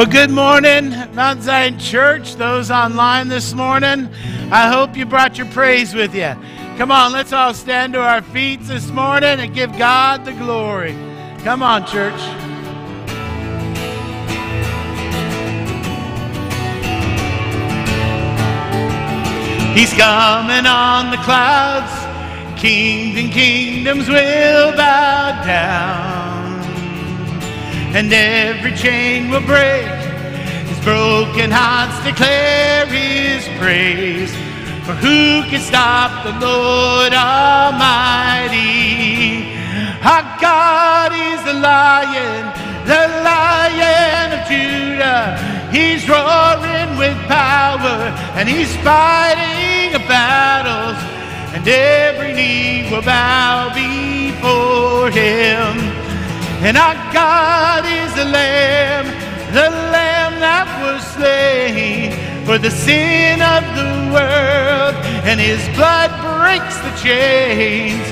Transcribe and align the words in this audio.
Well, 0.00 0.08
good 0.08 0.30
morning, 0.30 0.92
Mount 1.14 1.42
Zion 1.42 1.78
Church, 1.78 2.36
those 2.36 2.70
online 2.70 3.28
this 3.28 3.52
morning. 3.52 4.08
I 4.50 4.66
hope 4.66 4.96
you 4.96 5.04
brought 5.04 5.36
your 5.36 5.46
praise 5.48 5.92
with 5.92 6.14
you. 6.14 6.34
Come 6.78 6.90
on, 6.90 7.12
let's 7.12 7.34
all 7.34 7.52
stand 7.52 7.92
to 7.92 8.00
our 8.00 8.22
feet 8.22 8.60
this 8.62 8.88
morning 8.88 9.38
and 9.38 9.54
give 9.54 9.76
God 9.76 10.24
the 10.24 10.32
glory. 10.32 10.92
Come 11.40 11.62
on, 11.62 11.84
church. 11.84 12.18
He's 19.76 19.92
coming 19.92 20.64
on 20.64 21.10
the 21.10 21.18
clouds. 21.18 22.58
Kings 22.58 23.18
and 23.18 23.30
kingdoms 23.30 24.08
will 24.08 24.74
bow 24.74 25.44
down 25.44 26.19
and 27.94 28.12
every 28.12 28.74
chain 28.74 29.30
will 29.30 29.40
break. 29.42 29.86
His 30.70 30.78
broken 30.84 31.50
hearts 31.50 32.02
declare 32.04 32.86
his 32.86 33.48
praise. 33.58 34.32
For 34.86 34.94
who 34.94 35.42
can 35.50 35.60
stop 35.60 36.24
the 36.24 36.32
Lord 36.44 37.12
Almighty? 37.12 38.60
Our 40.02 40.24
God 40.40 41.12
is 41.12 41.42
the 41.44 41.54
lion, 41.54 42.52
the 42.86 43.08
lion 43.26 44.32
of 44.38 44.46
Judah. 44.48 45.36
He's 45.70 46.08
roaring 46.08 46.96
with 46.96 47.16
power 47.28 48.12
and 48.36 48.48
he's 48.48 48.74
fighting 48.76 49.60
battles, 50.10 50.98
and 51.54 51.66
every 51.66 52.32
knee 52.32 52.90
will 52.90 53.02
bow 53.02 53.72
before 53.74 55.10
him. 55.10 55.99
And 56.62 56.76
our 56.76 56.94
God 57.12 57.86
is 57.86 58.14
the 58.14 58.26
Lamb, 58.26 59.06
the 59.52 59.70
Lamb 59.96 60.40
that 60.40 60.68
was 60.84 61.00
slain 61.16 62.12
for 62.44 62.58
the 62.58 62.70
sin 62.70 63.40
of 63.40 63.64
the 63.80 63.90
world, 64.12 64.94
and 65.24 65.40
his 65.40 65.62
blood 65.74 66.10
breaks 66.20 66.76
the 66.84 66.92
chains. 67.02 68.04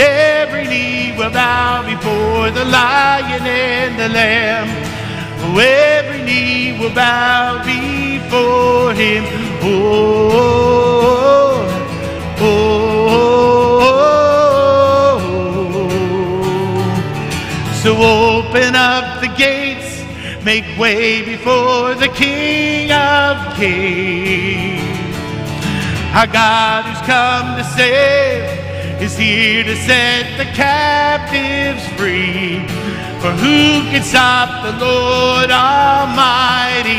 Every 0.00 0.66
knee 0.66 1.12
will 1.18 1.30
bow 1.30 1.82
before 1.84 2.50
the 2.50 2.64
lion 2.64 3.42
and 3.42 3.98
the 4.00 4.08
lamb. 4.08 4.68
Oh, 5.42 5.58
every 5.58 6.22
knee 6.22 6.78
will 6.78 6.94
bow 6.94 7.58
before 7.64 8.94
him. 8.94 9.24
Oh, 9.62 10.30
oh, 10.32 10.84
oh. 12.38 12.76
oh. 12.76 12.79
Open 18.60 18.76
up 18.76 19.20
the 19.22 19.28
gates, 19.38 20.02
make 20.44 20.64
way 20.78 21.24
before 21.24 21.94
the 21.94 22.08
King 22.08 22.92
of 22.92 23.56
Kings. 23.56 24.80
Our 26.12 26.26
God 26.26 26.84
who's 26.84 27.00
come 27.06 27.56
to 27.56 27.64
save 27.64 29.00
is 29.00 29.16
here 29.16 29.64
to 29.64 29.76
set 29.76 30.36
the 30.36 30.44
captives 30.52 31.86
free. 31.98 32.66
For 33.20 33.32
who 33.32 33.80
can 33.90 34.02
stop 34.02 34.62
the 34.62 34.72
Lord 34.84 35.50
Almighty? 35.50 36.90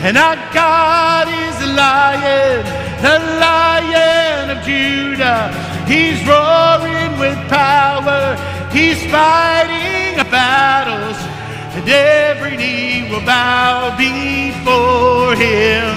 And 0.00 0.16
our 0.16 0.36
God 0.54 1.28
is 1.28 1.58
the 1.58 1.66
lion, 1.74 2.64
the 3.02 3.18
lion 3.40 4.56
of 4.56 4.64
Judah. 4.64 5.52
He's 5.86 6.26
roaring 6.26 7.18
with 7.18 7.36
power, 7.50 8.36
he's 8.74 9.00
fighting 9.06 10.18
the 10.18 10.28
battles, 10.30 11.16
and 11.76 11.88
every 11.88 12.56
knee 12.56 13.08
will 13.10 13.24
bow 13.24 13.96
before 13.96 15.34
him. 15.36 15.94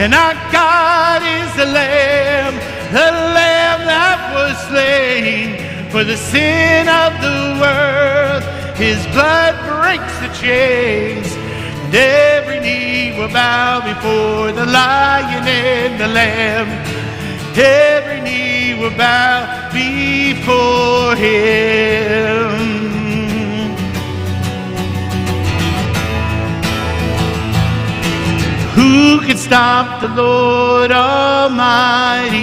And 0.00 0.14
our 0.14 0.34
God 0.50 1.22
is 1.22 1.50
the 1.54 1.66
Lamb, 1.66 2.54
the 2.90 3.10
Lamb 3.38 3.80
that 3.86 4.20
was 4.34 4.56
slain 4.66 5.54
for 5.90 6.02
the 6.02 6.16
sin 6.16 6.88
of 6.88 7.12
the 7.22 7.40
world. 7.62 8.42
His 8.76 8.98
blood 9.14 9.54
breaks 9.70 10.14
the 10.24 10.32
chains, 10.34 11.28
and 11.84 11.94
every 11.94 12.58
knee 12.58 13.16
will 13.16 13.28
bow 13.28 13.80
before 13.86 14.50
the 14.50 14.66
Lion 14.66 15.46
and 15.46 16.00
the 16.00 16.08
Lamb. 16.08 17.03
Every 17.56 18.20
knee 18.20 18.74
will 18.74 18.90
bow 18.90 19.70
before 19.72 21.14
Him. 21.14 22.50
Who 28.74 29.20
can 29.24 29.36
stop 29.36 30.00
the 30.00 30.08
Lord 30.08 30.90
Almighty? 30.90 32.34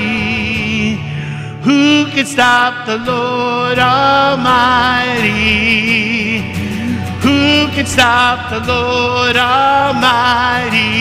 Who 1.63 2.05
can 2.11 2.25
stop 2.25 2.85
the 2.85 2.97
Lord 2.97 3.77
Almighty? 3.79 5.31
Who 7.19 7.67
can 7.75 7.85
stop 7.85 8.49
the 8.49 8.61
Lord 8.65 9.35
Almighty? 9.35 10.91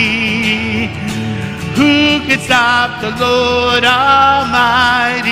Who 1.76 2.20
can 2.26 2.40
stop 2.40 3.00
the 3.00 3.10
Lord 3.24 3.84
Almighty? 3.84 5.30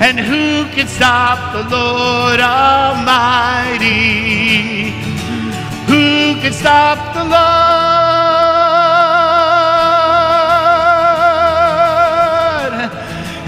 And 0.00 0.18
who 0.20 0.64
can 0.74 0.86
stop 0.86 1.52
the 1.52 1.64
Lord 1.68 2.40
Almighty? 2.40 3.88
Who 5.86 6.40
can 6.40 6.52
stop 6.52 7.14
the 7.14 7.24
Lord? 7.24 7.38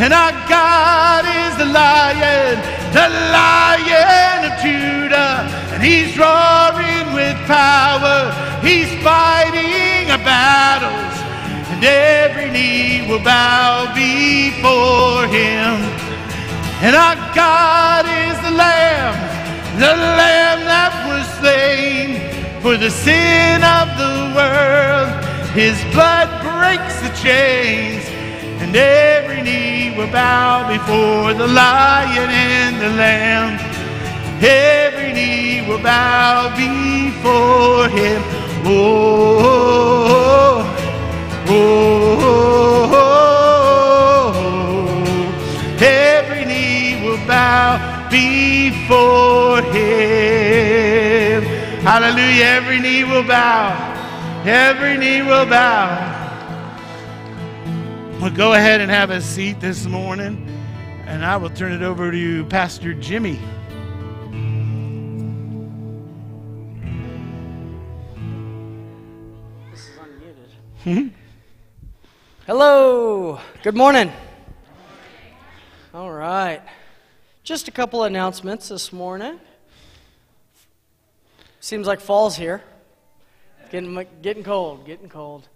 And 0.02 0.12
our 0.14 0.32
God 0.48 1.24
is 1.26 1.56
the 1.58 1.66
lion, 1.66 2.56
the 2.92 3.08
lion 3.36 4.50
of 4.50 4.54
Judah. 4.64 5.44
And 5.74 5.82
he's 5.82 6.16
roaring 6.18 7.12
with 7.14 7.36
power. 7.46 8.32
He's 8.62 8.88
fighting 9.04 10.10
a 10.10 10.18
battles. 10.24 11.09
And 11.80 11.88
every 11.88 12.50
knee 12.50 13.08
will 13.08 13.24
bow 13.24 13.86
before 13.94 15.26
him. 15.28 15.80
And 16.84 16.94
our 16.94 17.16
God 17.34 18.04
is 18.04 18.38
the 18.44 18.50
Lamb, 18.50 19.16
the 19.80 19.96
Lamb 19.96 20.60
that 20.68 20.92
was 21.08 21.24
slain 21.40 22.20
for 22.60 22.76
the 22.76 22.90
sin 22.90 23.64
of 23.64 23.88
the 23.96 24.36
world. 24.36 25.08
His 25.56 25.80
blood 25.94 26.28
breaks 26.44 27.00
the 27.00 27.08
chains, 27.16 28.04
and 28.60 28.76
every 28.76 29.40
knee 29.40 29.96
will 29.96 30.12
bow 30.12 30.68
before 30.68 31.32
the 31.32 31.46
Lion 31.46 32.28
and 32.28 32.76
the 32.76 32.90
Lamb. 32.90 33.58
Every 34.44 35.14
knee 35.14 35.66
will 35.66 35.82
bow 35.82 36.54
before 36.54 37.88
him. 37.88 38.22
Oh, 38.66 40.69
oh, 41.52 42.18
oh, 42.22 42.90
oh. 44.32 45.82
Every 45.82 46.44
knee 46.44 47.02
will 47.02 47.18
bow 47.26 48.08
before 48.10 49.62
him. 49.72 51.42
Hallelujah. 51.82 52.44
Every 52.44 52.78
knee 52.78 53.04
will 53.04 53.24
bow. 53.24 53.74
Every 54.44 54.96
knee 54.96 55.22
will 55.22 55.46
bow. 55.46 56.18
Well, 58.20 58.30
go 58.30 58.52
ahead 58.52 58.80
and 58.80 58.90
have 58.90 59.10
a 59.10 59.20
seat 59.20 59.60
this 59.60 59.86
morning, 59.86 60.46
and 61.06 61.24
I 61.24 61.36
will 61.38 61.48
turn 61.50 61.72
it 61.72 61.82
over 61.82 62.12
to 62.12 62.44
Pastor 62.46 62.92
Jimmy. 62.92 63.40
This 69.70 69.80
is 69.80 69.98
unmuted. 69.98 70.50
Hmm? 70.84 71.08
Hello. 72.52 73.38
Good 73.62 73.76
morning. 73.76 74.10
All 75.94 76.10
right. 76.10 76.60
Just 77.44 77.68
a 77.68 77.70
couple 77.70 78.02
announcements 78.02 78.70
this 78.70 78.92
morning. 78.92 79.38
Seems 81.60 81.86
like 81.86 82.00
fall's 82.00 82.34
here. 82.34 82.60
Getting 83.70 84.04
getting 84.20 84.42
cold. 84.42 84.84
Getting 84.84 85.08
cold. 85.08 85.46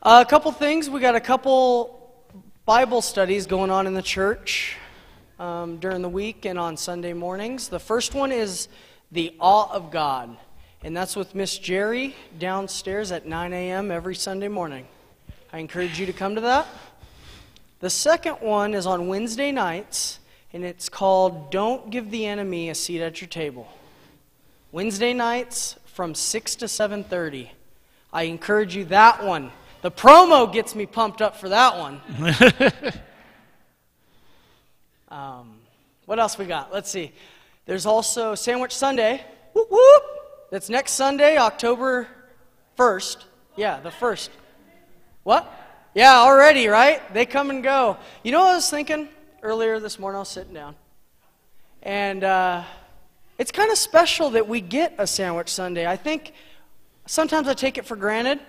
Uh, 0.00 0.22
a 0.24 0.30
couple 0.30 0.52
things. 0.52 0.88
We 0.88 1.00
got 1.00 1.16
a 1.16 1.20
couple 1.20 2.14
Bible 2.64 3.02
studies 3.02 3.48
going 3.48 3.72
on 3.72 3.88
in 3.88 3.94
the 3.94 4.00
church 4.00 4.76
um, 5.40 5.78
during 5.78 6.02
the 6.02 6.08
week 6.08 6.44
and 6.44 6.60
on 6.60 6.76
Sunday 6.76 7.12
mornings. 7.12 7.66
The 7.66 7.80
first 7.80 8.14
one 8.14 8.30
is 8.30 8.68
the 9.10 9.34
awe 9.40 9.68
of 9.72 9.90
God, 9.90 10.36
and 10.80 10.96
that's 10.96 11.16
with 11.16 11.34
Miss 11.34 11.58
Jerry 11.58 12.14
downstairs 12.38 13.10
at 13.10 13.26
9 13.26 13.52
a.m. 13.52 13.90
every 13.90 14.14
Sunday 14.14 14.46
morning. 14.46 14.86
I 15.50 15.58
encourage 15.58 15.98
you 15.98 16.04
to 16.04 16.12
come 16.12 16.34
to 16.34 16.42
that. 16.42 16.66
The 17.80 17.88
second 17.88 18.34
one 18.34 18.74
is 18.74 18.84
on 18.86 19.08
Wednesday 19.08 19.50
nights, 19.50 20.18
and 20.52 20.62
it's 20.62 20.90
called 20.90 21.50
Don't 21.50 21.90
Give 21.90 22.10
the 22.10 22.26
Enemy 22.26 22.68
a 22.68 22.74
Seat 22.74 23.00
at 23.00 23.22
Your 23.22 23.28
Table. 23.28 23.66
Wednesday 24.72 25.14
nights 25.14 25.76
from 25.86 26.14
6 26.14 26.56
to 26.56 26.66
7:30. 26.66 27.50
I 28.12 28.24
encourage 28.24 28.76
you 28.76 28.84
that 28.86 29.24
one. 29.24 29.50
The 29.80 29.90
promo 29.90 30.52
gets 30.52 30.74
me 30.74 30.84
pumped 30.84 31.22
up 31.22 31.36
for 31.36 31.48
that 31.48 31.78
one. 31.78 32.00
um, 35.08 35.60
what 36.04 36.18
else 36.18 36.36
we 36.36 36.44
got? 36.44 36.72
Let's 36.72 36.90
see. 36.90 37.12
There's 37.64 37.86
also 37.86 38.34
Sandwich 38.34 38.74
Sunday. 38.74 39.24
Whoop, 39.54 39.70
whoop. 39.70 40.02
That's 40.50 40.68
next 40.68 40.92
Sunday, 40.92 41.38
October 41.38 42.06
1st. 42.76 43.24
Yeah, 43.56 43.80
the 43.80 43.90
1st. 43.90 44.28
What? 45.28 45.46
Yeah, 45.92 46.20
already, 46.20 46.68
right? 46.68 47.02
They 47.12 47.26
come 47.26 47.50
and 47.50 47.62
go. 47.62 47.98
You 48.22 48.32
know 48.32 48.40
what 48.44 48.52
I 48.52 48.54
was 48.54 48.70
thinking 48.70 49.10
earlier 49.42 49.78
this 49.78 49.98
morning? 49.98 50.16
I 50.16 50.20
was 50.20 50.30
sitting 50.30 50.54
down. 50.54 50.74
And 51.82 52.24
uh, 52.24 52.64
it's 53.36 53.52
kind 53.52 53.70
of 53.70 53.76
special 53.76 54.30
that 54.30 54.48
we 54.48 54.62
get 54.62 54.94
a 54.96 55.06
sandwich 55.06 55.50
Sunday. 55.50 55.86
I 55.86 55.96
think 55.96 56.32
sometimes 57.04 57.46
I 57.46 57.52
take 57.52 57.76
it 57.76 57.84
for 57.84 57.94
granted. 57.94 58.40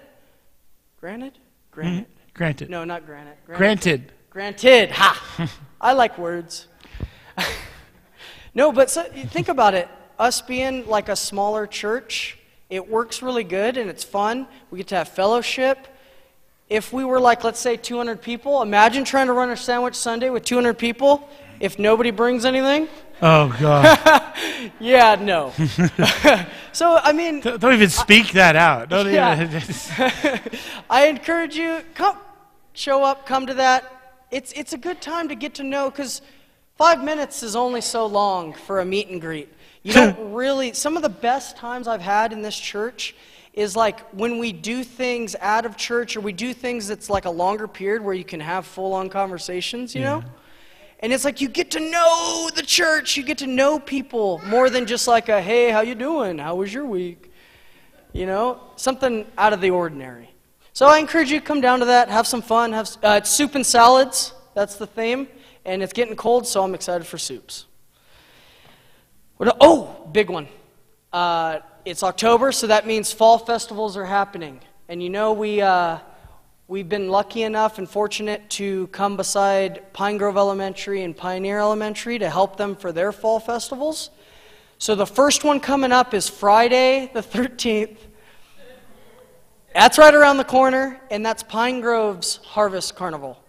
Granted? 1.02 1.38
Granted. 1.72 2.06
Mm-hmm. 2.06 2.34
Granted. 2.34 2.70
No, 2.70 2.86
not 2.86 3.06
granted. 3.06 3.36
Granted. 3.46 4.14
Granted. 4.30 4.92
Ha! 4.92 5.52
I 5.82 5.92
like 5.92 6.18
words. 6.18 6.70
no, 8.54 8.72
but 8.72 8.90
so, 8.90 9.04
think 9.04 9.50
about 9.50 9.74
it. 9.74 9.90
Us 10.18 10.42
being 10.42 10.88
like 10.88 11.10
a 11.10 11.18
smaller 11.18 11.68
church, 11.68 12.38
it 12.70 12.90
works 12.90 13.22
really 13.22 13.44
good 13.44 13.76
and 13.76 13.90
it's 13.90 14.06
fun. 14.06 14.48
We 14.72 14.78
get 14.78 14.88
to 14.88 14.96
have 14.96 15.10
fellowship 15.10 15.90
if 16.70 16.94
we 16.94 17.04
were 17.04 17.20
like, 17.20 17.44
let's 17.44 17.60
say, 17.60 17.78
200 17.78 18.22
people, 18.22 18.62
imagine 18.62 19.04
trying 19.04 19.28
to 19.28 19.34
run 19.34 19.50
a 19.50 19.58
sandwich 19.58 19.96
Sunday 19.96 20.30
with 20.30 20.46
200 20.46 20.76
people 20.76 21.28
if 21.60 21.80
nobody 21.80 22.12
brings 22.12 22.46
anything. 22.46 22.88
Oh, 23.22 23.56
God. 23.60 24.34
yeah, 24.80 25.16
no. 25.16 25.52
so, 26.72 27.00
I 27.04 27.12
mean. 27.12 27.42
Don't, 27.42 27.60
don't 27.60 27.74
even 27.74 27.90
speak 27.90 28.30
I, 28.30 28.34
that 28.34 28.56
out. 28.56 28.90
Don't 28.90 29.12
yeah. 29.12 29.44
even. 29.44 30.42
I 30.90 31.08
encourage 31.08 31.56
you, 31.56 31.82
come, 31.96 32.18
show 32.74 33.04
up, 33.04 33.26
come 33.26 33.48
to 33.48 33.56
that. 33.56 33.92
It's, 34.32 34.54
it's 34.54 34.74
a 34.74 34.78
good 34.78 35.02
time 35.02 35.28
to 35.30 35.36
get 35.36 35.56
to 35.56 35.64
know 35.64 35.90
because 35.90 36.22
five 36.78 37.04
minutes 37.04 37.44
is 37.44 37.56
only 37.56 37.82
so 37.82 38.06
long 38.06 38.54
for 38.54 38.80
a 38.80 38.86
meet 38.86 39.10
and 39.10 39.20
greet. 39.20 39.52
You 39.82 39.94
don't 39.94 40.34
really, 40.34 40.74
some 40.74 40.98
of 40.98 41.04
the 41.04 41.10
best 41.10 41.58
times 41.58 41.88
I've 41.88 42.02
had 42.02 42.32
in 42.32 42.42
this 42.42 42.58
church 42.58 43.16
is 43.60 43.76
like 43.76 44.00
when 44.12 44.38
we 44.38 44.54
do 44.54 44.86
things 44.86 45.36
out 45.42 45.66
of 45.66 45.76
church 45.76 46.16
or 46.16 46.22
we 46.22 46.32
do 46.32 46.54
things 46.54 46.88
that's 46.88 47.10
like 47.10 47.26
a 47.26 47.30
longer 47.30 47.68
period 47.68 48.02
where 48.02 48.14
you 48.14 48.24
can 48.24 48.40
have 48.40 48.66
full 48.66 48.94
on 48.94 49.10
conversations, 49.10 49.94
you 49.94 50.00
yeah. 50.00 50.20
know? 50.20 50.24
And 51.02 51.12
it's 51.12 51.26
like 51.26 51.42
you 51.42 51.50
get 51.50 51.72
to 51.72 51.82
know 51.82 52.50
the 52.56 52.62
church, 52.62 53.18
you 53.18 53.24
get 53.24 53.40
to 53.40 53.48
know 53.48 53.78
people 53.78 54.42
more 54.46 54.70
than 54.70 54.86
just 54.86 55.10
like 55.10 55.28
a 55.28 55.42
hey, 55.42 55.72
how 55.72 55.82
you 55.82 55.94
doing? 55.94 56.38
How 56.38 56.56
was 56.56 56.74
your 56.74 56.86
week? 56.86 57.34
You 58.14 58.26
know, 58.26 58.62
something 58.78 59.26
out 59.38 59.52
of 59.52 59.60
the 59.60 59.72
ordinary. 59.72 60.30
So 60.72 60.88
I 60.88 60.98
encourage 60.98 61.30
you 61.30 61.42
to 61.42 61.46
come 61.46 61.60
down 61.60 61.80
to 61.80 61.86
that, 61.86 62.08
have 62.08 62.28
some 62.28 62.42
fun, 62.42 62.72
have 62.72 62.90
uh, 63.04 63.24
soup 63.24 63.56
and 63.56 63.66
salads. 63.66 64.34
That's 64.56 64.76
the 64.76 64.88
theme, 64.88 65.28
and 65.66 65.84
it's 65.84 65.92
getting 65.92 66.16
cold, 66.16 66.48
so 66.48 66.64
I'm 66.64 66.74
excited 66.74 67.06
for 67.06 67.18
soups. 67.18 67.66
What, 69.36 69.58
oh, 69.60 70.08
big 70.14 70.30
one. 70.30 70.48
Uh, 71.12 71.60
it's 71.86 72.04
October, 72.04 72.52
so 72.52 72.68
that 72.68 72.86
means 72.86 73.12
fall 73.12 73.38
festivals 73.38 73.96
are 73.96 74.06
happening. 74.06 74.60
And 74.88 75.02
you 75.02 75.10
know, 75.10 75.34
we, 75.34 75.62
uh, 75.62 76.00
we've 76.68 76.90
been 76.90 77.10
lucky 77.10 77.44
enough 77.44 77.78
and 77.78 77.90
fortunate 77.90 78.50
to 78.52 78.88
come 78.88 79.18
beside 79.18 79.94
Pine 79.94 80.18
Grove 80.18 80.38
Elementary 80.38 81.04
and 81.04 81.16
Pioneer 81.16 81.60
Elementary 81.60 82.20
to 82.20 82.30
help 82.30 82.58
them 82.58 82.76
for 82.76 82.92
their 82.92 83.12
fall 83.12 83.40
festivals. 83.40 84.10
So 84.78 84.96
the 84.96 85.06
first 85.06 85.44
one 85.44 85.60
coming 85.60 85.92
up 85.92 86.14
is 86.14 86.28
Friday 86.28 87.12
the 87.14 87.22
13th. 87.22 87.98
That's 89.74 89.98
right 89.98 90.14
around 90.14 90.38
the 90.38 90.46
corner, 90.46 91.00
and 91.12 91.26
that's 91.26 91.44
Pine 91.44 91.80
Grove's 91.80 92.38
Harvest 92.38 92.96
Carnival. 92.96 93.42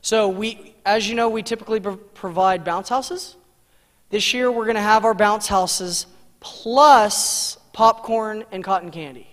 So 0.00 0.28
we, 0.28 0.74
as 0.86 1.08
you 1.08 1.14
know, 1.14 1.28
we 1.28 1.42
typically 1.42 1.80
provide 1.80 2.64
bounce 2.64 2.88
houses. 2.88 3.36
This 4.10 4.32
year 4.32 4.50
we're 4.50 4.64
going 4.64 4.76
to 4.76 4.80
have 4.80 5.04
our 5.04 5.12
bounce 5.12 5.46
houses 5.46 6.06
plus 6.40 7.57
popcorn 7.78 8.44
and 8.50 8.64
cotton 8.64 8.90
candy. 8.90 9.28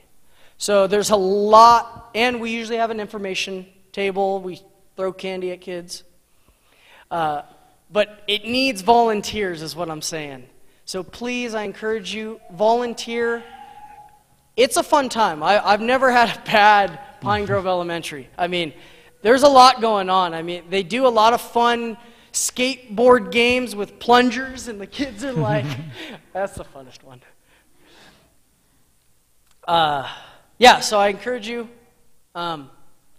So 0.60 0.86
there's 0.86 1.10
a 1.10 1.16
lot, 1.16 2.12
and 2.14 2.40
we 2.40 2.52
usually 2.52 2.78
have 2.78 2.92
an 2.92 3.00
information 3.00 3.66
table. 3.92 4.40
We 4.40 4.62
throw 4.96 5.12
candy 5.12 5.52
at 5.52 5.62
kids. 5.62 6.04
Uh, 7.10 7.42
but 7.92 8.22
it 8.28 8.46
needs 8.46 8.84
volunteers, 8.84 9.64
is 9.64 9.76
what 9.76 9.90
I'm 9.90 10.04
saying. 10.04 10.46
So 10.86 11.02
please, 11.02 11.56
I 11.56 11.64
encourage 11.64 12.14
you, 12.14 12.40
volunteer. 12.54 13.44
It's 14.56 14.78
a 14.78 14.84
fun 14.84 15.10
time. 15.10 15.42
I, 15.42 15.54
have 15.72 15.82
never 15.82 16.12
had 16.20 16.38
a 16.38 16.40
bad 16.42 17.00
Pine 17.22 17.46
Grove 17.46 17.66
Elementary. 17.66 18.30
I 18.38 18.46
mean, 18.46 18.74
there's 19.24 19.42
a 19.42 19.50
lot 19.50 19.82
going 19.82 20.12
on. 20.12 20.36
I 20.36 20.44
mean, 20.44 20.66
they 20.70 20.84
do 20.84 21.08
a 21.08 21.10
lot 21.10 21.34
of 21.34 21.42
fun 21.42 21.98
skateboard 22.32 23.32
games 23.32 23.76
with 23.76 23.98
plungers, 23.98 24.68
and 24.68 24.80
the 24.80 24.86
kids 24.86 25.24
are 25.24 25.34
like, 25.34 25.66
that's 26.32 26.54
the 26.54 26.64
funnest 26.64 27.02
one. 27.02 27.24
Uh, 29.66 30.08
yeah, 30.60 30.80
so 30.80 31.00
I 31.00 31.08
encourage 31.08 31.48
you, 31.48 31.68
um, 32.36 32.70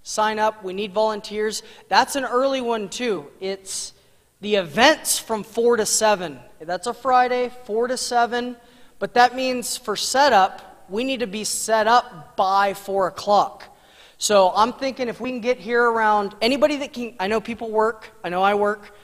sign 0.04 0.38
up. 0.38 0.62
We 0.62 0.74
need 0.74 0.92
volunteers. 0.92 1.64
That's 1.88 2.14
an 2.14 2.24
early 2.24 2.60
one, 2.60 2.88
too. 2.88 3.26
It's 3.40 3.92
the 4.40 4.54
events 4.54 5.18
from 5.18 5.42
4 5.42 5.78
to 5.78 5.86
7. 5.86 6.38
That's 6.60 6.86
a 6.86 6.94
Friday, 6.94 7.50
4 7.64 7.88
to 7.88 7.96
7. 7.96 8.56
But 9.00 9.14
that 9.14 9.34
means 9.34 9.76
for 9.76 9.96
setup, 9.96 10.86
we 10.88 11.02
need 11.02 11.20
to 11.20 11.26
be 11.26 11.42
set 11.42 11.88
up 11.88 12.36
by 12.36 12.74
4 12.74 13.08
o'clock. 13.08 13.76
So 14.16 14.52
I'm 14.54 14.72
thinking 14.72 15.08
if 15.08 15.20
we 15.20 15.30
can 15.30 15.40
get 15.40 15.58
here 15.58 15.82
around 15.82 16.36
anybody 16.40 16.76
that 16.76 16.92
can, 16.92 17.14
I 17.18 17.26
know 17.26 17.40
people 17.40 17.70
work, 17.70 18.08
I 18.22 18.28
know 18.28 18.42
I 18.42 18.54
work. 18.54 18.96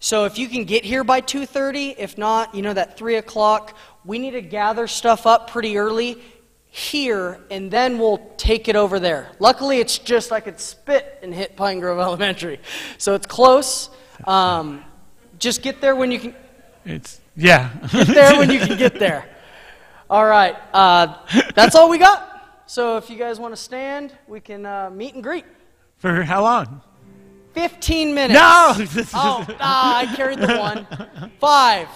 So 0.00 0.24
if 0.24 0.38
you 0.38 0.48
can 0.48 0.64
get 0.64 0.84
here 0.84 1.04
by 1.04 1.20
2.30, 1.20 1.96
if 1.98 2.16
not, 2.16 2.54
you 2.54 2.62
know, 2.62 2.72
that 2.72 2.96
3 2.96 3.16
o'clock, 3.16 3.76
we 4.06 4.18
need 4.18 4.30
to 4.30 4.40
gather 4.40 4.86
stuff 4.86 5.26
up 5.26 5.50
pretty 5.50 5.76
early 5.76 6.18
here, 6.78 7.40
and 7.50 7.70
then 7.70 7.98
we'll 7.98 8.18
take 8.36 8.68
it 8.68 8.76
over 8.76 9.00
there. 9.00 9.30
Luckily, 9.40 9.80
it's 9.80 9.98
just 9.98 10.30
I 10.30 10.40
could 10.40 10.60
spit 10.60 11.18
and 11.22 11.34
hit 11.34 11.56
Pine 11.56 11.80
Grove 11.80 11.98
Elementary, 12.08 12.60
so 12.96 13.14
it's 13.14 13.26
close. 13.26 13.90
Um, 14.26 14.84
just 15.38 15.62
get 15.62 15.80
there 15.80 15.96
when 15.96 16.12
you 16.12 16.20
can. 16.20 16.34
It's 16.84 17.20
yeah. 17.36 17.70
get 17.92 18.06
there 18.06 18.38
when 18.38 18.50
you 18.50 18.60
can 18.60 18.78
get 18.78 18.98
there. 18.98 19.28
All 20.08 20.24
right, 20.24 20.56
uh, 20.72 21.18
that's 21.54 21.74
all 21.74 21.90
we 21.90 21.98
got. 21.98 22.64
So 22.66 22.96
if 22.96 23.10
you 23.10 23.16
guys 23.16 23.40
want 23.40 23.52
to 23.52 23.60
stand, 23.60 24.16
we 24.26 24.40
can 24.40 24.64
uh, 24.64 24.90
meet 24.90 25.14
and 25.14 25.22
greet. 25.22 25.44
For 25.98 26.22
how 26.22 26.42
long? 26.42 26.82
15 27.54 28.14
minutes. 28.14 28.34
No! 28.34 29.08
oh, 29.14 29.46
ah, 29.60 29.98
I 29.98 30.14
carried 30.14 30.38
the 30.38 30.56
one. 30.56 31.30
Five. 31.40 31.88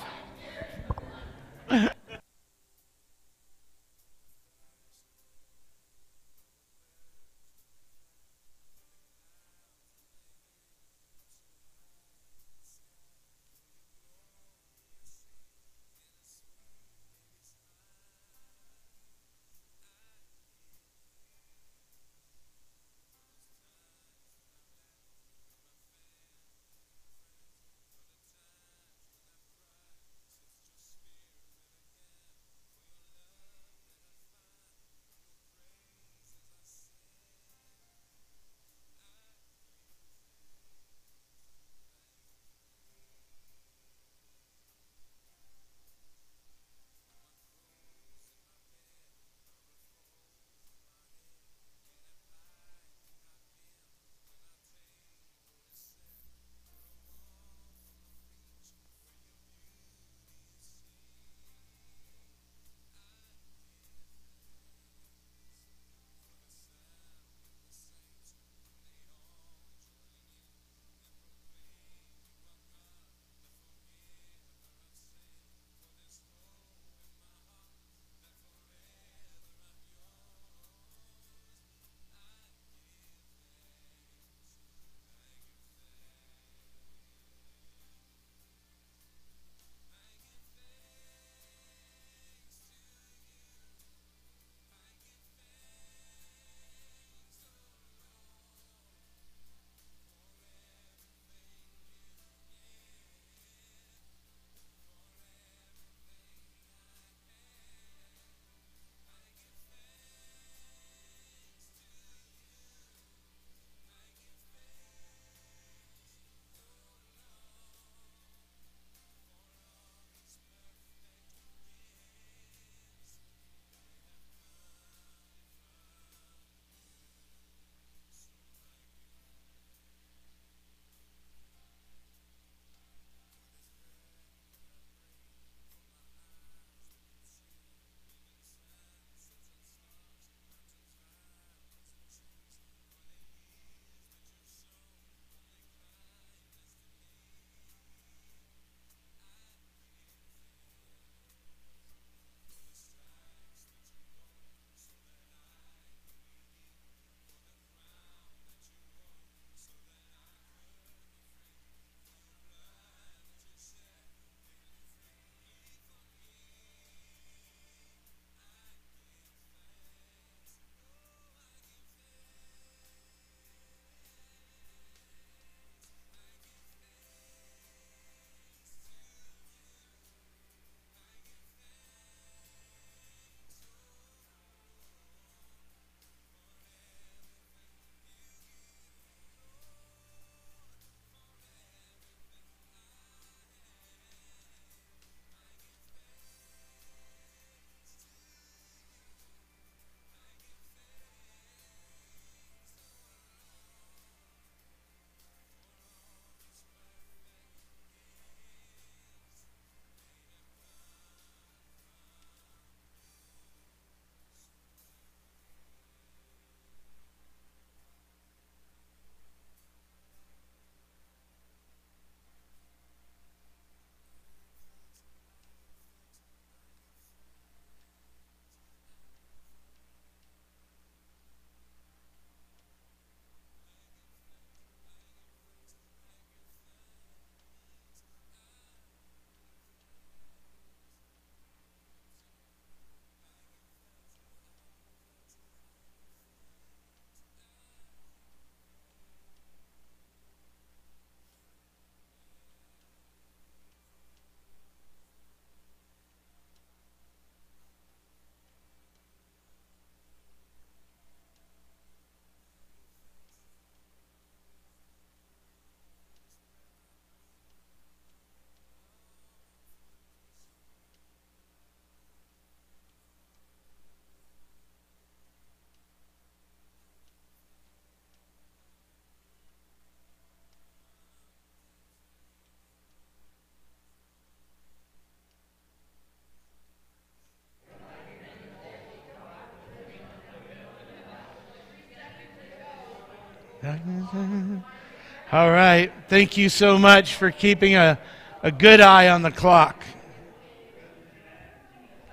All 295.33 295.51
right. 295.51 295.91
Thank 296.09 296.37
you 296.37 296.51
so 296.51 296.77
much 296.77 297.15
for 297.15 297.31
keeping 297.31 297.75
a, 297.75 297.99
a 298.43 298.53
good 298.53 298.83
eye 298.83 299.09
on 299.09 299.23
the 299.23 299.31
clock. 299.31 299.83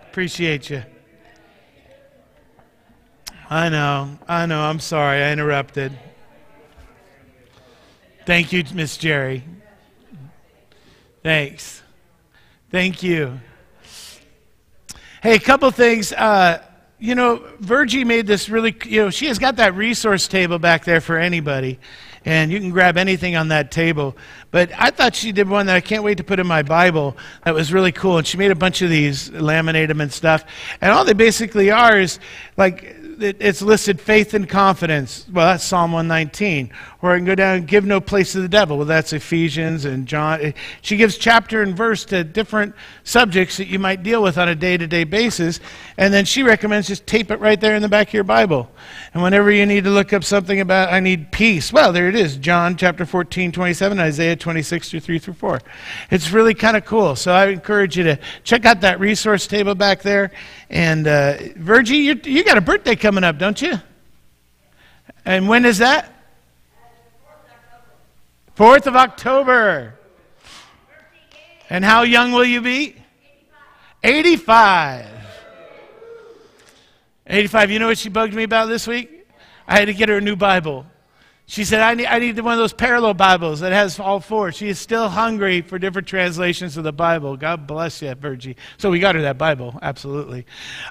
Appreciate 0.03 0.69
you. 0.69 0.83
I 3.49 3.67
know. 3.67 4.17
I 4.25 4.45
know. 4.45 4.61
I'm 4.61 4.79
sorry. 4.79 5.21
I 5.21 5.33
interrupted. 5.33 5.99
Thank 8.25 8.53
you, 8.53 8.63
Miss 8.73 8.95
Jerry. 8.95 9.43
Thanks. 11.21 11.83
Thank 12.71 13.03
you. 13.03 13.37
Hey, 15.21 15.35
a 15.35 15.39
couple 15.39 15.69
things. 15.71 16.13
Uh, 16.13 16.63
you 16.99 17.15
know, 17.15 17.45
Virgie 17.59 18.05
made 18.05 18.27
this 18.27 18.47
really, 18.47 18.73
you 18.85 19.01
know, 19.01 19.09
she 19.09 19.25
has 19.25 19.39
got 19.39 19.57
that 19.57 19.75
resource 19.75 20.29
table 20.29 20.57
back 20.57 20.85
there 20.85 21.01
for 21.01 21.17
anybody, 21.17 21.79
and 22.29 22.51
you 22.51 22.59
can 22.59 22.69
grab 22.69 22.95
anything 22.95 23.35
on 23.35 23.47
that 23.47 23.71
table. 23.71 24.15
But 24.51 24.69
I 24.77 24.91
thought 24.91 25.15
she 25.15 25.31
did 25.31 25.49
one 25.49 25.65
that 25.65 25.75
I 25.75 25.81
can't 25.81 26.03
wait 26.03 26.17
to 26.17 26.23
put 26.23 26.39
in 26.39 26.45
my 26.45 26.61
Bible 26.61 27.17
that 27.43 27.55
was 27.55 27.73
really 27.73 27.91
cool. 27.91 28.19
And 28.19 28.27
she 28.27 28.37
made 28.37 28.51
a 28.51 28.55
bunch 28.55 28.83
of 28.83 28.89
these, 28.91 29.31
laminate 29.31 29.87
them 29.87 29.99
and 29.99 30.13
stuff. 30.13 30.45
And 30.79 30.91
all 30.91 31.03
they 31.05 31.13
basically 31.13 31.71
are 31.71 31.99
is 31.99 32.19
like 32.55 32.95
it's 33.19 33.61
listed 33.63 33.99
faith 33.99 34.35
and 34.35 34.47
confidence. 34.47 35.25
Well, 35.31 35.47
that's 35.47 35.63
Psalm 35.63 35.91
119. 35.91 36.71
Or 37.01 37.11
I 37.11 37.17
can 37.17 37.25
go 37.25 37.35
down 37.35 37.55
and 37.55 37.67
give 37.67 37.85
no 37.85 38.01
place 38.01 38.33
to 38.33 38.41
the 38.41 38.49
devil. 38.49 38.75
Well, 38.75 38.85
that's 38.85 39.13
Ephesians 39.13 39.85
and 39.85 40.05
John. 40.05 40.53
She 40.81 40.97
gives 40.97 41.17
chapter 41.17 41.61
and 41.61 41.75
verse 41.75 42.03
to 42.05 42.25
different 42.25 42.75
subjects 43.05 43.55
that 43.55 43.67
you 43.67 43.79
might 43.79 44.03
deal 44.03 44.21
with 44.21 44.37
on 44.37 44.49
a 44.49 44.55
day 44.55 44.75
to 44.75 44.85
day 44.85 45.05
basis. 45.05 45.61
And 45.97 46.13
then 46.13 46.25
she 46.25 46.43
recommends 46.43 46.89
just 46.89 47.07
tape 47.07 47.31
it 47.31 47.39
right 47.39 47.59
there 47.59 47.73
in 47.73 47.81
the 47.81 47.87
back 47.87 48.09
of 48.09 48.13
your 48.13 48.25
Bible. 48.25 48.69
And 49.13 49.23
whenever 49.23 49.49
you 49.49 49.65
need 49.65 49.85
to 49.85 49.89
look 49.89 50.11
up 50.11 50.25
something 50.25 50.59
about, 50.59 50.91
I 50.91 50.99
need 50.99 51.31
peace, 51.31 51.71
well, 51.71 51.93
there 51.93 52.09
it 52.09 52.15
is 52.15 52.35
John 52.35 52.75
chapter 52.75 53.05
14, 53.05 53.53
27, 53.53 53.97
Isaiah 53.97 54.35
26 54.35 54.89
through 54.89 54.99
3 54.99 55.19
through 55.19 55.33
4. 55.35 55.61
It's 56.11 56.31
really 56.31 56.53
kind 56.53 56.75
of 56.75 56.83
cool. 56.83 57.15
So 57.15 57.31
I 57.31 57.47
encourage 57.47 57.97
you 57.97 58.03
to 58.03 58.19
check 58.43 58.65
out 58.65 58.81
that 58.81 58.99
resource 58.99 59.47
table 59.47 59.73
back 59.73 60.01
there. 60.01 60.31
And 60.69 61.07
uh, 61.07 61.37
Virgie, 61.55 61.95
you, 61.95 62.19
you 62.25 62.43
got 62.43 62.57
a 62.57 62.61
birthday 62.61 62.97
coming 62.97 63.23
up, 63.23 63.37
don't 63.37 63.61
you? 63.61 63.75
And 65.23 65.47
when 65.47 65.63
is 65.63 65.77
that? 65.77 66.18
4th 68.59 68.87
of 68.87 68.95
October. 68.97 69.97
And 71.69 71.85
how 71.85 72.01
young 72.01 72.33
will 72.33 72.43
you 72.43 72.59
be? 72.59 72.93
85. 74.03 75.07
85. 77.25 77.71
You 77.71 77.79
know 77.79 77.87
what 77.87 77.97
she 77.97 78.09
bugged 78.09 78.33
me 78.33 78.43
about 78.43 78.65
this 78.65 78.85
week? 78.85 79.29
I 79.65 79.79
had 79.79 79.85
to 79.85 79.93
get 79.93 80.09
her 80.09 80.17
a 80.17 80.21
new 80.21 80.35
Bible. 80.35 80.85
She 81.45 81.63
said, 81.63 81.79
I 81.79 81.93
need, 81.93 82.07
I 82.07 82.19
need 82.19 82.37
one 82.37 82.51
of 82.51 82.59
those 82.59 82.73
parallel 82.73 83.13
Bibles 83.13 83.61
that 83.61 83.71
has 83.71 83.97
all 83.97 84.19
four. 84.19 84.51
She 84.51 84.67
is 84.67 84.77
still 84.77 85.07
hungry 85.07 85.61
for 85.61 85.79
different 85.79 86.09
translations 86.09 86.75
of 86.75 86.83
the 86.83 86.91
Bible. 86.91 87.37
God 87.37 87.65
bless 87.65 88.01
you, 88.01 88.13
Virgie. 88.13 88.57
So 88.77 88.91
we 88.91 88.99
got 88.99 89.15
her 89.15 89.21
that 89.21 89.37
Bible, 89.37 89.79
absolutely. 89.81 90.45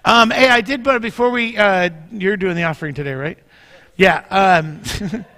Um, 0.07 0.31
hey, 0.31 0.49
I 0.49 0.63
did, 0.63 0.83
but 0.83 1.03
before 1.03 1.29
we, 1.29 1.59
uh, 1.59 1.91
you're 2.13 2.39
doing 2.39 2.57
the 2.57 2.63
offering 2.63 2.95
today, 2.95 3.13
right? 3.13 3.39
Yeah. 3.97 4.25
Um, 4.31 4.81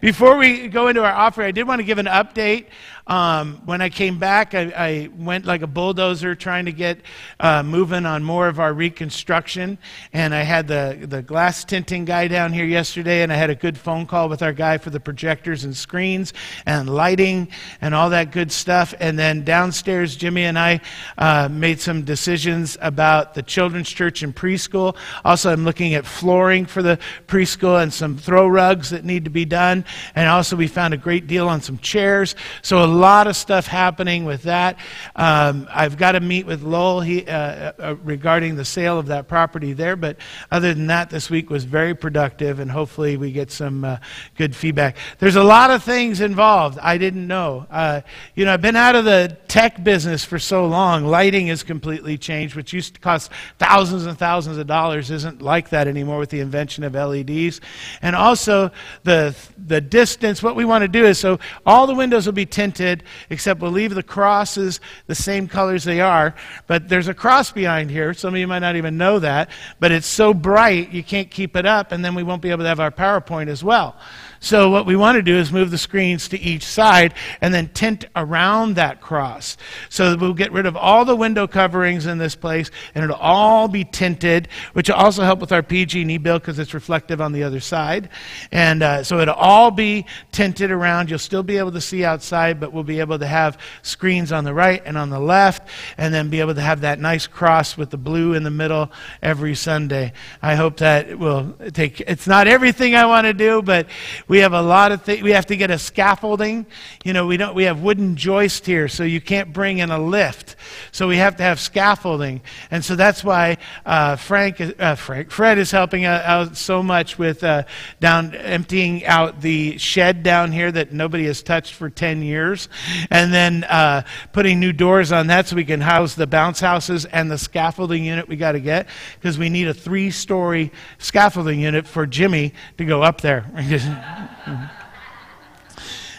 Before 0.00 0.38
we 0.38 0.68
go 0.68 0.88
into 0.88 1.04
our 1.04 1.12
offering, 1.12 1.48
I 1.48 1.50
did 1.50 1.68
want 1.68 1.80
to 1.80 1.84
give 1.84 1.98
an 1.98 2.06
update 2.06 2.66
um, 3.10 3.60
when 3.64 3.80
I 3.80 3.88
came 3.88 4.20
back, 4.20 4.54
I, 4.54 4.72
I, 4.76 5.10
went 5.18 5.44
like 5.44 5.62
a 5.62 5.66
bulldozer 5.66 6.36
trying 6.36 6.66
to 6.66 6.72
get 6.72 7.00
uh, 7.40 7.60
moving 7.64 8.06
on 8.06 8.22
more 8.22 8.46
of 8.46 8.60
our 8.60 8.72
reconstruction. 8.72 9.78
And 10.12 10.32
I 10.32 10.42
had 10.42 10.68
the, 10.68 10.96
the 11.08 11.20
glass 11.20 11.64
tinting 11.64 12.04
guy 12.04 12.28
down 12.28 12.52
here 12.52 12.64
yesterday, 12.64 13.22
and 13.22 13.32
I 13.32 13.34
had 13.34 13.50
a 13.50 13.56
good 13.56 13.76
phone 13.76 14.06
call 14.06 14.28
with 14.28 14.42
our 14.42 14.52
guy 14.52 14.78
for 14.78 14.90
the 14.90 15.00
projectors 15.00 15.64
and 15.64 15.76
screens 15.76 16.32
and 16.66 16.88
lighting 16.88 17.48
and 17.80 17.96
all 17.96 18.10
that 18.10 18.30
good 18.30 18.52
stuff. 18.52 18.94
And 19.00 19.18
then 19.18 19.42
downstairs, 19.42 20.14
Jimmy 20.14 20.44
and 20.44 20.56
I 20.56 20.80
uh, 21.18 21.48
made 21.50 21.80
some 21.80 22.02
decisions 22.02 22.78
about 22.80 23.34
the 23.34 23.42
children's 23.42 23.90
church 23.90 24.22
and 24.22 24.34
preschool. 24.34 24.96
Also, 25.24 25.50
I'm 25.50 25.64
looking 25.64 25.94
at 25.94 26.06
flooring 26.06 26.64
for 26.64 26.80
the 26.80 26.96
preschool 27.26 27.82
and 27.82 27.92
some 27.92 28.16
throw 28.16 28.46
rugs 28.46 28.90
that 28.90 29.04
need 29.04 29.24
to 29.24 29.30
be 29.30 29.44
done. 29.44 29.84
And 30.14 30.28
also, 30.28 30.54
we 30.54 30.68
found 30.68 30.94
a 30.94 30.96
great 30.96 31.26
deal 31.26 31.48
on 31.48 31.60
some 31.60 31.78
chairs. 31.78 32.36
So, 32.62 32.84
a 32.84 32.99
lot 33.00 33.26
of 33.26 33.36
stuff 33.36 33.66
happening 33.66 34.24
with 34.24 34.42
that. 34.44 34.78
Um, 35.16 35.66
I've 35.70 35.96
got 35.96 36.12
to 36.12 36.20
meet 36.20 36.46
with 36.46 36.62
Lowell 36.62 37.00
he, 37.00 37.26
uh, 37.26 37.32
uh, 37.32 37.72
uh, 37.78 37.96
regarding 38.04 38.56
the 38.56 38.64
sale 38.64 38.98
of 38.98 39.06
that 39.06 39.28
property 39.28 39.72
there. 39.72 39.96
But 39.96 40.18
other 40.50 40.74
than 40.74 40.88
that, 40.88 41.10
this 41.10 41.30
week 41.30 41.50
was 41.50 41.64
very 41.64 41.94
productive, 41.94 42.60
and 42.60 42.70
hopefully 42.70 43.16
we 43.16 43.32
get 43.32 43.50
some 43.50 43.84
uh, 43.84 43.96
good 44.36 44.54
feedback. 44.54 44.96
There's 45.18 45.36
a 45.36 45.42
lot 45.42 45.70
of 45.70 45.82
things 45.82 46.20
involved 46.20 46.78
I 46.80 46.98
didn't 46.98 47.26
know. 47.26 47.66
Uh, 47.70 48.02
you 48.34 48.44
know, 48.44 48.52
I've 48.52 48.62
been 48.62 48.76
out 48.76 48.94
of 48.96 49.04
the 49.04 49.36
tech 49.48 49.82
business 49.82 50.24
for 50.24 50.38
so 50.38 50.66
long. 50.66 51.06
Lighting 51.06 51.46
has 51.46 51.62
completely 51.62 52.18
changed, 52.18 52.54
which 52.54 52.72
used 52.72 52.94
to 52.94 53.00
cost 53.00 53.30
thousands 53.58 54.06
and 54.06 54.18
thousands 54.18 54.58
of 54.58 54.66
dollars, 54.66 55.10
isn't 55.10 55.40
like 55.40 55.70
that 55.70 55.88
anymore 55.88 56.18
with 56.18 56.30
the 56.30 56.40
invention 56.40 56.84
of 56.84 56.94
LEDs. 56.94 57.60
And 58.02 58.14
also 58.14 58.70
the 59.04 59.34
the 59.56 59.80
distance. 59.80 60.42
What 60.42 60.56
we 60.56 60.64
want 60.64 60.82
to 60.82 60.88
do 60.88 61.06
is 61.06 61.18
so 61.18 61.38
all 61.64 61.86
the 61.86 61.94
windows 61.94 62.26
will 62.26 62.32
be 62.32 62.46
tinted 62.46 62.79
tinted, 62.80 63.04
except 63.28 63.60
we'll 63.60 63.70
leave 63.70 63.94
the 63.94 64.02
crosses 64.02 64.80
the 65.06 65.14
same 65.14 65.46
colors 65.48 65.84
they 65.84 66.00
are. 66.00 66.34
But 66.66 66.88
there's 66.88 67.08
a 67.08 67.14
cross 67.14 67.52
behind 67.52 67.90
here. 67.90 68.14
Some 68.14 68.34
of 68.34 68.40
you 68.40 68.46
might 68.46 68.60
not 68.60 68.76
even 68.76 68.96
know 68.96 69.18
that. 69.18 69.50
But 69.78 69.92
it's 69.92 70.06
so 70.06 70.32
bright, 70.32 70.92
you 70.92 71.02
can't 71.02 71.30
keep 71.30 71.56
it 71.56 71.66
up, 71.66 71.92
and 71.92 72.04
then 72.04 72.14
we 72.14 72.22
won't 72.22 72.42
be 72.42 72.50
able 72.50 72.64
to 72.64 72.68
have 72.68 72.80
our 72.80 72.90
PowerPoint 72.90 73.48
as 73.48 73.62
well. 73.62 73.96
So 74.42 74.70
what 74.70 74.86
we 74.86 74.96
want 74.96 75.16
to 75.16 75.22
do 75.22 75.36
is 75.36 75.52
move 75.52 75.70
the 75.70 75.76
screens 75.76 76.26
to 76.28 76.40
each 76.40 76.64
side 76.64 77.12
and 77.42 77.52
then 77.52 77.68
tint 77.68 78.06
around 78.16 78.76
that 78.76 79.02
cross. 79.02 79.58
So 79.90 80.16
we'll 80.16 80.32
get 80.32 80.50
rid 80.50 80.64
of 80.64 80.76
all 80.76 81.04
the 81.04 81.14
window 81.14 81.46
coverings 81.46 82.06
in 82.06 82.16
this 82.16 82.34
place 82.34 82.70
and 82.94 83.04
it'll 83.04 83.16
all 83.16 83.68
be 83.68 83.84
tinted, 83.84 84.48
which 84.72 84.88
will 84.88 84.96
also 84.96 85.24
help 85.24 85.40
with 85.40 85.52
our 85.52 85.62
PG&E 85.62 86.16
bill 86.18 86.38
because 86.38 86.58
it's 86.58 86.72
reflective 86.72 87.20
on 87.20 87.32
the 87.32 87.42
other 87.42 87.60
side. 87.60 88.08
And 88.50 88.82
uh, 88.82 89.04
so 89.04 89.20
it'll 89.20 89.34
all 89.34 89.70
be 89.70 90.06
tinted 90.32 90.70
around. 90.70 91.10
You'll 91.10 91.18
still 91.18 91.42
be 91.42 91.58
able 91.58 91.72
to 91.72 91.80
see 91.80 92.02
outside, 92.02 92.58
but 92.58 92.72
we'll 92.72 92.82
be 92.82 93.00
able 93.00 93.18
to 93.18 93.26
have 93.26 93.58
screens 93.82 94.32
on 94.32 94.44
the 94.44 94.54
right 94.54 94.82
and 94.86 94.96
on 94.96 95.10
the 95.10 95.20
left 95.20 95.68
and 95.98 96.14
then 96.14 96.30
be 96.30 96.40
able 96.40 96.54
to 96.54 96.62
have 96.62 96.80
that 96.80 96.98
nice 96.98 97.26
cross 97.26 97.76
with 97.76 97.90
the 97.90 97.98
blue 97.98 98.32
in 98.32 98.42
the 98.42 98.50
middle 98.50 98.90
every 99.22 99.54
Sunday. 99.54 100.14
I 100.40 100.54
hope 100.54 100.78
that 100.78 101.18
will 101.18 101.52
take, 101.74 102.00
it's 102.00 102.26
not 102.26 102.48
everything 102.48 102.94
I 102.94 103.04
want 103.04 103.26
to 103.26 103.34
do, 103.34 103.60
but 103.60 103.86
we 104.30 104.38
have 104.38 104.52
a 104.52 104.62
lot 104.62 104.92
of 104.92 105.02
things. 105.02 105.24
We 105.24 105.32
have 105.32 105.46
to 105.46 105.56
get 105.56 105.72
a 105.72 105.78
scaffolding. 105.78 106.64
You 107.02 107.12
know, 107.12 107.26
we 107.26 107.36
don't. 107.36 107.52
We 107.52 107.64
have 107.64 107.80
wooden 107.80 108.14
joist 108.14 108.64
here, 108.64 108.86
so 108.86 109.02
you 109.02 109.20
can't 109.20 109.52
bring 109.52 109.78
in 109.78 109.90
a 109.90 109.98
lift. 109.98 110.54
So 110.92 111.08
we 111.08 111.16
have 111.16 111.34
to 111.38 111.42
have 111.42 111.58
scaffolding, 111.58 112.40
and 112.70 112.84
so 112.84 112.94
that's 112.94 113.24
why 113.24 113.58
uh, 113.84 114.14
Frank, 114.14 114.60
uh, 114.78 114.94
Frank, 114.94 115.32
Fred 115.32 115.58
is 115.58 115.72
helping 115.72 116.04
out 116.04 116.56
so 116.56 116.80
much 116.80 117.18
with 117.18 117.42
uh, 117.42 117.64
down 117.98 118.36
emptying 118.36 119.04
out 119.04 119.40
the 119.40 119.76
shed 119.78 120.22
down 120.22 120.52
here 120.52 120.70
that 120.70 120.92
nobody 120.92 121.26
has 121.26 121.42
touched 121.42 121.74
for 121.74 121.90
ten 121.90 122.22
years, 122.22 122.68
and 123.10 123.34
then 123.34 123.64
uh, 123.64 124.02
putting 124.32 124.60
new 124.60 124.72
doors 124.72 125.10
on 125.10 125.26
that 125.26 125.48
so 125.48 125.56
we 125.56 125.64
can 125.64 125.80
house 125.80 126.14
the 126.14 126.28
bounce 126.28 126.60
houses 126.60 127.04
and 127.04 127.28
the 127.32 127.38
scaffolding 127.38 128.04
unit 128.04 128.28
we 128.28 128.36
got 128.36 128.52
to 128.52 128.60
get 128.60 128.86
because 129.16 129.38
we 129.38 129.48
need 129.48 129.66
a 129.66 129.74
three-story 129.74 130.70
scaffolding 130.98 131.58
unit 131.58 131.84
for 131.84 132.06
Jimmy 132.06 132.54
to 132.78 132.84
go 132.84 133.02
up 133.02 133.20
there. 133.22 133.44
Mm-hmm 134.20 134.79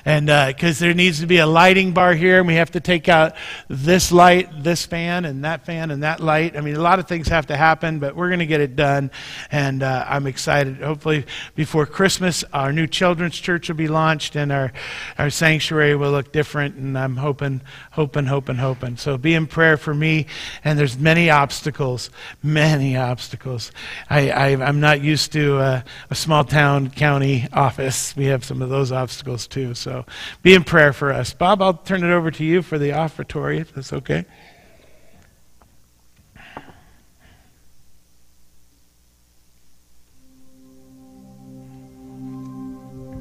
and 0.06 0.28
because 0.28 0.82
uh, 0.82 0.86
there 0.86 0.94
needs 0.94 1.20
to 1.20 1.28
be 1.28 1.38
a 1.38 1.48
lighting 1.48 1.94
bar 1.94 2.14
here, 2.14 2.40
and 2.40 2.48
we 2.48 2.56
have 2.56 2.72
to 2.72 2.80
take 2.80 3.10
out 3.10 3.36
this 3.68 4.12
light, 4.12 4.64
this 4.64 4.86
fan, 4.86 5.26
and 5.26 5.44
that 5.44 5.66
fan, 5.66 5.92
and 5.92 6.04
that 6.04 6.20
light. 6.20 6.58
I 6.58 6.62
mean, 6.62 6.76
a 6.76 6.82
lot 6.82 7.00
of 7.00 7.08
things 7.08 7.28
have 7.28 7.48
to 7.48 7.58
happen, 7.58 8.00
but 8.00 8.16
we're 8.16 8.30
going 8.30 8.40
to 8.40 8.46
get 8.46 8.62
it 8.62 8.76
done, 8.76 9.12
and 9.52 9.84
uh, 9.84 10.06
I'm 10.08 10.28
excited. 10.28 10.78
Hopefully, 10.78 11.26
before 11.56 11.86
Christmas, 11.86 12.44
our 12.54 12.72
new 12.72 12.88
children's 12.88 13.38
church 13.38 13.70
will 13.70 13.76
be 13.76 13.88
launched, 13.88 14.36
and 14.36 14.52
our 14.52 14.72
our 15.18 15.30
sanctuary 15.30 15.96
will 15.96 16.12
look 16.12 16.32
different. 16.32 16.76
And 16.76 16.98
I'm 16.98 17.18
hoping, 17.18 17.62
hoping, 17.92 18.26
hoping, 18.26 18.58
hoping. 18.58 18.98
So 18.98 19.18
be 19.18 19.34
in 19.34 19.48
prayer 19.48 19.78
for 19.78 19.94
me. 19.94 20.28
And 20.64 20.78
there's 20.78 20.98
many 20.98 21.30
obstacles, 21.30 22.10
many 22.44 22.98
obstacles. 22.98 23.72
I, 24.10 24.30
I 24.30 24.48
am 24.50 24.80
not 24.80 25.02
used 25.02 25.32
to 25.34 25.58
uh, 25.58 25.82
a 26.10 26.16
small 26.16 26.44
town 26.44 26.90
county 26.90 27.48
office. 27.54 28.16
We 28.16 28.26
have 28.26 28.44
some 28.44 28.62
of 28.62 28.70
those 28.70 28.92
obstacles 28.92 29.48
too. 29.48 29.74
So. 29.74 29.91
So 29.92 30.06
be 30.42 30.54
in 30.54 30.64
prayer 30.64 30.94
for 30.94 31.12
us. 31.12 31.34
Bob, 31.34 31.62
I'll 31.62 31.74
turn 31.74 32.02
it 32.02 32.14
over 32.14 32.32
to 32.32 32.46
you 32.46 32.62
for 32.62 32.80
the 32.80 32.92
offertory, 32.92 33.60
if 33.60 33.74
that's 33.74 33.92
okay. 33.92 34.24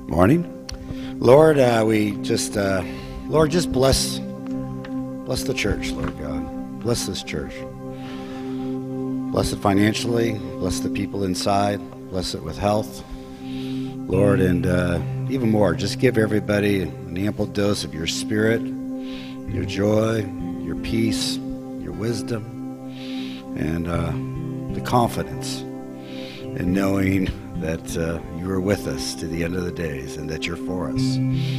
Morning. 0.06 0.46
Lord, 1.18 1.58
uh, 1.58 1.84
we 1.84 2.12
just, 2.22 2.56
uh, 2.56 2.84
Lord, 3.26 3.50
just 3.50 3.72
bless, 3.72 4.20
bless 4.20 5.42
the 5.42 5.54
church, 5.54 5.90
Lord 5.90 6.16
God. 6.20 6.80
Bless 6.80 7.06
this 7.06 7.24
church. 7.24 7.52
Bless 9.32 9.52
it 9.52 9.58
financially. 9.58 10.34
Bless 10.58 10.78
the 10.78 10.88
people 10.88 11.24
inside. 11.24 11.80
Bless 12.10 12.34
it 12.34 12.44
with 12.44 12.58
health. 12.58 13.04
Lord, 14.10 14.40
and 14.40 14.66
uh, 14.66 15.00
even 15.28 15.52
more, 15.52 15.72
just 15.72 16.00
give 16.00 16.18
everybody 16.18 16.82
an 16.82 17.16
ample 17.16 17.46
dose 17.46 17.84
of 17.84 17.94
your 17.94 18.08
spirit, 18.08 18.60
your 18.60 19.64
joy, 19.64 20.24
your 20.64 20.74
peace, 20.74 21.36
your 21.36 21.92
wisdom, 21.92 22.44
and 23.56 23.86
uh, 23.86 24.74
the 24.74 24.80
confidence 24.84 25.60
in 25.60 26.72
knowing 26.74 27.26
that 27.60 27.96
uh, 27.96 28.18
you 28.36 28.50
are 28.50 28.60
with 28.60 28.88
us 28.88 29.14
to 29.14 29.28
the 29.28 29.44
end 29.44 29.54
of 29.54 29.64
the 29.64 29.70
days 29.70 30.16
and 30.16 30.28
that 30.28 30.44
you're 30.44 30.56
for 30.56 30.90
us. 30.90 31.16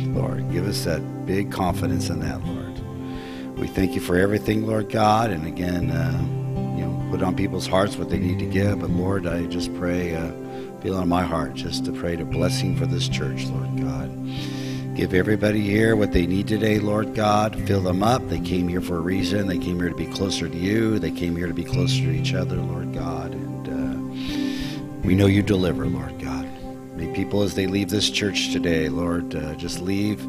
Lord, 0.08 0.52
give 0.52 0.68
us 0.68 0.84
that 0.84 1.26
big 1.26 1.54
confidence 1.54 2.10
in 2.10 2.20
that, 2.20 2.44
Lord. 2.44 3.58
We 3.58 3.68
thank 3.68 3.96
you 3.96 4.02
for 4.02 4.18
everything, 4.18 4.68
Lord 4.68 4.90
God, 4.90 5.30
and 5.30 5.48
again, 5.48 5.90
uh, 5.90 6.20
you 6.78 6.86
know, 6.86 7.08
put 7.12 7.24
on 7.24 7.34
people's 7.34 7.68
hearts 7.68 7.96
what 7.96 8.10
they 8.10 8.20
need 8.20 8.40
to 8.40 8.46
give. 8.46 8.82
But 8.82 8.90
Lord, 8.90 9.26
I 9.26 9.46
just 9.46 9.74
pray, 9.76 10.16
uh, 10.16 10.34
feel 10.82 10.98
on 10.98 11.08
my 11.08 11.22
heart 11.22 11.54
just 11.54 11.86
to 11.86 11.92
pray 11.92 12.16
to 12.16 12.26
blessing 12.26 12.76
for 12.76 12.88
this 12.88 13.08
church, 13.08 13.46
Lord 13.46 13.78
God. 13.78 14.10
Give 14.96 15.14
everybody 15.14 15.62
here 15.62 15.96
what 15.96 16.12
they 16.12 16.26
need 16.26 16.48
today, 16.48 16.80
Lord 16.80 17.14
God. 17.14 17.56
Fill 17.68 17.82
them 17.82 18.02
up. 18.02 18.28
They 18.28 18.40
came 18.40 18.68
here 18.68 18.82
for 18.82 18.98
a 18.98 19.02
reason. 19.02 19.48
They 19.48 19.60
came 19.60 19.78
here 19.78 19.90
to 19.90 19.96
be 19.96 20.08
closer 20.08 20.50
to 20.50 20.58
you. 20.58 20.98
They 20.98 21.12
came 21.12 21.36
here 21.36 21.48
to 21.48 21.54
be 21.54 21.64
closer 21.64 22.02
to 22.02 22.12
each 22.12 22.34
other, 22.34 22.56
Lord 22.56 22.94
God. 22.94 23.32
And 23.32 23.68
uh, 23.68 25.02
we 25.04 25.16
know 25.16 25.28
you 25.28 25.44
deliver, 25.44 25.86
Lord 25.86 26.20
God. 26.20 26.48
May 26.98 27.14
people, 27.14 27.44
as 27.44 27.54
they 27.54 27.68
leave 27.68 27.90
this 27.90 28.10
church 28.10 28.52
today, 28.52 28.90
Lord, 28.90 29.36
uh, 29.36 29.54
just 29.56 29.82
leave 29.82 30.22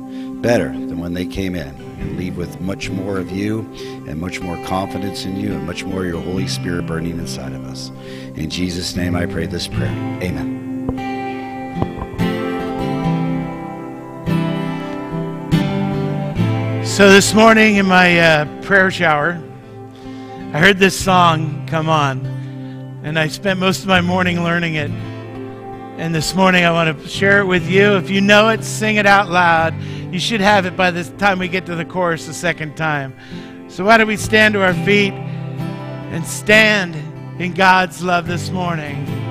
better 0.42 0.68
than 0.68 0.98
when 0.98 1.14
they 1.14 1.24
came 1.24 1.54
in 1.54 1.68
and 1.68 2.18
leave 2.18 2.36
with 2.36 2.60
much 2.60 2.90
more 2.90 3.18
of 3.18 3.30
you 3.30 3.60
and 4.08 4.20
much 4.20 4.40
more 4.40 4.62
confidence 4.66 5.24
in 5.24 5.36
you 5.36 5.52
and 5.52 5.64
much 5.64 5.84
more 5.84 6.00
of 6.00 6.06
your 6.06 6.20
Holy 6.20 6.48
Spirit 6.48 6.84
burning 6.86 7.18
inside 7.18 7.52
of 7.52 7.64
us. 7.64 7.90
In 8.34 8.50
Jesus' 8.50 8.96
name 8.96 9.14
I 9.14 9.24
pray 9.24 9.46
this 9.46 9.68
prayer. 9.68 9.86
Amen. 10.20 10.58
So 16.84 17.08
this 17.08 17.32
morning 17.32 17.76
in 17.76 17.86
my 17.86 18.18
uh, 18.18 18.62
prayer 18.62 18.90
shower, 18.90 19.40
I 20.52 20.58
heard 20.58 20.78
this 20.78 20.98
song 20.98 21.66
come 21.66 21.88
on, 21.88 22.26
and 23.04 23.18
I 23.18 23.28
spent 23.28 23.60
most 23.60 23.80
of 23.82 23.86
my 23.86 24.00
morning 24.00 24.42
learning 24.42 24.74
it. 24.74 24.90
And 25.98 26.14
this 26.14 26.34
morning 26.34 26.64
I 26.64 26.70
want 26.70 26.98
to 26.98 27.08
share 27.08 27.40
it 27.40 27.46
with 27.46 27.68
you. 27.68 27.96
If 27.96 28.08
you 28.08 28.20
know 28.20 28.48
it, 28.48 28.64
sing 28.64 28.96
it 28.96 29.04
out 29.04 29.28
loud. 29.28 29.74
You 30.10 30.18
should 30.18 30.40
have 30.40 30.64
it 30.64 30.76
by 30.76 30.90
the 30.90 31.04
time 31.18 31.38
we 31.38 31.48
get 31.48 31.66
to 31.66 31.76
the 31.76 31.84
chorus 31.84 32.26
the 32.26 32.34
second 32.34 32.76
time. 32.76 33.14
So 33.68 33.84
why 33.84 33.98
don't 33.98 34.08
we 34.08 34.16
stand 34.16 34.54
to 34.54 34.62
our 34.62 34.74
feet 34.74 35.12
and 35.12 36.26
stand 36.26 36.94
in 37.40 37.52
God's 37.52 38.02
love 38.02 38.26
this 38.26 38.50
morning? 38.50 39.21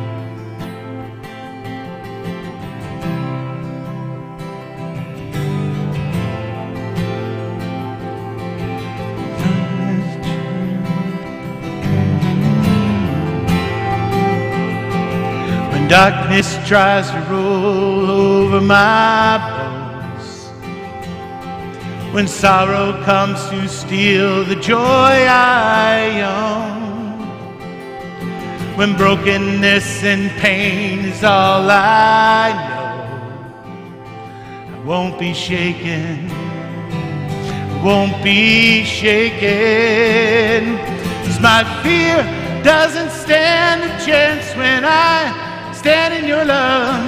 Darkness 15.91 16.57
tries 16.65 17.11
to 17.11 17.19
roll 17.29 18.09
over 18.09 18.61
my 18.61 19.37
bones, 19.49 20.47
when 22.13 22.25
sorrow 22.29 22.93
comes 23.03 23.45
to 23.49 23.67
steal 23.67 24.45
the 24.45 24.55
joy 24.55 24.77
I 24.79 26.21
own, 26.21 27.19
when 28.77 28.95
brokenness 28.95 30.01
and 30.05 30.31
pain 30.39 30.99
is 30.99 31.25
all 31.25 31.69
I 31.69 32.53
know, 32.69 33.03
I 34.73 34.79
won't 34.85 35.19
be 35.19 35.33
shaken, 35.33 36.29
won't 37.83 38.23
be 38.23 38.85
shaken. 38.85 40.77
'Cause 40.77 41.39
my 41.41 41.65
fear 41.83 42.23
doesn't 42.63 43.11
stand 43.11 43.83
a 43.83 44.05
chance 44.05 44.55
when 44.55 44.85
I 44.85 45.50
stand 45.81 46.13
in 46.13 46.25
your 46.27 46.45
love. 46.45 47.01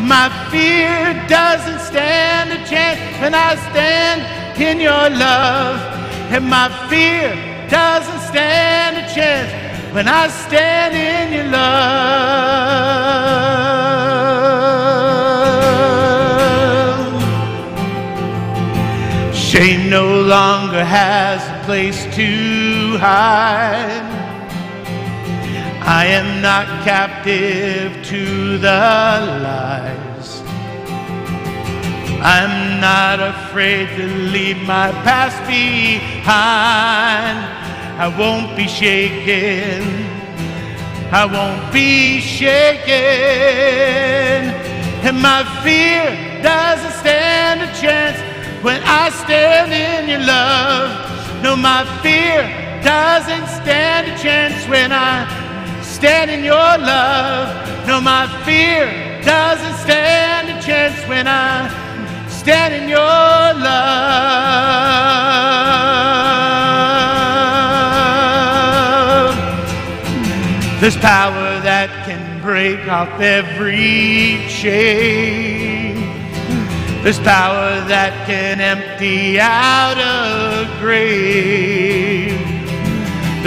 My 0.00 0.30
fear 0.50 1.12
doesn't 1.28 1.80
stand 1.80 2.50
a 2.50 2.56
chance 2.64 2.98
when 3.20 3.34
I 3.34 3.54
stand 3.68 4.18
in 4.58 4.80
your 4.80 5.10
love. 5.10 5.76
And 6.32 6.46
my 6.48 6.68
fear 6.88 7.36
doesn't 7.68 8.20
stand 8.30 8.96
a 8.96 9.06
chance 9.14 9.50
when 9.94 10.08
I 10.08 10.28
stand 10.28 10.94
in 10.96 11.34
your 11.36 11.48
love. 11.52 11.68
Shame 19.34 19.90
no 19.90 20.22
longer 20.22 20.82
has 20.82 21.40
a 21.46 21.64
place 21.66 22.06
to 22.16 22.96
hide. 22.96 24.17
I 25.90 26.04
am 26.04 26.42
not 26.42 26.66
captive 26.84 28.04
to 28.08 28.58
the 28.58 28.68
lies. 28.68 30.42
I'm 32.20 32.78
not 32.78 33.20
afraid 33.20 33.88
to 33.96 34.06
leave 34.06 34.58
my 34.66 34.92
past 35.02 35.38
behind. 35.48 36.28
I 37.98 38.06
won't 38.18 38.54
be 38.54 38.68
shaken. 38.68 39.80
I 41.10 41.24
won't 41.24 41.72
be 41.72 42.20
shaken. 42.20 42.92
And 45.08 45.22
my 45.22 45.42
fear 45.64 46.04
doesn't 46.42 47.00
stand 47.00 47.62
a 47.62 47.72
chance 47.80 48.18
when 48.62 48.82
I 48.84 49.08
stand 49.08 49.72
in 49.72 50.10
your 50.10 50.20
love. 50.20 51.42
No, 51.42 51.56
my 51.56 51.86
fear 52.02 52.42
doesn't 52.84 53.48
stand 53.64 54.06
a 54.08 54.18
chance 54.22 54.68
when 54.68 54.92
I 54.92 55.47
stand 55.98 56.30
in 56.30 56.44
your 56.44 56.54
love. 56.54 57.48
No, 57.88 58.00
my 58.00 58.28
fear 58.44 58.86
doesn't 59.24 59.74
stand 59.78 60.48
a 60.48 60.62
chance 60.62 60.96
when 61.08 61.26
I 61.26 61.68
stand 62.28 62.72
in 62.72 62.88
your 62.88 62.98
love. 62.98 63.88
There's 70.80 70.96
power 70.98 71.60
that 71.62 71.90
can 72.06 72.40
break 72.42 72.86
off 72.86 73.20
every 73.20 74.46
chain. 74.48 75.96
There's 77.02 77.18
power 77.18 77.80
that 77.88 78.12
can 78.28 78.60
empty 78.60 79.40
out 79.40 79.98
a 79.98 80.68
grave. 80.80 81.87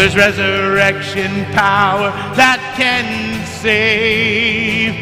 There's 0.02 0.16
resurrection 0.16 1.46
power 1.54 2.10
that 2.34 2.58
can 2.74 3.06
save. 3.46 4.98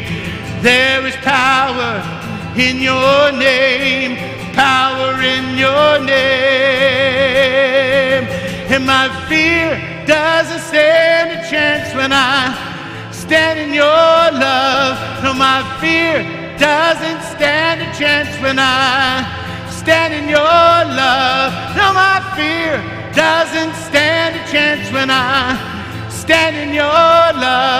There 0.60 1.06
is 1.06 1.16
power 1.24 2.04
in 2.52 2.82
your 2.84 3.32
name, 3.32 4.20
power 4.52 5.16
in 5.24 5.56
your 5.56 6.04
name. 6.04 6.20
And 8.68 8.84
my 8.84 9.08
fear 9.24 9.80
doesn't 10.04 10.60
stand 10.68 11.32
a 11.32 11.48
chance 11.48 11.94
when 11.94 12.12
I 12.12 12.52
stand 13.10 13.58
in 13.58 13.72
your 13.72 13.88
love. 13.88 15.24
No, 15.24 15.32
my 15.32 15.64
fear 15.80 16.20
doesn't 16.58 17.22
stand 17.34 17.80
a 17.80 17.88
chance 17.98 18.38
when 18.42 18.58
I 18.58 19.24
stand 19.90 20.14
in 20.14 20.28
your 20.28 20.38
love. 20.38 21.50
No, 21.74 21.92
my 21.92 22.22
fear 22.36 22.78
doesn't 23.12 23.74
stand 23.74 24.36
a 24.36 24.52
chance 24.52 24.86
when 24.92 25.10
I 25.10 25.58
stand 26.08 26.54
in 26.54 26.72
your 26.72 26.84
love. 26.86 27.79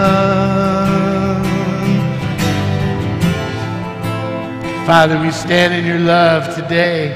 Father, 4.91 5.17
we 5.21 5.31
stand 5.31 5.73
in 5.73 5.85
your 5.85 5.99
love 5.99 6.53
today, 6.53 7.15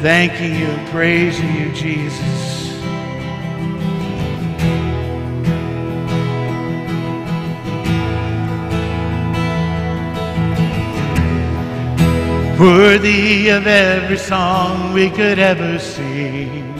thanking 0.00 0.54
you 0.58 0.64
and 0.64 0.88
praising 0.88 1.54
you, 1.54 1.70
Jesus. 1.74 2.72
Worthy 12.58 13.50
of 13.50 13.66
every 13.66 14.16
song 14.16 14.94
we 14.94 15.10
could 15.10 15.38
ever 15.38 15.78
sing. 15.78 16.74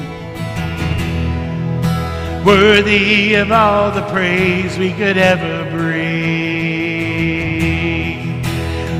Worthy 2.46 3.34
of 3.34 3.52
all 3.52 3.90
the 3.90 4.06
praise 4.10 4.78
we 4.78 4.90
could 4.94 5.18
ever 5.18 5.70
bring. 5.70 5.73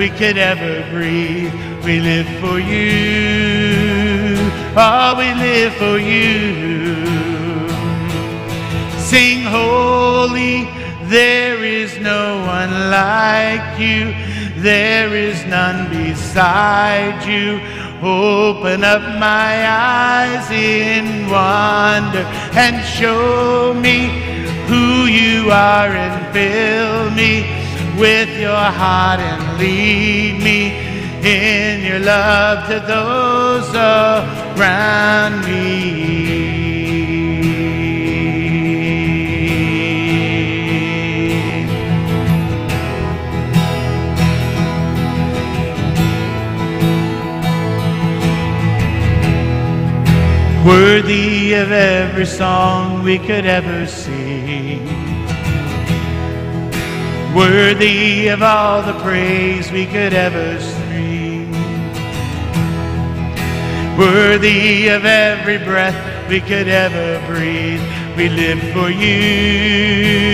we 0.00 0.08
could 0.08 0.38
ever 0.38 0.80
breathe, 0.90 1.52
we 1.84 2.00
live 2.00 2.26
for 2.40 2.58
you. 2.58 4.34
Oh, 4.74 5.14
we 5.18 5.28
live 5.34 5.74
for 5.74 5.98
you. 5.98 6.96
Sing 8.98 9.42
holy, 9.42 10.64
there 11.10 11.62
is 11.62 11.98
no 11.98 12.38
one 12.46 12.72
like 12.88 13.78
you. 13.78 14.14
There 14.62 15.14
is 15.14 15.44
none 15.44 15.90
beside 15.90 17.22
you. 17.28 17.60
Open 18.02 18.82
up 18.82 19.02
my 19.18 19.68
eyes 19.68 20.50
in 20.50 21.28
wonder 21.28 22.24
and 22.56 22.82
show 22.86 23.74
me 23.74 24.08
who 24.66 25.04
you 25.04 25.50
are 25.50 25.92
and 25.92 26.32
fill 26.32 27.10
me 27.10 27.59
with 28.00 28.30
your 28.40 28.56
heart 28.80 29.20
and 29.20 29.58
lead 29.58 30.42
me 30.42 30.72
in 31.22 31.84
your 31.84 32.00
love 32.00 32.66
to 32.66 32.80
those 32.80 33.68
around 33.74 35.44
me. 35.44 36.20
worthy 50.64 51.54
of 51.54 51.72
every 51.72 52.26
song 52.26 53.02
we 53.02 53.18
could 53.18 53.46
ever 53.46 53.86
sing, 53.86 54.19
worthy 57.34 58.28
of 58.28 58.42
all 58.42 58.82
the 58.82 58.98
praise 59.00 59.70
we 59.70 59.86
could 59.86 60.12
ever 60.12 60.60
sing, 60.60 61.50
worthy 63.96 64.88
of 64.88 65.04
every 65.04 65.58
breath 65.58 66.28
we 66.28 66.40
could 66.40 66.68
ever 66.68 67.24
breathe. 67.26 67.82
We 68.16 68.28
live 68.28 68.60
for 68.72 68.90
you. 68.90 70.30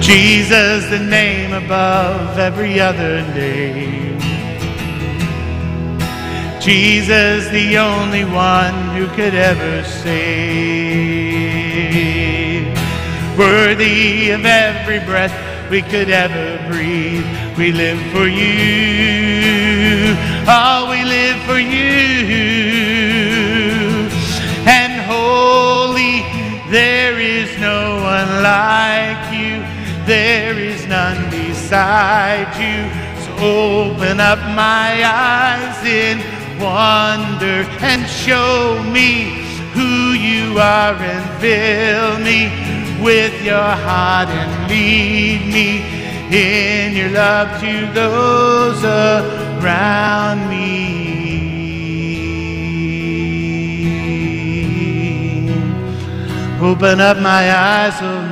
Jesus, 0.00 0.88
the 0.90 0.98
name 0.98 1.52
above 1.52 2.38
every 2.38 2.80
other 2.80 3.22
name. 3.34 4.07
Jesus, 6.68 7.48
the 7.48 7.78
only 7.78 8.26
one 8.26 8.74
who 8.94 9.06
could 9.16 9.34
ever 9.34 9.82
save. 9.84 10.28
Worthy 13.38 14.32
of 14.32 14.44
every 14.44 14.98
breath 14.98 15.32
we 15.70 15.80
could 15.80 16.10
ever 16.10 16.58
breathe, 16.70 17.24
we 17.56 17.72
live 17.72 17.98
for 18.12 18.26
you. 18.26 20.14
Oh, 20.46 20.88
we 20.90 21.04
live 21.04 21.40
for 21.44 21.58
you. 21.58 22.58
And 24.68 25.00
holy, 25.08 26.20
there 26.70 27.18
is 27.18 27.48
no 27.58 27.96
one 28.02 28.42
like 28.42 29.32
you. 29.32 29.64
There 30.04 30.58
is 30.58 30.86
none 30.86 31.30
beside 31.30 32.54
you. 32.60 32.90
So 33.24 33.32
open 33.38 34.20
up 34.20 34.40
my 34.54 35.02
eyes 35.02 35.82
in 35.86 36.27
wonder 36.60 37.64
and 37.80 38.08
show 38.08 38.82
me 38.92 39.44
who 39.72 40.12
you 40.12 40.58
are 40.58 40.94
and 40.94 41.40
fill 41.40 42.18
me 42.18 42.50
with 43.02 43.42
your 43.44 43.70
heart 43.86 44.28
and 44.28 44.70
lead 44.70 45.40
me 45.52 45.98
in 46.30 46.96
your 46.96 47.10
love 47.10 47.60
to 47.60 47.92
those 47.92 48.84
around 48.84 50.48
me. 50.48 50.98
Open 56.60 57.00
up 57.00 57.18
my 57.18 57.54
eyes, 57.54 57.94
oh 58.02 58.27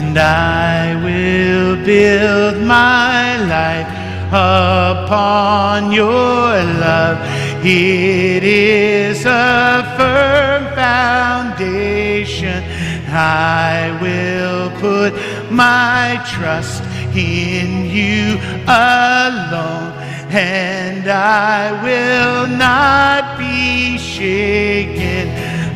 And 0.00 0.16
I 0.16 0.94
will 1.04 1.76
build 1.84 2.62
my 2.62 3.36
life 3.46 3.88
upon 4.28 5.90
your 5.90 6.62
love. 6.86 7.18
It 7.64 8.44
is 8.44 9.26
a 9.26 9.82
firm 9.98 10.72
foundation. 10.74 12.62
I 13.10 13.98
will 14.00 14.70
put 14.78 15.12
my 15.50 16.22
trust 16.32 16.84
in 17.16 17.86
you 17.86 18.38
alone, 18.66 19.92
and 20.30 21.08
I 21.08 21.72
will 21.82 22.46
not 22.46 23.36
be 23.36 23.98
shaken. 23.98 25.28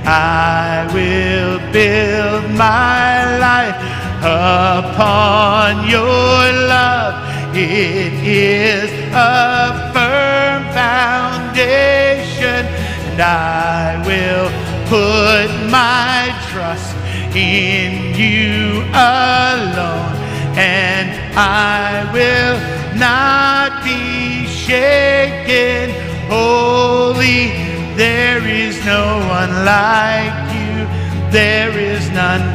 I 0.05 0.87
will 0.95 1.59
build 1.73 2.51
my 2.51 3.39
life 3.39 3.92
upon 4.23 5.89
your 5.89 6.53
love. 6.69 7.15
It 7.55 8.15
is 8.25 8.91
a 9.13 9.91
firm 9.93 10.63
foundation, 10.73 12.65
and 13.11 13.21
I 13.21 13.99
will 14.07 14.49
put 14.89 15.51
my 15.71 16.33
trust 16.51 16.95
in 17.37 18.15
you 18.15 18.85
alone, 18.95 20.15
and 20.57 21.11
I 21.37 22.09
will 22.13 22.59
not 22.99 23.83
be 23.85 24.47
shaken. 24.47 25.91
Holy, 26.31 27.51
there 27.97 28.47
is 28.47 28.83
no 28.87 29.19
one 29.29 29.65
like 29.65 30.55
you, 30.55 30.87
there 31.31 31.77
is 31.77 32.09
none 32.13 32.55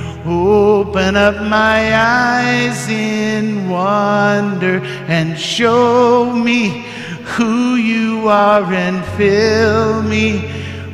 Open 0.25 1.15
up 1.15 1.41
my 1.41 1.95
eyes 1.95 2.87
in 2.87 3.67
wonder 3.67 4.79
and 5.07 5.37
show 5.37 6.31
me 6.31 6.85
who 7.23 7.75
you 7.75 8.27
are 8.27 8.63
and 8.71 9.03
fill 9.17 10.03
me 10.03 10.47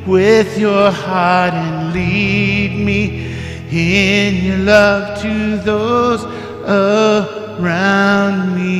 with 0.06 0.58
your 0.58 0.92
heart 0.92 1.54
and 1.54 1.94
lead 1.94 2.86
me 2.86 3.36
in 3.70 4.46
your 4.46 4.60
love 4.60 5.22
to 5.22 5.58
those 5.58 6.24
around 6.64 8.56
me. 8.56 8.78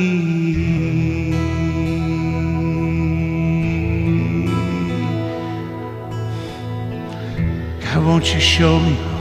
God, 7.84 8.04
won't 8.06 8.32
you 8.32 8.40
show 8.40 8.80
me? 8.80 9.17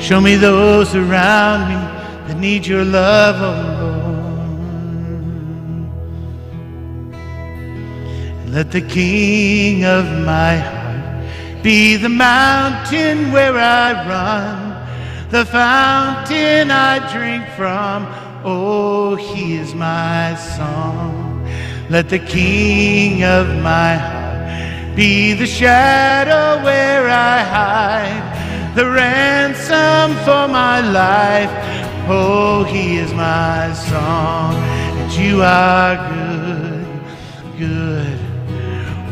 Show 0.00 0.20
me 0.20 0.36
those 0.36 0.94
around 0.94 1.68
me 1.68 1.74
that 2.26 2.38
need 2.38 2.66
your 2.66 2.84
love, 2.84 3.36
oh 3.40 3.52
Lord. 3.82 3.98
And 8.40 8.54
let 8.54 8.70
the 8.70 8.80
King 8.80 9.84
of 9.84 10.04
my 10.24 10.56
heart 10.56 11.62
be 11.62 11.96
the 11.96 12.08
mountain 12.08 13.32
where 13.32 13.58
I 13.58 13.92
run, 14.08 15.30
the 15.30 15.44
fountain 15.44 16.70
I 16.70 17.12
drink 17.12 17.46
from. 17.56 18.06
Oh, 18.44 19.16
he 19.16 19.56
is 19.56 19.74
my 19.74 20.36
song. 20.56 21.44
Let 21.90 22.08
the 22.08 22.20
King 22.20 23.24
of 23.24 23.48
my 23.62 23.96
heart 23.96 24.96
be 24.96 25.34
the 25.34 25.46
shadow 25.46 26.62
where 26.64 27.08
I 27.08 27.42
hide, 27.42 28.37
the 28.78 28.86
ransom 28.88 30.14
for 30.24 30.46
my 30.46 30.80
life. 30.80 31.50
Oh, 32.08 32.62
he 32.62 32.98
is 32.98 33.12
my 33.12 33.72
song, 33.72 34.54
and 34.54 35.12
you 35.14 35.42
are 35.42 35.96
good, 36.14 36.86
good. 37.58 38.18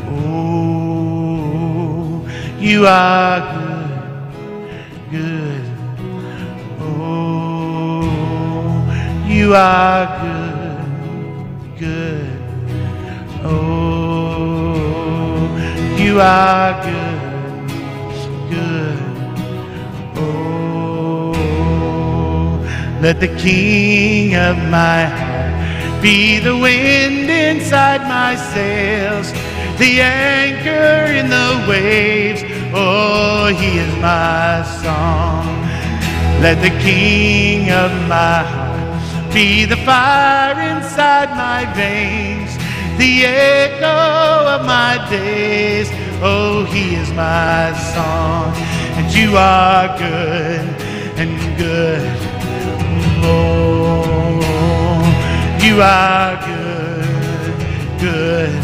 Oh, 0.08 1.02
you 2.60 2.86
are 2.86 3.40
good, 3.56 3.90
good. 5.10 5.64
Oh, 6.80 8.04
you 9.26 9.52
are 9.56 10.06
good, 10.22 10.78
good. 11.80 12.38
Oh, 13.42 14.46
you 15.98 16.20
are 16.20 16.72
good, 16.84 17.18
good. 18.48 18.95
Let 23.00 23.20
the 23.20 23.28
King 23.36 24.34
of 24.36 24.56
my 24.70 25.04
heart 25.04 26.02
be 26.02 26.38
the 26.38 26.56
wind 26.56 27.28
inside 27.30 28.00
my 28.02 28.34
sails, 28.36 29.32
the 29.78 30.00
anchor 30.00 31.12
in 31.12 31.28
the 31.28 31.66
waves. 31.68 32.42
Oh, 32.72 33.46
he 33.48 33.78
is 33.78 33.94
my 34.00 34.62
song. 34.82 35.44
Let 36.40 36.62
the 36.62 36.70
King 36.80 37.70
of 37.70 37.92
my 38.08 38.42
heart 38.42 39.32
be 39.34 39.66
the 39.66 39.76
fire 39.76 40.58
inside 40.76 41.30
my 41.30 41.70
veins, 41.74 42.56
the 42.96 43.26
echo 43.26 44.56
of 44.56 44.64
my 44.64 45.06
days. 45.10 45.90
Oh, 46.22 46.64
he 46.64 46.94
is 46.94 47.10
my 47.12 47.72
song, 47.94 48.54
and 48.96 49.12
you 49.12 49.36
are 49.36 49.88
good 49.98 50.64
and 51.18 51.58
good. 51.58 52.35
Oh, 53.24 55.02
you 55.62 55.80
are 55.82 56.36
good, 56.46 57.56
good. 58.00 58.62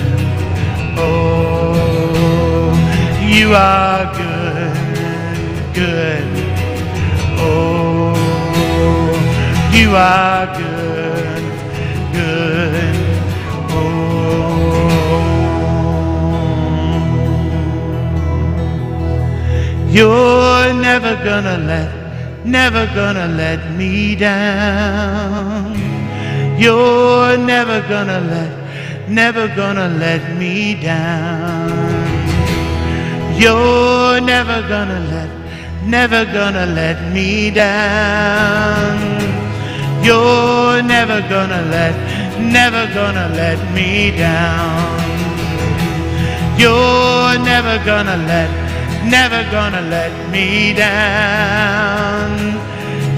Oh, 0.98 2.72
you 3.20 3.54
are 3.54 4.04
good, 4.14 4.74
good. 5.74 6.26
Oh, 7.38 8.14
you 9.72 9.88
are 9.96 10.46
good, 10.56 11.42
good. 12.12 12.96
Oh, 13.70 13.92
you're 19.88 20.72
never 20.74 21.14
gonna 21.24 21.58
let, 21.58 22.01
never 22.44 22.86
gonna 22.94 23.28
let 23.28 23.72
me 23.72 24.16
down. 24.16 25.74
You're 26.58 27.36
never 27.36 27.80
gonna 27.88 28.20
let, 28.20 29.08
never 29.08 29.48
gonna 29.48 29.88
let 29.88 30.36
me 30.36 30.74
down. 30.74 31.70
You're 33.38 34.20
never 34.20 34.62
gonna 34.68 35.00
let, 35.10 35.30
never 35.86 36.24
gonna 36.24 36.66
let 36.66 37.12
me 37.12 37.50
down. 37.50 38.98
You're 40.04 40.82
never 40.82 41.20
gonna 41.28 41.62
let, 41.70 41.94
never 42.40 42.92
gonna 42.92 43.28
let 43.34 43.58
me 43.72 44.10
down. 44.16 44.98
You're 46.58 47.38
never 47.38 47.82
gonna 47.84 48.16
let, 48.16 48.61
never 49.04 49.42
gonna 49.50 49.82
let 49.82 50.12
me 50.30 50.72
down. 50.74 52.30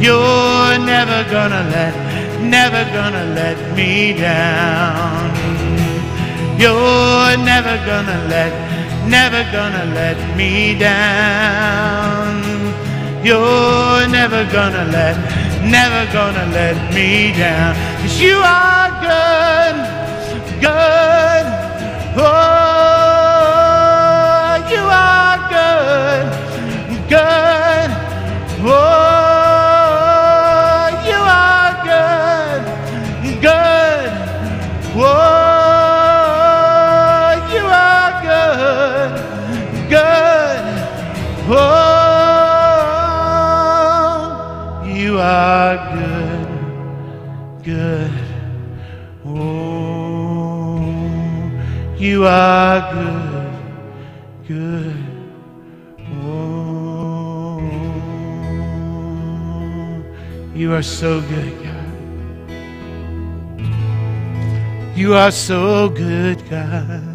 You're 0.00 0.78
never 0.78 1.24
gonna 1.30 1.62
let, 1.70 1.94
never 2.42 2.84
gonna 2.92 3.24
let 3.34 3.58
me 3.76 4.12
down. 4.12 5.30
You're 6.58 7.36
never 7.36 7.76
gonna 7.84 8.26
let, 8.28 8.52
never 9.08 9.42
gonna 9.52 9.84
let 9.94 10.36
me 10.36 10.78
down. 10.78 12.42
You're 13.24 14.06
never 14.08 14.44
gonna 14.52 14.84
let, 14.92 15.16
never 15.62 16.12
gonna 16.12 16.46
let 16.52 16.94
me 16.94 17.32
down. 17.32 17.74
Cause 18.02 18.20
you 18.20 18.36
are 18.36 18.90
good, 19.00 19.76
good. 20.60 21.44
Oh, 22.16 22.63
are 45.34 45.76
good, 45.96 46.48
good. 47.64 48.12
Oh, 49.26 50.78
you 51.96 52.26
are 52.26 52.80
good, 52.94 53.52
good. 54.46 54.96
Oh, 56.22 57.58
you 60.54 60.72
are 60.72 60.82
so 60.82 61.20
good, 61.20 61.52
God. 61.64 61.94
You 64.96 65.14
are 65.14 65.32
so 65.32 65.88
good, 65.88 66.38
God. 66.48 67.13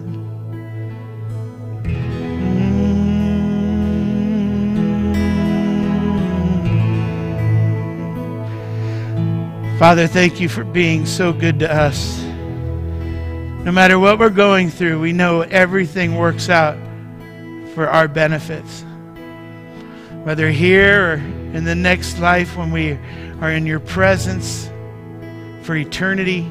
Father, 9.79 10.07
thank 10.07 10.41
you 10.41 10.49
for 10.49 10.65
being 10.65 11.05
so 11.05 11.31
good 11.31 11.59
to 11.59 11.73
us. 11.73 12.21
No 13.63 13.71
matter 13.71 13.97
what 13.97 14.19
we're 14.19 14.29
going 14.29 14.69
through, 14.69 14.99
we 14.99 15.13
know 15.13 15.39
everything 15.39 16.17
works 16.17 16.49
out 16.49 16.77
for 17.73 17.87
our 17.87 18.09
benefits. 18.09 18.83
Whether 20.25 20.49
here 20.49 21.11
or 21.11 21.13
in 21.13 21.63
the 21.63 21.75
next 21.75 22.19
life 22.19 22.57
when 22.57 22.71
we 22.71 22.99
are 23.39 23.51
in 23.51 23.65
your 23.65 23.79
presence 23.79 24.69
for 25.61 25.77
eternity, 25.77 26.45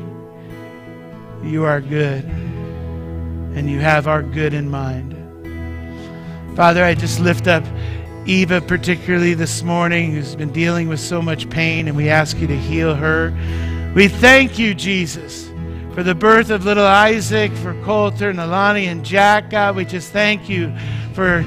you 1.44 1.66
are 1.66 1.82
good 1.82 2.24
and 2.24 3.68
you 3.68 3.78
have 3.80 4.06
our 4.06 4.22
good 4.22 4.54
in 4.54 4.70
mind. 4.70 5.14
Father, 6.56 6.82
I 6.82 6.94
just 6.94 7.20
lift 7.20 7.46
up 7.46 7.62
Eva, 8.28 8.60
particularly 8.60 9.32
this 9.32 9.62
morning, 9.62 10.12
who's 10.12 10.36
been 10.36 10.52
dealing 10.52 10.86
with 10.86 11.00
so 11.00 11.22
much 11.22 11.48
pain, 11.48 11.88
and 11.88 11.96
we 11.96 12.10
ask 12.10 12.36
you 12.36 12.46
to 12.46 12.56
heal 12.56 12.94
her. 12.94 13.32
We 13.94 14.06
thank 14.08 14.58
you, 14.58 14.74
Jesus, 14.74 15.50
for 15.94 16.02
the 16.02 16.14
birth 16.14 16.50
of 16.50 16.66
little 16.66 16.84
Isaac, 16.84 17.50
for 17.52 17.72
Coulter 17.84 18.28
and 18.28 18.38
Alani 18.38 18.84
and 18.84 19.02
Jack. 19.02 19.48
God, 19.48 19.76
we 19.76 19.86
just 19.86 20.12
thank 20.12 20.46
you 20.46 20.76
for 21.14 21.38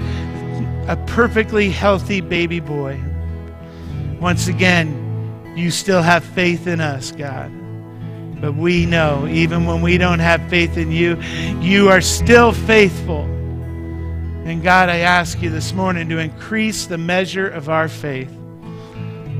a 0.88 0.98
perfectly 1.06 1.70
healthy 1.70 2.20
baby 2.20 2.60
boy. 2.60 3.00
Once 4.20 4.48
again, 4.48 5.54
you 5.56 5.70
still 5.70 6.02
have 6.02 6.24
faith 6.24 6.66
in 6.66 6.82
us, 6.82 7.12
God. 7.12 7.52
But 8.42 8.56
we 8.56 8.88
know, 8.88 9.28
even 9.28 9.66
when 9.68 9.84
we 9.84 10.00
don't 10.00 10.18
have 10.18 10.42
faith 10.50 10.78
in 10.78 10.92
you, 10.92 11.22
you 11.62 11.90
are 11.90 12.02
still 12.02 12.54
faithful. 12.54 13.30
And 14.44 14.64
God, 14.64 14.90
I 14.90 14.98
ask 14.98 15.42
you 15.42 15.50
this 15.50 15.72
morning 15.72 16.10
to 16.10 16.18
increase 16.18 16.88
the 16.88 16.98
measure 16.98 17.48
of 17.48 17.70
our 17.70 17.88
faith. 17.88 18.32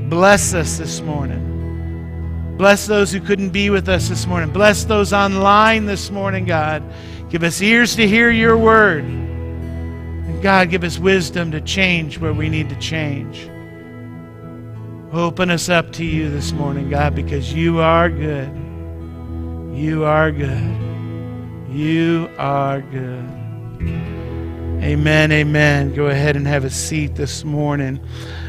Bless 0.08 0.54
us 0.54 0.78
this 0.78 1.00
morning. 1.00 2.54
Bless 2.56 2.86
those 2.86 3.10
who 3.10 3.20
couldn't 3.20 3.50
be 3.50 3.70
with 3.70 3.88
us 3.88 4.08
this 4.08 4.26
morning. 4.26 4.52
Bless 4.52 4.84
those 4.84 5.12
online 5.12 5.86
this 5.86 6.10
morning, 6.10 6.44
God. 6.44 6.82
Give 7.30 7.42
us 7.42 7.60
ears 7.60 7.96
to 7.96 8.06
hear 8.06 8.30
your 8.30 8.56
word. 8.56 9.04
And 9.04 10.40
God, 10.40 10.70
give 10.70 10.84
us 10.84 10.98
wisdom 10.98 11.50
to 11.50 11.60
change 11.60 12.18
where 12.18 12.32
we 12.32 12.48
need 12.48 12.68
to 12.68 12.76
change. 12.76 13.48
Open 15.12 15.50
us 15.50 15.68
up 15.68 15.92
to 15.92 16.04
you 16.04 16.30
this 16.30 16.52
morning, 16.52 16.88
God, 16.88 17.14
because 17.16 17.52
you 17.52 17.80
are 17.80 18.08
good. 18.08 18.50
You 19.74 20.04
are 20.04 20.30
good. 20.30 20.76
You 21.70 22.30
are 22.38 22.80
good. 22.80 24.11
Amen. 24.82 25.30
Amen. 25.30 25.94
Go 25.94 26.08
ahead 26.08 26.34
and 26.34 26.44
have 26.44 26.64
a 26.64 26.70
seat 26.70 27.14
this 27.14 27.44
morning. 27.44 28.04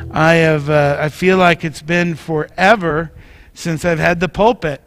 I 0.09 0.33
have. 0.33 0.67
Uh, 0.67 0.97
I 0.99 1.09
feel 1.09 1.37
like 1.37 1.63
it's 1.63 1.83
been 1.83 2.15
forever 2.15 3.11
since 3.53 3.85
I've 3.85 3.99
had 3.99 4.19
the 4.19 4.27
pulpit. 4.27 4.81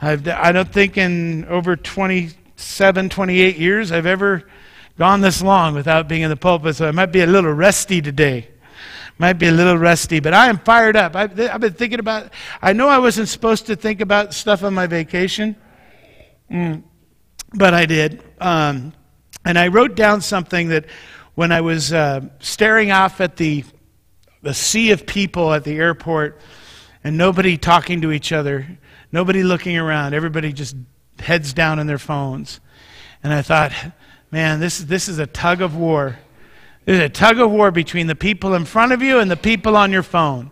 I've, 0.00 0.26
I 0.26 0.50
don't 0.50 0.72
think 0.72 0.96
in 0.96 1.44
over 1.44 1.76
27, 1.76 3.10
28 3.10 3.56
years 3.58 3.92
I've 3.92 4.06
ever 4.06 4.48
gone 4.96 5.20
this 5.20 5.42
long 5.42 5.74
without 5.74 6.08
being 6.08 6.22
in 6.22 6.30
the 6.30 6.36
pulpit, 6.36 6.76
so 6.76 6.88
I 6.88 6.90
might 6.90 7.12
be 7.12 7.20
a 7.20 7.26
little 7.26 7.52
rusty 7.52 8.00
today 8.00 8.48
might 9.18 9.34
be 9.34 9.46
a 9.46 9.52
little 9.52 9.76
rusty, 9.76 10.18
but 10.18 10.34
I 10.34 10.48
am 10.48 10.58
fired 10.58 10.96
up. 10.96 11.14
I've, 11.14 11.38
I've, 11.38 11.60
been 11.60 11.74
thinking 11.74 12.00
about, 12.00 12.32
I 12.60 12.72
know 12.72 12.88
I 12.88 12.98
wasn't 12.98 13.28
supposed 13.28 13.66
to 13.66 13.76
think 13.76 14.00
about 14.00 14.34
stuff 14.34 14.64
on 14.64 14.74
my 14.74 14.88
vacation, 14.88 15.54
mm, 16.50 16.82
but 17.54 17.72
I 17.72 17.86
did. 17.86 18.24
Um, 18.40 18.94
and 19.44 19.58
I 19.58 19.68
wrote 19.68 19.94
down 19.94 20.20
something 20.20 20.68
that 20.68 20.86
when 21.34 21.52
I 21.52 21.60
was 21.60 21.92
uh, 21.92 22.20
staring 22.40 22.90
off 22.90 23.20
at 23.20 23.36
the, 23.36 23.64
the 24.42 24.54
sea 24.54 24.90
of 24.92 25.06
people 25.06 25.52
at 25.52 25.64
the 25.64 25.76
airport 25.76 26.40
and 27.02 27.16
nobody 27.16 27.56
talking 27.56 28.02
to 28.02 28.12
each 28.12 28.32
other, 28.32 28.66
nobody 29.10 29.42
looking 29.42 29.76
around, 29.76 30.14
everybody 30.14 30.52
just 30.52 30.76
heads 31.18 31.52
down 31.52 31.78
in 31.78 31.86
their 31.86 31.98
phones. 31.98 32.60
And 33.22 33.32
I 33.32 33.42
thought, 33.42 33.72
man, 34.30 34.60
this, 34.60 34.78
this 34.78 35.08
is 35.08 35.18
a 35.18 35.26
tug 35.26 35.62
of 35.62 35.76
war 35.76 36.18
there's 36.84 37.00
a 37.00 37.08
tug 37.08 37.38
of 37.38 37.50
war 37.50 37.70
between 37.70 38.06
the 38.06 38.14
people 38.14 38.54
in 38.54 38.64
front 38.64 38.92
of 38.92 39.02
you 39.02 39.20
and 39.20 39.30
the 39.30 39.36
people 39.36 39.76
on 39.76 39.92
your 39.92 40.02
phone. 40.02 40.50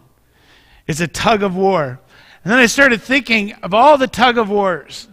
It's 0.86 1.00
a 1.00 1.08
tug 1.08 1.42
of 1.42 1.56
war. 1.56 2.00
And 2.44 2.52
then 2.52 2.58
I 2.58 2.66
started 2.66 3.02
thinking 3.02 3.52
of 3.54 3.74
all 3.74 3.98
the 3.98 4.06
tug 4.06 4.38
of 4.38 4.48
wars 4.48 5.08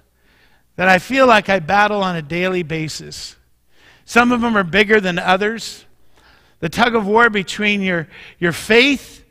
that 0.75 0.87
I 0.87 0.99
feel 0.99 1.25
like 1.25 1.49
I 1.49 1.59
battle 1.59 2.03
on 2.03 2.15
a 2.15 2.21
daily 2.21 2.63
basis. 2.63 3.35
Some 4.07 4.31
of 4.31 4.39
them 4.39 4.55
are 4.55 4.63
bigger 4.63 5.01
than 5.01 5.19
others. 5.19 5.85
The 6.61 6.69
tug 6.69 6.95
of 6.95 7.05
war 7.05 7.29
between 7.29 7.81
your, 7.81 8.07
your 8.39 8.53
faith 8.53 9.25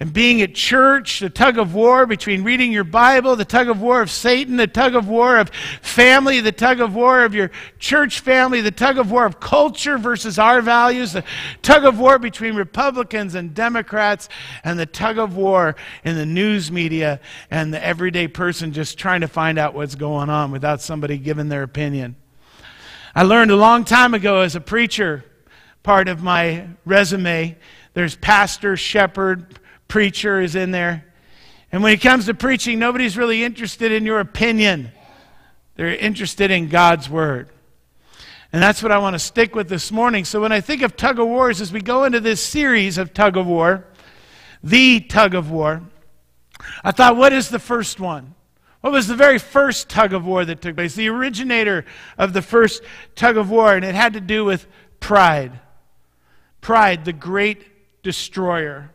and 0.00 0.10
being 0.10 0.40
at 0.40 0.54
church, 0.54 1.20
the 1.20 1.28
tug 1.28 1.58
of 1.58 1.74
war 1.74 2.06
between 2.06 2.42
reading 2.42 2.72
your 2.72 2.82
Bible, 2.82 3.36
the 3.36 3.44
tug 3.44 3.68
of 3.68 3.82
war 3.82 4.00
of 4.00 4.10
Satan, 4.10 4.56
the 4.56 4.66
tug 4.66 4.94
of 4.94 5.06
war 5.06 5.36
of 5.36 5.50
family, 5.82 6.40
the 6.40 6.50
tug 6.50 6.80
of 6.80 6.94
war 6.94 7.26
of 7.26 7.34
your 7.34 7.50
church 7.78 8.20
family, 8.20 8.62
the 8.62 8.70
tug 8.70 8.96
of 8.96 9.10
war 9.10 9.26
of 9.26 9.38
culture 9.38 9.98
versus 9.98 10.38
our 10.38 10.62
values, 10.62 11.12
the 11.12 11.24
tug 11.60 11.84
of 11.84 11.98
war 11.98 12.18
between 12.18 12.54
Republicans 12.54 13.34
and 13.34 13.54
Democrats, 13.54 14.30
and 14.64 14.78
the 14.78 14.86
tug 14.86 15.18
of 15.18 15.36
war 15.36 15.76
in 16.04 16.16
the 16.16 16.26
news 16.26 16.72
media 16.72 17.20
and 17.50 17.72
the 17.72 17.84
everyday 17.84 18.28
person 18.28 18.72
just 18.72 18.96
trying 18.96 19.20
to 19.20 19.28
find 19.28 19.58
out 19.58 19.74
what's 19.74 19.94
going 19.94 20.30
on 20.30 20.50
without 20.50 20.80
somebody 20.80 21.18
giving 21.18 21.50
their 21.50 21.62
opinion. 21.62 22.16
I 23.14 23.24
learned 23.24 23.50
a 23.50 23.56
long 23.56 23.84
time 23.84 24.14
ago 24.14 24.40
as 24.40 24.56
a 24.56 24.60
preacher, 24.60 25.24
part 25.82 26.08
of 26.08 26.22
my 26.22 26.68
resume, 26.86 27.58
there's 27.92 28.16
pastor, 28.16 28.76
shepherd, 28.76 29.58
preacher 29.86 30.40
is 30.40 30.54
in 30.54 30.70
there. 30.70 31.04
And 31.70 31.82
when 31.82 31.92
it 31.92 32.00
comes 32.00 32.26
to 32.26 32.34
preaching, 32.34 32.78
nobody's 32.78 33.18
really 33.18 33.44
interested 33.44 33.92
in 33.92 34.06
your 34.06 34.20
opinion. 34.20 34.92
They're 35.74 35.94
interested 35.94 36.50
in 36.50 36.68
God's 36.68 37.10
word. 37.10 37.50
And 38.52 38.62
that's 38.62 38.82
what 38.82 38.92
I 38.92 38.98
want 38.98 39.14
to 39.14 39.18
stick 39.18 39.54
with 39.54 39.68
this 39.68 39.92
morning. 39.92 40.24
So 40.24 40.40
when 40.40 40.52
I 40.52 40.60
think 40.60 40.82
of 40.82 40.96
tug 40.96 41.18
of 41.18 41.26
wars, 41.26 41.60
as 41.60 41.72
we 41.72 41.80
go 41.80 42.04
into 42.04 42.20
this 42.20 42.42
series 42.42 42.96
of 42.96 43.12
tug 43.12 43.36
of 43.36 43.46
war, 43.46 43.86
the 44.62 45.00
tug 45.00 45.34
of 45.34 45.50
war, 45.50 45.82
I 46.84 46.92
thought, 46.92 47.16
what 47.16 47.32
is 47.32 47.48
the 47.48 47.58
first 47.58 48.00
one? 48.00 48.34
What 48.82 48.92
was 48.92 49.06
the 49.06 49.16
very 49.16 49.38
first 49.38 49.88
tug 49.88 50.12
of 50.12 50.26
war 50.26 50.44
that 50.44 50.60
took 50.60 50.74
place? 50.74 50.94
The 50.94 51.08
originator 51.08 51.84
of 52.18 52.32
the 52.32 52.42
first 52.42 52.82
tug 53.14 53.36
of 53.36 53.48
war, 53.48 53.74
and 53.74 53.84
it 53.84 53.94
had 53.94 54.12
to 54.14 54.20
do 54.20 54.44
with 54.44 54.66
pride. 54.98 55.58
Pride, 56.60 57.04
the 57.04 57.12
great 57.12 58.02
destroyer. 58.02 58.90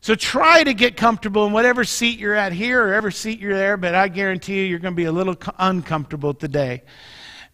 So 0.00 0.14
try 0.14 0.64
to 0.64 0.72
get 0.72 0.96
comfortable 0.96 1.46
in 1.46 1.52
whatever 1.52 1.84
seat 1.84 2.18
you're 2.18 2.34
at 2.34 2.52
here 2.52 2.82
or 2.82 2.94
ever 2.94 3.10
seat 3.10 3.40
you're 3.40 3.54
there, 3.54 3.76
but 3.76 3.94
I 3.94 4.08
guarantee 4.08 4.60
you 4.60 4.64
you're 4.64 4.78
going 4.78 4.94
to 4.94 4.96
be 4.96 5.04
a 5.04 5.12
little 5.12 5.36
uncomfortable 5.58 6.32
today. 6.32 6.82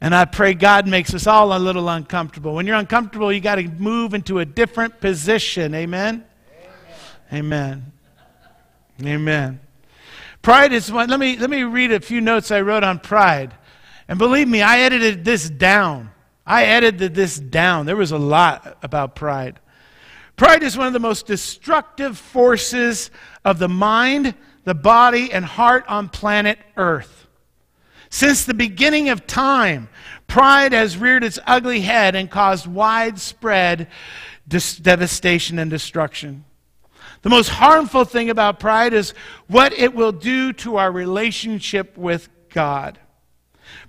And 0.00 0.14
I 0.14 0.26
pray 0.26 0.54
God 0.54 0.86
makes 0.86 1.14
us 1.14 1.26
all 1.26 1.56
a 1.56 1.58
little 1.58 1.88
uncomfortable. 1.88 2.54
When 2.54 2.66
you're 2.66 2.76
uncomfortable, 2.76 3.32
you 3.32 3.40
got 3.40 3.56
to 3.56 3.66
move 3.68 4.14
into 4.14 4.38
a 4.38 4.44
different 4.44 5.00
position. 5.00 5.74
Amen? 5.74 6.24
Amen. 7.32 7.92
Amen. 9.02 9.04
Amen. 9.04 9.60
Pride 10.44 10.74
is 10.74 10.92
one. 10.92 11.08
Let 11.08 11.18
me, 11.18 11.38
let 11.38 11.48
me 11.48 11.62
read 11.62 11.90
a 11.90 12.00
few 12.00 12.20
notes 12.20 12.50
I 12.50 12.60
wrote 12.60 12.84
on 12.84 12.98
pride. 12.98 13.54
And 14.08 14.18
believe 14.18 14.46
me, 14.46 14.60
I 14.60 14.80
edited 14.80 15.24
this 15.24 15.48
down. 15.48 16.10
I 16.44 16.66
edited 16.66 17.14
this 17.14 17.38
down. 17.40 17.86
There 17.86 17.96
was 17.96 18.12
a 18.12 18.18
lot 18.18 18.76
about 18.82 19.16
pride. 19.16 19.58
Pride 20.36 20.62
is 20.62 20.76
one 20.76 20.86
of 20.86 20.92
the 20.92 21.00
most 21.00 21.26
destructive 21.26 22.18
forces 22.18 23.10
of 23.42 23.58
the 23.58 23.70
mind, 23.70 24.34
the 24.64 24.74
body, 24.74 25.32
and 25.32 25.46
heart 25.46 25.86
on 25.88 26.10
planet 26.10 26.58
Earth. 26.76 27.26
Since 28.10 28.44
the 28.44 28.52
beginning 28.52 29.08
of 29.08 29.26
time, 29.26 29.88
pride 30.26 30.74
has 30.74 30.98
reared 30.98 31.24
its 31.24 31.38
ugly 31.46 31.80
head 31.80 32.14
and 32.14 32.30
caused 32.30 32.66
widespread 32.66 33.88
dis- 34.46 34.76
devastation 34.76 35.58
and 35.58 35.70
destruction. 35.70 36.44
The 37.24 37.30
most 37.30 37.48
harmful 37.48 38.04
thing 38.04 38.28
about 38.28 38.60
pride 38.60 38.92
is 38.92 39.14
what 39.46 39.72
it 39.72 39.94
will 39.94 40.12
do 40.12 40.52
to 40.52 40.76
our 40.76 40.92
relationship 40.92 41.96
with 41.96 42.28
God. 42.50 42.98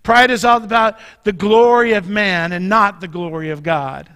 Pride 0.03 0.31
is 0.31 0.45
all 0.45 0.63
about 0.63 0.97
the 1.25 1.33
glory 1.33 1.91
of 1.93 2.07
man 2.07 2.53
and 2.53 2.69
not 2.69 3.01
the 3.01 3.09
glory 3.09 3.49
of 3.49 3.61
God. 3.61 4.09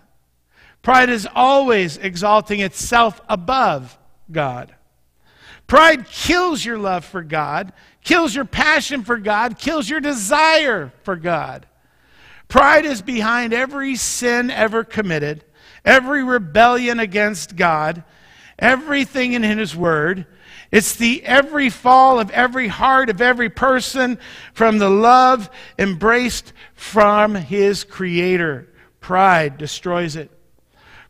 Pride 0.81 1.09
is 1.09 1.27
always 1.35 1.97
exalting 1.97 2.61
itself 2.61 3.19
above 3.27 3.97
God. 4.31 4.73
Pride 5.67 6.07
kills 6.07 6.63
your 6.63 6.77
love 6.77 7.03
for 7.03 7.21
God, 7.21 7.73
kills 8.01 8.33
your 8.33 8.45
passion 8.45 9.03
for 9.03 9.17
God, 9.17 9.59
kills 9.59 9.89
your 9.89 9.99
desire 9.99 10.93
for 11.03 11.17
God. 11.17 11.65
Pride 12.47 12.85
is 12.85 13.01
behind 13.01 13.51
every 13.51 13.97
sin 13.97 14.49
ever 14.49 14.85
committed, 14.85 15.43
every 15.83 16.23
rebellion 16.23 17.01
against 17.01 17.57
God, 17.57 18.05
everything 18.59 19.33
in 19.33 19.43
His 19.43 19.75
Word. 19.75 20.25
It's 20.71 20.95
the 20.95 21.23
every 21.25 21.69
fall 21.69 22.19
of 22.19 22.29
every 22.29 22.67
heart 22.67 23.09
of 23.09 23.21
every 23.21 23.49
person 23.49 24.19
from 24.53 24.77
the 24.77 24.89
love 24.89 25.49
embraced 25.79 26.53
from 26.75 27.33
His 27.33 27.83
Creator. 27.83 28.67
Pride 28.99 29.57
destroys 29.57 30.15
it. 30.15 30.29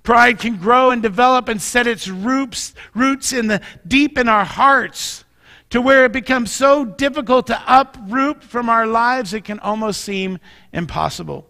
Pride 0.03 0.39
can 0.39 0.55
grow 0.55 0.91
and 0.91 1.01
develop 1.01 1.49
and 1.49 1.61
set 1.61 1.85
its 1.85 2.07
roots, 2.07 2.73
roots 2.93 3.33
in 3.33 3.47
the 3.47 3.61
deep 3.85 4.17
in 4.17 4.29
our 4.29 4.45
hearts 4.45 5.25
to 5.69 5.81
where 5.81 6.05
it 6.05 6.11
becomes 6.11 6.51
so 6.51 6.83
difficult 6.85 7.47
to 7.47 7.63
uproot 7.67 8.43
from 8.43 8.69
our 8.69 8.87
lives 8.87 9.33
it 9.33 9.43
can 9.43 9.59
almost 9.59 10.01
seem 10.01 10.39
impossible. 10.73 11.47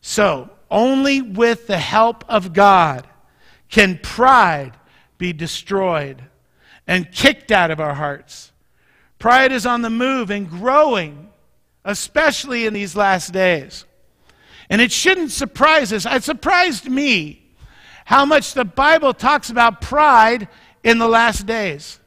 So, 0.00 0.50
only 0.70 1.22
with 1.22 1.66
the 1.66 1.78
help 1.78 2.24
of 2.28 2.52
God 2.52 3.06
can 3.68 3.98
pride 4.02 4.72
be 5.18 5.32
destroyed 5.32 6.22
and 6.86 7.10
kicked 7.10 7.50
out 7.50 7.70
of 7.70 7.80
our 7.80 7.94
hearts. 7.94 8.52
Pride 9.18 9.52
is 9.52 9.66
on 9.66 9.82
the 9.82 9.90
move 9.90 10.30
and 10.30 10.48
growing, 10.48 11.30
especially 11.84 12.66
in 12.66 12.74
these 12.74 12.94
last 12.94 13.32
days. 13.32 13.84
And 14.68 14.80
it 14.80 14.92
shouldn't 14.92 15.30
surprise 15.30 15.92
us. 15.92 16.06
It 16.06 16.24
surprised 16.24 16.88
me 16.88 17.42
how 18.04 18.24
much 18.24 18.54
the 18.54 18.64
Bible 18.64 19.14
talks 19.14 19.50
about 19.50 19.80
pride 19.80 20.48
in 20.84 20.98
the 20.98 21.08
last 21.08 21.46
days. 21.46 21.98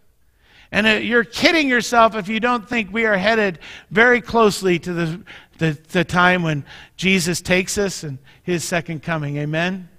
And 0.71 0.85
uh, 0.85 0.89
you're 0.91 1.23
kidding 1.23 1.67
yourself 1.67 2.15
if 2.15 2.27
you 2.27 2.39
don't 2.39 2.67
think 2.67 2.93
we 2.93 3.05
are 3.05 3.17
headed 3.17 3.59
very 3.89 4.21
closely 4.21 4.77
to 4.79 4.93
the, 4.93 5.21
the, 5.57 5.77
the 5.89 6.03
time 6.03 6.43
when 6.43 6.63
Jesus 6.95 7.41
takes 7.41 7.77
us 7.77 8.03
and 8.03 8.19
his 8.43 8.63
second 8.63 9.01
coming. 9.01 9.37
Amen? 9.37 9.89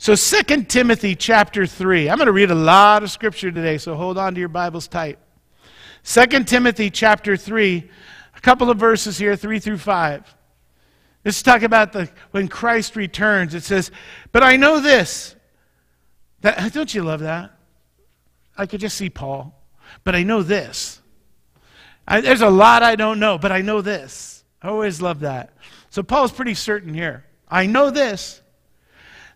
So 0.00 0.14
2 0.14 0.62
Timothy 0.64 1.16
chapter 1.16 1.66
3. 1.66 2.08
I'm 2.08 2.18
going 2.18 2.26
to 2.26 2.32
read 2.32 2.52
a 2.52 2.54
lot 2.54 3.02
of 3.02 3.10
scripture 3.10 3.50
today, 3.50 3.78
so 3.78 3.96
hold 3.96 4.16
on 4.16 4.32
to 4.32 4.40
your 4.40 4.48
Bibles 4.48 4.86
tight. 4.86 5.18
2 6.04 6.44
Timothy 6.44 6.88
chapter 6.88 7.36
3, 7.36 7.90
a 8.36 8.40
couple 8.40 8.70
of 8.70 8.78
verses 8.78 9.18
here, 9.18 9.34
3 9.34 9.58
through 9.58 9.78
5. 9.78 10.36
This 11.24 11.38
is 11.38 11.42
talking 11.42 11.64
about 11.64 11.92
the, 11.92 12.08
when 12.30 12.46
Christ 12.46 12.94
returns. 12.94 13.54
It 13.54 13.64
says, 13.64 13.90
But 14.30 14.44
I 14.44 14.56
know 14.56 14.78
this. 14.78 15.34
That, 16.42 16.72
don't 16.72 16.94
you 16.94 17.02
love 17.02 17.20
that? 17.20 17.50
I 18.56 18.66
could 18.66 18.80
just 18.80 18.96
see 18.96 19.10
Paul. 19.10 19.60
But 20.04 20.14
I 20.14 20.22
know 20.22 20.42
this. 20.42 21.00
I, 22.06 22.20
there's 22.20 22.40
a 22.40 22.48
lot 22.48 22.84
I 22.84 22.94
don't 22.94 23.18
know, 23.18 23.36
but 23.36 23.50
I 23.50 23.62
know 23.62 23.82
this. 23.82 24.44
I 24.62 24.68
always 24.68 25.02
love 25.02 25.20
that. 25.20 25.54
So 25.90 26.04
Paul's 26.04 26.30
pretty 26.30 26.54
certain 26.54 26.94
here. 26.94 27.24
I 27.48 27.66
know 27.66 27.90
this 27.90 28.42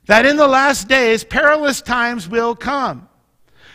that 0.06 0.26
in 0.26 0.36
the 0.36 0.48
last 0.48 0.88
days 0.88 1.24
perilous 1.24 1.80
times 1.80 2.28
will 2.28 2.54
come. 2.54 3.08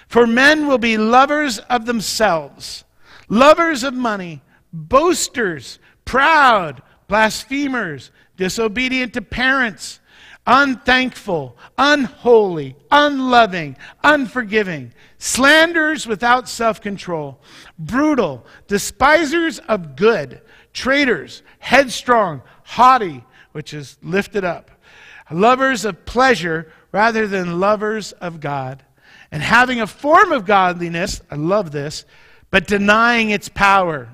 For 0.08 0.26
men 0.26 0.68
will 0.68 0.78
be 0.78 0.98
lovers 0.98 1.60
of 1.60 1.86
themselves, 1.86 2.86
lovers 3.30 3.84
of 3.84 3.94
money, 3.94 4.42
boasters, 4.72 5.80
proud, 6.06 6.82
blasphemers, 7.08 8.12
disobedient 8.38 9.14
to 9.14 9.22
parents, 9.22 10.00
unthankful, 10.46 11.58
unholy, 11.78 12.76
unloving, 12.90 13.76
unforgiving, 14.04 14.94
slanderers 15.18 16.08
without 16.08 16.48
self 16.48 16.80
control, 16.80 17.42
brutal, 17.78 18.46
despisers 18.68 19.60
of 19.60 19.98
good, 19.98 20.42
traitors, 20.72 21.44
headstrong, 21.60 22.42
haughty, 22.64 23.26
which 23.52 23.74
is 23.74 23.98
lifted 24.02 24.46
up 24.46 24.72
lovers 25.32 25.86
of 25.86 26.06
pleasure 26.06 26.72
rather 26.92 27.28
than 27.28 27.60
lovers 27.60 28.12
of 28.14 28.40
God, 28.40 28.84
and 29.32 29.44
having 29.44 29.82
a 29.82 29.88
form 29.88 30.32
of 30.32 30.46
godliness, 30.46 31.22
I 31.30 31.36
love 31.36 31.72
this, 31.72 32.06
but 32.50 32.68
denying 32.68 33.30
its 33.30 33.50
power. 33.50 34.10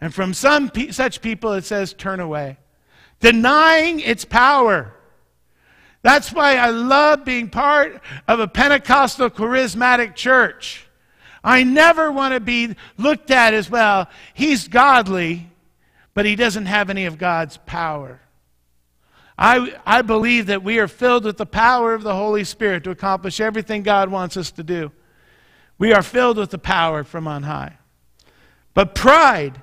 And 0.00 0.14
from 0.14 0.34
some 0.34 0.68
pe- 0.70 0.90
such 0.90 1.22
people, 1.22 1.52
it 1.54 1.64
says, 1.64 1.94
turn 1.94 2.20
away. 2.20 2.58
Denying 3.20 4.00
its 4.00 4.24
power. 4.24 4.94
That's 6.02 6.32
why 6.32 6.56
I 6.56 6.70
love 6.70 7.24
being 7.24 7.50
part 7.50 8.00
of 8.26 8.40
a 8.40 8.48
Pentecostal 8.48 9.30
charismatic 9.30 10.14
church. 10.14 10.86
I 11.42 11.62
never 11.62 12.10
want 12.12 12.34
to 12.34 12.40
be 12.40 12.76
looked 12.96 13.30
at 13.30 13.54
as, 13.54 13.70
well, 13.70 14.08
he's 14.34 14.68
godly, 14.68 15.48
but 16.14 16.26
he 16.26 16.36
doesn't 16.36 16.66
have 16.66 16.90
any 16.90 17.06
of 17.06 17.18
God's 17.18 17.58
power. 17.58 18.20
I, 19.40 19.74
I 19.86 20.02
believe 20.02 20.46
that 20.46 20.62
we 20.62 20.78
are 20.80 20.86
filled 20.86 21.24
with 21.24 21.38
the 21.38 21.46
power 21.46 21.94
of 21.94 22.02
the 22.02 22.14
Holy 22.14 22.44
Spirit 22.44 22.84
to 22.84 22.90
accomplish 22.90 23.40
everything 23.40 23.82
God 23.82 24.10
wants 24.10 24.36
us 24.36 24.50
to 24.52 24.62
do. 24.62 24.92
We 25.78 25.94
are 25.94 26.02
filled 26.02 26.36
with 26.36 26.50
the 26.50 26.58
power 26.58 27.04
from 27.04 27.26
on 27.26 27.44
high. 27.44 27.78
But 28.74 28.94
pride 28.94 29.62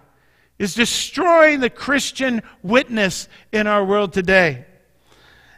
is 0.57 0.73
destroying 0.73 1.59
the 1.59 1.69
Christian 1.69 2.41
witness 2.63 3.29
in 3.51 3.67
our 3.67 3.85
world 3.85 4.13
today. 4.13 4.65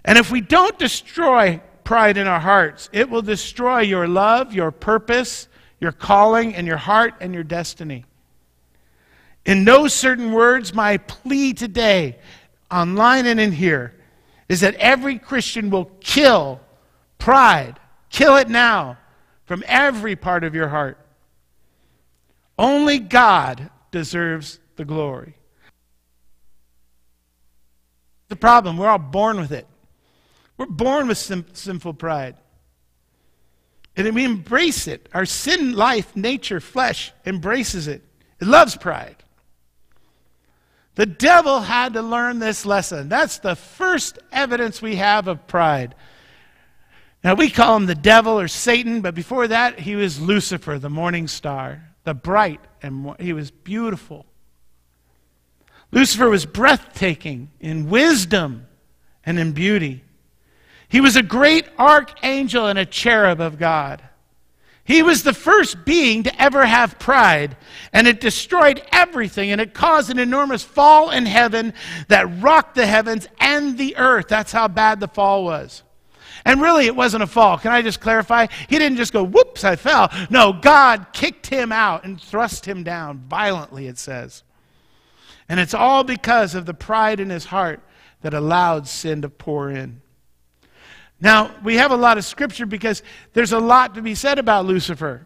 And 0.03 0.17
if 0.17 0.29
we 0.29 0.41
don't 0.41 0.77
destroy 0.77 1.61
pride 1.85 2.17
in 2.17 2.27
our 2.27 2.41
hearts, 2.41 2.89
it 2.91 3.09
will 3.09 3.21
destroy 3.21 3.79
your 3.79 4.05
love, 4.05 4.53
your 4.53 4.71
purpose, 4.71 5.47
your 5.79 5.93
calling, 5.93 6.55
and 6.55 6.67
your 6.67 6.77
heart 6.77 7.13
and 7.21 7.33
your 7.33 7.45
destiny. 7.45 8.03
In 9.45 9.63
no 9.63 9.87
certain 9.87 10.33
words, 10.33 10.73
my 10.73 10.97
plea 10.97 11.53
today, 11.53 12.19
online 12.69 13.25
and 13.25 13.39
in 13.39 13.53
here, 13.53 13.93
is 14.49 14.61
that 14.61 14.75
every 14.75 15.19
Christian 15.19 15.69
will 15.69 15.85
kill 16.01 16.59
pride, 17.19 17.79
kill 18.09 18.35
it 18.35 18.49
now 18.49 18.97
from 19.45 19.63
every 19.67 20.15
part 20.15 20.43
of 20.43 20.55
your 20.55 20.67
heart. 20.67 20.97
Only 22.57 22.99
God 22.99 23.69
deserves 23.91 24.59
the 24.75 24.83
glory. 24.83 25.35
The 28.27 28.35
problem, 28.35 28.77
we're 28.77 28.89
all 28.89 28.97
born 28.97 29.39
with 29.39 29.51
it. 29.51 29.67
We're 30.57 30.65
born 30.65 31.07
with 31.07 31.17
sin, 31.17 31.45
sinful 31.53 31.93
pride. 31.93 32.35
And 33.95 34.13
we 34.13 34.23
embrace 34.23 34.87
it. 34.87 35.09
Our 35.13 35.25
sin 35.25 35.73
life, 35.73 36.15
nature, 36.15 36.59
flesh 36.59 37.11
embraces 37.25 37.87
it. 37.87 38.03
It 38.39 38.47
loves 38.47 38.75
pride. 38.75 39.15
The 40.95 41.05
devil 41.05 41.61
had 41.61 41.93
to 41.93 42.01
learn 42.01 42.39
this 42.39 42.65
lesson. 42.65 43.09
That's 43.09 43.39
the 43.39 43.55
first 43.55 44.19
evidence 44.31 44.81
we 44.81 44.97
have 44.97 45.27
of 45.27 45.47
pride. 45.47 45.95
Now, 47.23 47.35
we 47.35 47.49
call 47.49 47.75
him 47.75 47.85
the 47.85 47.95
devil 47.95 48.39
or 48.39 48.47
Satan, 48.47 49.01
but 49.01 49.13
before 49.13 49.47
that, 49.47 49.79
he 49.79 49.95
was 49.95 50.21
Lucifer, 50.21 50.79
the 50.79 50.89
morning 50.89 51.27
star, 51.27 51.89
the 52.03 52.13
bright, 52.13 52.61
and 52.81 53.13
he 53.19 53.33
was 53.33 53.51
beautiful. 53.51 54.25
Lucifer 55.91 56.29
was 56.29 56.45
breathtaking 56.45 57.51
in 57.59 57.89
wisdom 57.89 58.67
and 59.25 59.39
in 59.39 59.51
beauty. 59.51 60.03
He 60.87 61.01
was 61.01 61.15
a 61.15 61.23
great 61.23 61.67
archangel 61.77 62.67
and 62.67 62.79
a 62.79 62.85
cherub 62.85 63.41
of 63.41 63.59
God. 63.59 64.01
He 64.89 65.03
was 65.03 65.21
the 65.21 65.33
first 65.33 65.85
being 65.85 66.23
to 66.23 66.41
ever 66.41 66.65
have 66.65 66.97
pride, 66.97 67.55
and 67.93 68.07
it 68.07 68.19
destroyed 68.19 68.81
everything, 68.91 69.51
and 69.51 69.61
it 69.61 69.75
caused 69.75 70.09
an 70.09 70.17
enormous 70.17 70.63
fall 70.63 71.11
in 71.11 71.27
heaven 71.27 71.75
that 72.07 72.41
rocked 72.41 72.73
the 72.73 72.87
heavens 72.87 73.27
and 73.39 73.77
the 73.77 73.95
earth. 73.97 74.27
That's 74.29 74.51
how 74.51 74.67
bad 74.67 74.99
the 74.99 75.07
fall 75.07 75.43
was. 75.43 75.83
And 76.43 76.59
really, 76.59 76.87
it 76.87 76.95
wasn't 76.95 77.21
a 77.21 77.27
fall. 77.27 77.59
Can 77.59 77.71
I 77.71 77.83
just 77.83 77.99
clarify? 77.99 78.47
He 78.67 78.79
didn't 78.79 78.97
just 78.97 79.13
go, 79.13 79.23
whoops, 79.23 79.63
I 79.63 79.75
fell. 79.75 80.11
No, 80.31 80.53
God 80.53 81.13
kicked 81.13 81.45
him 81.45 81.71
out 81.71 82.03
and 82.03 82.19
thrust 82.19 82.65
him 82.65 82.81
down 82.83 83.19
violently, 83.29 83.85
it 83.85 83.99
says. 83.99 84.41
And 85.47 85.59
it's 85.59 85.75
all 85.75 86.03
because 86.03 86.55
of 86.55 86.65
the 86.65 86.73
pride 86.73 87.19
in 87.19 87.29
his 87.29 87.45
heart 87.45 87.81
that 88.21 88.33
allowed 88.33 88.87
sin 88.87 89.21
to 89.21 89.29
pour 89.29 89.69
in. 89.69 90.01
Now, 91.21 91.53
we 91.63 91.75
have 91.75 91.91
a 91.91 91.97
lot 91.97 92.17
of 92.17 92.25
scripture 92.25 92.65
because 92.65 93.03
there's 93.33 93.51
a 93.51 93.59
lot 93.59 93.95
to 93.95 94.01
be 94.01 94.15
said 94.15 94.39
about 94.39 94.65
Lucifer. 94.65 95.25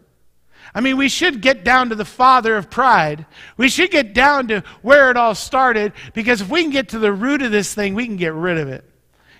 I 0.74 0.80
mean, 0.80 0.96
we 0.96 1.08
should 1.08 1.40
get 1.40 1.62
down 1.62 1.90
to 1.90 1.94
the 1.94 2.04
father 2.04 2.56
of 2.56 2.68
pride. 2.68 3.26
We 3.56 3.68
should 3.68 3.90
get 3.90 4.12
down 4.12 4.48
to 4.48 4.64
where 4.82 5.10
it 5.10 5.16
all 5.16 5.34
started 5.34 5.92
because 6.14 6.40
if 6.40 6.48
we 6.48 6.62
can 6.62 6.70
get 6.70 6.88
to 6.90 6.98
the 6.98 7.12
root 7.12 7.42
of 7.42 7.52
this 7.52 7.74
thing, 7.74 7.94
we 7.94 8.06
can 8.06 8.16
get 8.16 8.34
rid 8.34 8.58
of 8.58 8.68
it. 8.68 8.84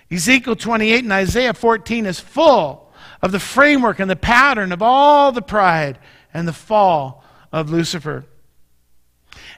Ezekiel 0.09 0.55
28 0.55 1.03
and 1.03 1.11
Isaiah 1.11 1.53
14 1.53 2.05
is 2.05 2.19
full 2.19 2.93
of 3.21 3.31
the 3.31 3.39
framework 3.39 3.99
and 3.99 4.09
the 4.09 4.15
pattern 4.15 4.71
of 4.71 4.81
all 4.81 5.31
the 5.31 5.41
pride 5.41 5.99
and 6.33 6.47
the 6.47 6.53
fall 6.53 7.23
of 7.51 7.69
Lucifer. 7.69 8.25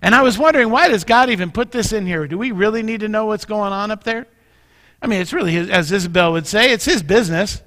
And 0.02 0.16
I 0.16 0.22
was 0.22 0.38
wondering, 0.38 0.70
why 0.70 0.88
does 0.88 1.04
God 1.04 1.30
even 1.30 1.52
put 1.52 1.72
this 1.72 1.92
in 1.92 2.06
here? 2.06 2.28
Do 2.28 2.38
we 2.38 2.52
really 2.52 2.82
need 2.82 3.02
to 3.02 3.08
know 3.08 3.26
what's 3.26 3.46
going 3.46 3.74
on 3.74 3.92
up 3.92 4.04
there? 4.04 4.28
I 5.02 5.08
mean, 5.08 5.22
it's 5.22 5.34
really, 5.34 5.52
his, 5.52 5.70
as 5.70 5.92
Isabel 5.92 6.32
would 6.34 6.48
say, 6.48 6.72
it's 6.72 6.86
his 6.86 7.04
business. 7.04 7.62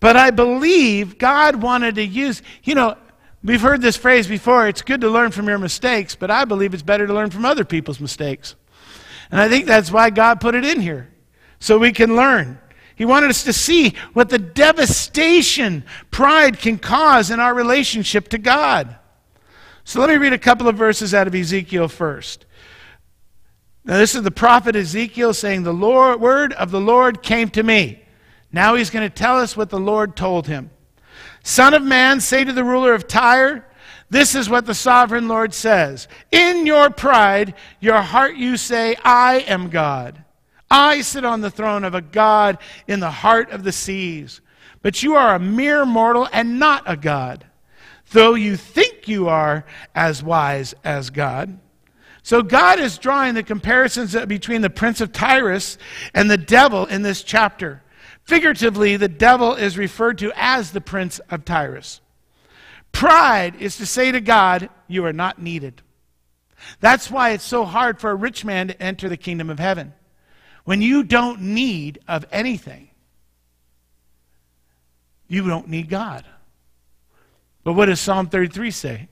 But 0.00 0.16
I 0.16 0.30
believe 0.30 1.18
God 1.18 1.62
wanted 1.62 1.94
to 1.94 2.04
use, 2.04 2.42
you 2.64 2.74
know, 2.74 2.96
we've 3.44 3.60
heard 3.60 3.80
this 3.80 3.96
phrase 3.96 4.26
before 4.26 4.66
it's 4.66 4.82
good 4.82 5.00
to 5.02 5.08
learn 5.08 5.30
from 5.30 5.46
your 5.46 5.58
mistakes, 5.58 6.16
but 6.16 6.30
I 6.30 6.44
believe 6.44 6.74
it's 6.74 6.82
better 6.82 7.06
to 7.06 7.14
learn 7.14 7.30
from 7.30 7.44
other 7.44 7.64
people's 7.64 8.00
mistakes. 8.00 8.56
And 9.30 9.40
I 9.40 9.48
think 9.48 9.66
that's 9.66 9.92
why 9.92 10.10
God 10.10 10.40
put 10.40 10.54
it 10.54 10.64
in 10.64 10.80
here, 10.80 11.08
so 11.60 11.78
we 11.78 11.92
can 11.92 12.16
learn. 12.16 12.58
He 12.96 13.04
wanted 13.04 13.30
us 13.30 13.44
to 13.44 13.52
see 13.52 13.94
what 14.12 14.28
the 14.28 14.38
devastation 14.38 15.84
pride 16.10 16.58
can 16.58 16.78
cause 16.78 17.30
in 17.30 17.40
our 17.40 17.54
relationship 17.54 18.28
to 18.30 18.38
God. 18.38 18.96
So 19.84 20.00
let 20.00 20.08
me 20.10 20.16
read 20.16 20.32
a 20.32 20.38
couple 20.38 20.68
of 20.68 20.76
verses 20.76 21.14
out 21.14 21.26
of 21.26 21.34
Ezekiel 21.34 21.88
first. 21.88 22.44
Now, 23.84 23.98
this 23.98 24.14
is 24.14 24.22
the 24.22 24.30
prophet 24.30 24.76
Ezekiel 24.76 25.34
saying, 25.34 25.64
The 25.64 25.72
Lord, 25.72 26.20
word 26.20 26.52
of 26.52 26.70
the 26.70 26.80
Lord 26.80 27.22
came 27.22 27.48
to 27.50 27.62
me. 27.62 28.02
Now 28.52 28.74
he's 28.74 28.90
going 28.90 29.08
to 29.08 29.14
tell 29.14 29.38
us 29.38 29.56
what 29.56 29.70
the 29.70 29.80
Lord 29.80 30.14
told 30.14 30.46
him. 30.46 30.70
Son 31.42 31.74
of 31.74 31.82
man, 31.82 32.20
say 32.20 32.44
to 32.44 32.52
the 32.52 32.64
ruler 32.64 32.94
of 32.94 33.08
Tyre, 33.08 33.66
This 34.10 34.34
is 34.34 34.48
what 34.48 34.66
the 34.66 34.74
sovereign 34.74 35.26
Lord 35.26 35.52
says. 35.52 36.06
In 36.30 36.66
your 36.66 36.90
pride, 36.90 37.54
your 37.80 38.00
heart 38.00 38.36
you 38.36 38.56
say, 38.56 38.94
I 39.02 39.40
am 39.40 39.68
God. 39.68 40.22
I 40.70 41.00
sit 41.00 41.24
on 41.24 41.40
the 41.40 41.50
throne 41.50 41.84
of 41.84 41.94
a 41.94 42.00
God 42.00 42.58
in 42.86 43.00
the 43.00 43.10
heart 43.10 43.50
of 43.50 43.64
the 43.64 43.72
seas. 43.72 44.40
But 44.80 45.02
you 45.02 45.14
are 45.16 45.34
a 45.34 45.40
mere 45.40 45.84
mortal 45.84 46.28
and 46.32 46.58
not 46.58 46.84
a 46.86 46.96
God, 46.96 47.46
though 48.12 48.34
you 48.34 48.56
think 48.56 49.08
you 49.08 49.28
are 49.28 49.64
as 49.94 50.22
wise 50.22 50.74
as 50.84 51.10
God. 51.10 51.58
So 52.22 52.42
God 52.42 52.78
is 52.78 52.98
drawing 52.98 53.34
the 53.34 53.42
comparisons 53.42 54.14
between 54.26 54.60
the 54.60 54.70
prince 54.70 55.00
of 55.00 55.12
Tyrus 55.12 55.76
and 56.14 56.30
the 56.30 56.36
devil 56.36 56.86
in 56.86 57.02
this 57.02 57.22
chapter. 57.22 57.82
Figuratively, 58.24 58.96
the 58.96 59.08
devil 59.08 59.54
is 59.54 59.76
referred 59.76 60.18
to 60.18 60.32
as 60.36 60.70
the 60.70 60.80
prince 60.80 61.18
of 61.30 61.44
Tyrus. 61.44 62.00
Pride 62.92 63.56
is 63.60 63.76
to 63.78 63.86
say 63.86 64.12
to 64.12 64.20
God, 64.20 64.70
You 64.86 65.04
are 65.04 65.12
not 65.12 65.42
needed. 65.42 65.82
That's 66.80 67.10
why 67.10 67.30
it's 67.30 67.44
so 67.44 67.64
hard 67.64 67.98
for 67.98 68.10
a 68.10 68.14
rich 68.14 68.44
man 68.44 68.68
to 68.68 68.80
enter 68.80 69.08
the 69.08 69.16
kingdom 69.16 69.50
of 69.50 69.58
heaven. 69.58 69.92
When 70.64 70.80
you 70.80 71.02
don't 71.02 71.40
need 71.40 71.98
of 72.06 72.24
anything, 72.30 72.88
you 75.26 75.48
don't 75.48 75.68
need 75.68 75.88
God. 75.88 76.24
But 77.64 77.72
what 77.72 77.86
does 77.86 77.98
Psalm 78.00 78.28
33 78.28 78.70
say? 78.70 79.08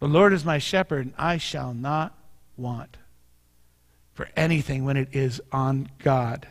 The 0.00 0.08
Lord 0.08 0.32
is 0.32 0.44
my 0.44 0.58
shepherd, 0.58 1.06
and 1.06 1.14
I 1.18 1.38
shall 1.38 1.74
not 1.74 2.16
want 2.56 2.96
for 4.14 4.28
anything 4.36 4.84
when 4.84 4.96
it 4.96 5.08
is 5.12 5.40
on 5.52 5.88
God. 5.98 6.48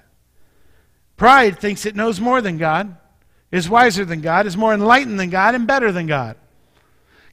Pride 1.16 1.60
thinks 1.60 1.86
it 1.86 1.96
knows 1.96 2.20
more 2.20 2.42
than 2.42 2.58
God, 2.58 2.96
is 3.52 3.70
wiser 3.70 4.06
than 4.06 4.22
God, 4.22 4.46
is 4.46 4.58
more 4.58 4.74
enlightened 4.74 5.20
than 5.20 5.30
God, 5.30 5.56
and 5.56 5.68
better 5.68 5.92
than 5.92 6.08
God. 6.08 6.38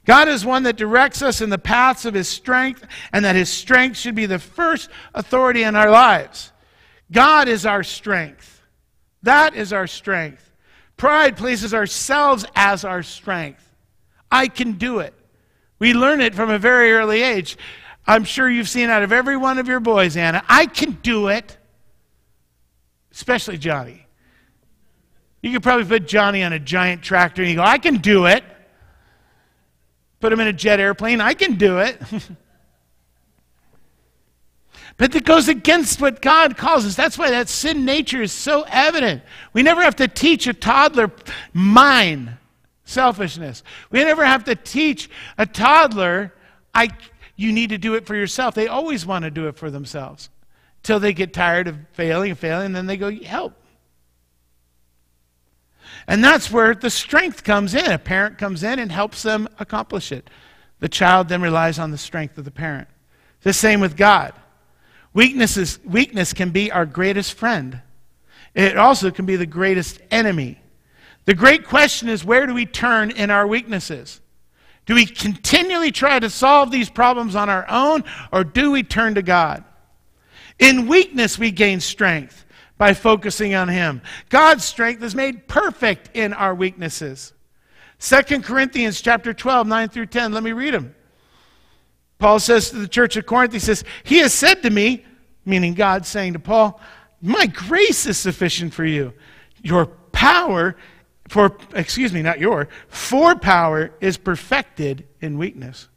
God 0.05 0.27
is 0.27 0.45
one 0.45 0.63
that 0.63 0.75
directs 0.75 1.21
us 1.21 1.41
in 1.41 1.49
the 1.49 1.57
paths 1.57 2.05
of 2.05 2.13
His 2.13 2.27
strength, 2.27 2.85
and 3.11 3.25
that 3.25 3.35
His 3.35 3.49
strength 3.49 3.97
should 3.97 4.15
be 4.15 4.25
the 4.25 4.39
first 4.39 4.89
authority 5.13 5.63
in 5.63 5.75
our 5.75 5.89
lives. 5.89 6.51
God 7.11 7.47
is 7.47 7.65
our 7.65 7.83
strength. 7.83 8.61
That 9.23 9.55
is 9.55 9.73
our 9.73 9.87
strength. 9.87 10.51
Pride 10.97 11.37
places 11.37 11.73
ourselves 11.73 12.45
as 12.55 12.85
our 12.85 13.03
strength. 13.03 13.67
I 14.31 14.47
can 14.47 14.73
do 14.73 14.99
it. 14.99 15.13
We 15.79 15.93
learn 15.93 16.21
it 16.21 16.33
from 16.33 16.49
a 16.49 16.57
very 16.57 16.93
early 16.93 17.21
age. 17.21 17.57
I'm 18.07 18.23
sure 18.23 18.49
you've 18.49 18.69
seen 18.69 18.89
out 18.89 19.03
of 19.03 19.11
every 19.11 19.35
one 19.35 19.57
of 19.57 19.67
your 19.67 19.79
boys, 19.79 20.15
Anna. 20.15 20.43
I 20.47 20.67
can 20.67 20.91
do 21.01 21.27
it. 21.27 21.57
Especially 23.11 23.57
Johnny. 23.57 24.05
You 25.41 25.51
could 25.51 25.63
probably 25.63 25.85
put 25.85 26.07
Johnny 26.07 26.43
on 26.43 26.53
a 26.53 26.59
giant 26.59 27.01
tractor 27.01 27.41
and 27.41 27.51
you 27.51 27.57
go, 27.57 27.63
I 27.63 27.77
can 27.77 27.97
do 27.97 28.25
it. 28.25 28.43
Put 30.19 30.33
him 30.33 30.39
in 30.39 30.47
a 30.47 30.53
jet 30.53 30.79
airplane, 30.79 31.21
I 31.21 31.33
can 31.33 31.55
do 31.55 31.79
it. 31.79 32.01
but 34.97 35.11
that 35.11 35.23
goes 35.23 35.47
against 35.47 36.01
what 36.01 36.21
God 36.21 36.57
calls 36.57 36.85
us. 36.85 36.95
That's 36.95 37.17
why 37.17 37.29
that 37.31 37.47
sin 37.47 37.85
nature 37.85 38.21
is 38.21 38.31
so 38.31 38.65
evident. 38.67 39.21
We 39.53 39.61
never 39.61 39.83
have 39.83 39.97
to 39.97 40.07
teach 40.07 40.47
a 40.47 40.53
toddler 40.53 41.11
mine 41.53 42.37
selfishness. 42.85 43.63
We 43.91 44.03
never 44.03 44.23
have 44.23 44.45
to 44.45 44.55
teach 44.55 45.09
a 45.37 45.45
toddler, 45.45 46.33
I, 46.73 46.89
you 47.35 47.51
need 47.51 47.69
to 47.69 47.77
do 47.77 47.95
it 47.95 48.05
for 48.05 48.15
yourself. 48.15 48.55
They 48.55 48.67
always 48.67 49.05
want 49.05 49.25
to 49.25 49.31
do 49.31 49.47
it 49.47 49.57
for 49.57 49.69
themselves 49.69 50.29
till 50.83 50.99
they 50.99 51.13
get 51.13 51.33
tired 51.33 51.67
of 51.67 51.77
failing 51.93 52.31
and 52.31 52.39
failing, 52.39 52.67
and 52.67 52.75
then 52.75 52.85
they 52.85 52.95
go, 52.95 53.11
help. 53.11 53.53
And 56.07 56.23
that's 56.23 56.51
where 56.51 56.75
the 56.75 56.89
strength 56.89 57.43
comes 57.43 57.73
in. 57.73 57.91
A 57.91 57.97
parent 57.97 58.37
comes 58.37 58.63
in 58.63 58.77
and 58.79 58.91
helps 58.91 59.23
them 59.23 59.47
accomplish 59.59 60.11
it. 60.11 60.29
The 60.79 60.89
child 60.89 61.27
then 61.27 61.41
relies 61.41 61.79
on 61.79 61.91
the 61.91 61.97
strength 61.97 62.37
of 62.37 62.45
the 62.45 62.51
parent. 62.51 62.87
The 63.41 63.53
same 63.53 63.79
with 63.79 63.97
God. 63.97 64.33
Weaknesses, 65.13 65.79
weakness 65.83 66.33
can 66.33 66.51
be 66.51 66.71
our 66.71 66.85
greatest 66.85 67.33
friend. 67.33 67.81
It 68.53 68.77
also 68.77 69.09
can 69.09 69.25
be 69.25 69.35
the 69.35 69.45
greatest 69.45 70.01
enemy. 70.11 70.59
The 71.25 71.33
great 71.33 71.65
question 71.65 72.07
is 72.07 72.23
where 72.23 72.45
do 72.45 72.53
we 72.53 72.65
turn 72.65 73.11
in 73.11 73.31
our 73.31 73.47
weaknesses? 73.47 74.21
Do 74.85 74.93
we 74.93 75.05
continually 75.05 75.91
try 75.91 76.19
to 76.19 76.29
solve 76.29 76.69
these 76.69 76.89
problems 76.89 77.35
on 77.35 77.49
our 77.49 77.65
own, 77.69 78.03
or 78.31 78.43
do 78.43 78.71
we 78.71 78.83
turn 78.83 79.15
to 79.15 79.23
God? 79.23 79.63
In 80.59 80.87
weakness, 80.87 81.39
we 81.39 81.51
gain 81.51 81.79
strength 81.79 82.45
by 82.77 82.93
focusing 82.93 83.55
on 83.55 83.67
Him. 83.67 84.01
God's 84.29 84.63
strength 84.63 85.01
is 85.01 85.15
made 85.15 85.47
perfect 85.47 86.11
in 86.13 86.33
our 86.33 86.53
weaknesses. 86.53 87.33
2 87.99 88.41
Corinthians 88.41 89.01
chapter 89.01 89.33
12, 89.33 89.65
9 89.65 89.89
through 89.89 90.05
10. 90.05 90.33
Let 90.33 90.43
me 90.43 90.51
read 90.51 90.73
them. 90.73 90.93
Paul 92.19 92.39
says 92.39 92.69
to 92.69 92.77
the 92.77 92.87
church 92.87 93.17
of 93.17 93.25
Corinth, 93.25 93.53
he 93.53 93.59
says, 93.59 93.83
He 94.03 94.19
has 94.19 94.33
said 94.33 94.61
to 94.63 94.69
me, 94.69 95.03
meaning 95.45 95.73
God 95.73 96.05
saying 96.05 96.33
to 96.33 96.39
Paul, 96.39 96.79
My 97.21 97.47
grace 97.47 98.05
is 98.05 98.17
sufficient 98.17 98.73
for 98.73 98.85
you. 98.85 99.13
Your 99.63 99.87
power 100.11 100.75
for, 101.27 101.57
excuse 101.73 102.13
me, 102.13 102.21
not 102.21 102.39
your, 102.39 102.67
for 102.87 103.35
power 103.35 103.91
is 103.99 104.17
perfected 104.17 105.07
in 105.21 105.37
weakness. 105.37 105.87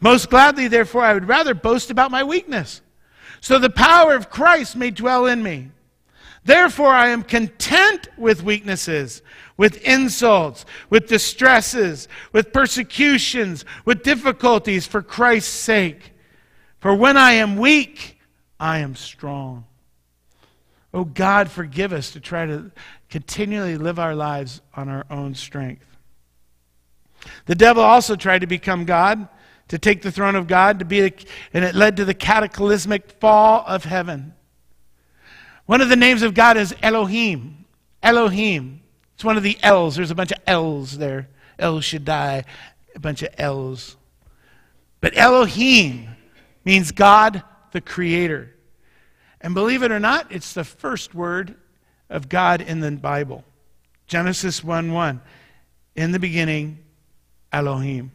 Most 0.00 0.30
gladly, 0.30 0.68
therefore, 0.68 1.02
I 1.02 1.14
would 1.14 1.28
rather 1.28 1.54
boast 1.54 1.90
about 1.90 2.10
my 2.10 2.22
weakness, 2.22 2.80
so 3.40 3.58
the 3.58 3.70
power 3.70 4.14
of 4.14 4.30
Christ 4.30 4.76
may 4.76 4.90
dwell 4.90 5.26
in 5.26 5.42
me. 5.42 5.70
Therefore, 6.44 6.92
I 6.92 7.08
am 7.08 7.24
content 7.24 8.06
with 8.16 8.44
weaknesses, 8.44 9.20
with 9.56 9.82
insults, 9.82 10.64
with 10.90 11.08
distresses, 11.08 12.06
with 12.32 12.52
persecutions, 12.52 13.64
with 13.84 14.04
difficulties 14.04 14.86
for 14.86 15.02
Christ's 15.02 15.52
sake. 15.52 16.12
For 16.78 16.94
when 16.94 17.16
I 17.16 17.32
am 17.32 17.56
weak, 17.56 18.20
I 18.60 18.78
am 18.78 18.94
strong. 18.94 19.64
Oh 20.94 21.04
God, 21.04 21.50
forgive 21.50 21.92
us 21.92 22.12
to 22.12 22.20
try 22.20 22.46
to 22.46 22.70
continually 23.10 23.76
live 23.76 23.98
our 23.98 24.14
lives 24.14 24.60
on 24.74 24.88
our 24.88 25.06
own 25.10 25.34
strength. 25.34 25.86
The 27.46 27.54
devil 27.54 27.82
also 27.82 28.16
tried 28.16 28.40
to 28.40 28.46
become 28.46 28.84
God, 28.84 29.28
to 29.68 29.78
take 29.78 30.02
the 30.02 30.12
throne 30.12 30.36
of 30.36 30.46
God, 30.46 30.78
to 30.78 30.84
be, 30.84 31.00
a, 31.00 31.12
and 31.52 31.64
it 31.64 31.74
led 31.74 31.96
to 31.96 32.04
the 32.04 32.14
cataclysmic 32.14 33.10
fall 33.12 33.64
of 33.66 33.84
heaven. 33.84 34.34
One 35.66 35.80
of 35.80 35.88
the 35.88 35.96
names 35.96 36.22
of 36.22 36.34
God 36.34 36.56
is 36.56 36.74
Elohim. 36.82 37.64
Elohim. 38.02 38.82
It's 39.14 39.24
one 39.24 39.36
of 39.36 39.42
the 39.42 39.58
L's. 39.62 39.96
There's 39.96 40.10
a 40.10 40.14
bunch 40.14 40.30
of 40.30 40.38
L's 40.46 40.98
there. 40.98 41.28
El 41.58 41.80
Shaddai, 41.80 42.44
a 42.94 43.00
bunch 43.00 43.22
of 43.22 43.30
L's. 43.38 43.96
But 45.00 45.16
Elohim 45.16 46.08
means 46.64 46.92
God 46.92 47.42
the 47.72 47.80
Creator. 47.80 48.54
And 49.40 49.54
believe 49.54 49.82
it 49.82 49.90
or 49.90 50.00
not, 50.00 50.30
it's 50.30 50.52
the 50.52 50.64
first 50.64 51.14
word 51.14 51.56
of 52.08 52.28
God 52.28 52.60
in 52.60 52.80
the 52.80 52.92
Bible. 52.92 53.44
Genesis 54.06 54.62
1 54.62 54.92
1. 54.92 55.20
In 55.96 56.12
the 56.12 56.18
beginning, 56.18 56.78
Elohim, 57.52 58.12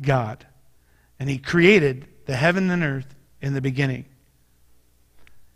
God. 0.00 0.46
And 1.18 1.28
he 1.28 1.38
created 1.38 2.06
the 2.26 2.36
heaven 2.36 2.70
and 2.70 2.84
earth 2.84 3.14
in 3.40 3.54
the 3.54 3.60
beginning. 3.60 4.04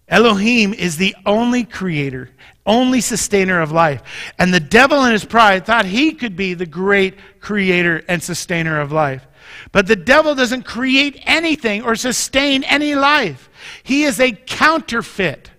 Elohim 0.08 0.74
is 0.74 0.96
the 0.96 1.14
only 1.24 1.64
creator, 1.64 2.28
only 2.66 3.00
sustainer 3.00 3.60
of 3.60 3.72
life. 3.72 4.02
And 4.38 4.52
the 4.52 4.60
devil 4.60 5.04
in 5.04 5.12
his 5.12 5.24
pride 5.24 5.64
thought 5.64 5.86
he 5.86 6.12
could 6.12 6.36
be 6.36 6.54
the 6.54 6.66
great 6.66 7.14
creator 7.40 8.02
and 8.08 8.22
sustainer 8.22 8.80
of 8.80 8.92
life. 8.92 9.26
But 9.70 9.86
the 9.86 9.96
devil 9.96 10.34
doesn't 10.34 10.64
create 10.64 11.20
anything 11.24 11.82
or 11.82 11.94
sustain 11.94 12.64
any 12.64 12.94
life, 12.94 13.48
he 13.82 14.04
is 14.04 14.20
a 14.20 14.32
counterfeit. 14.32 15.51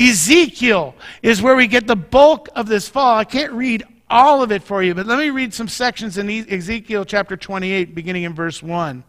Ezekiel 0.00 0.94
is 1.22 1.42
where 1.42 1.56
we 1.56 1.66
get 1.66 1.86
the 1.86 1.96
bulk 1.96 2.48
of 2.54 2.66
this 2.66 2.88
fall. 2.88 3.18
I 3.18 3.24
can't 3.24 3.52
read 3.52 3.84
all 4.08 4.42
of 4.42 4.50
it 4.50 4.62
for 4.62 4.82
you, 4.82 4.94
but 4.94 5.06
let 5.06 5.18
me 5.18 5.28
read 5.28 5.52
some 5.52 5.68
sections 5.68 6.16
in 6.16 6.30
Ezekiel 6.30 7.04
chapter 7.04 7.36
28, 7.36 7.94
beginning 7.94 8.22
in 8.22 8.34
verse 8.34 8.62
1, 8.62 9.04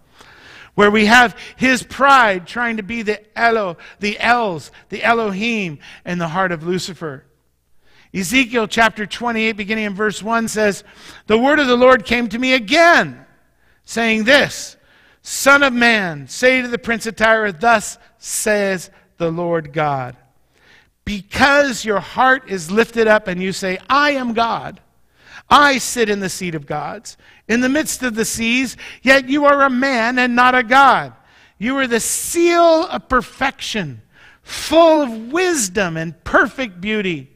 where 0.76 0.92
we 0.92 1.06
have 1.06 1.38
his 1.56 1.82
pride 1.82 2.46
trying 2.46 2.78
to 2.78 2.84
be 2.84 3.04
the 3.04 3.22
Elo, 3.40 3.78
the 4.00 4.20
Els, 4.20 4.72
the 4.90 5.02
Elohim, 5.02 5.80
in 6.06 6.18
the 6.18 6.28
heart 6.28 6.52
of 6.52 6.64
Lucifer. 6.64 7.24
Ezekiel 8.14 8.68
chapter 8.68 9.06
28, 9.06 9.54
beginning 9.54 9.86
in 9.86 9.96
verse 9.96 10.22
1 10.22 10.50
says, 10.50 10.84
The 11.28 11.38
word 11.38 11.60
of 11.60 11.68
the 11.68 11.78
Lord 11.78 12.06
came 12.06 12.28
to 12.28 12.38
me 12.38 12.54
again, 12.54 13.26
saying 13.86 14.26
this 14.26 14.76
Son 15.22 15.64
of 15.64 15.72
man, 15.72 16.28
say 16.28 16.62
to 16.62 16.68
the 16.68 16.78
prince 16.78 17.06
of 17.06 17.16
Tyre, 17.16 17.54
Thus 17.54 17.98
says 18.18 18.92
the 19.18 19.32
Lord 19.32 19.72
God 19.72 20.18
because 21.06 21.84
your 21.84 22.00
heart 22.00 22.50
is 22.50 22.72
lifted 22.72 23.08
up 23.08 23.28
and 23.28 23.42
you 23.42 23.52
say, 23.52 23.78
I 23.90 24.12
am 24.12 24.34
God. 24.34 24.80
I 25.50 25.80
sit 25.80 26.10
in 26.10 26.20
the 26.20 26.30
seat 26.30 26.56
of 26.56 26.66
gods, 26.66 27.18
in 27.48 27.62
the 27.62 27.70
midst 27.70 28.04
of 28.04 28.16
the 28.16 28.26
seas, 28.26 28.78
yet 29.02 29.28
you 29.28 29.46
are 29.46 29.64
a 29.64 29.70
man 29.70 30.18
and 30.18 30.36
not 30.36 30.56
a 30.56 30.64
God. 30.64 31.14
You 31.58 31.78
are 31.78 31.88
the 31.88 32.00
seal 32.00 32.86
of 32.86 33.10
perfection, 33.10 34.02
full 34.44 35.02
of 35.02 35.32
wisdom 35.32 35.98
and 35.98 36.22
perfect 36.24 36.80
beauty. 36.80 37.30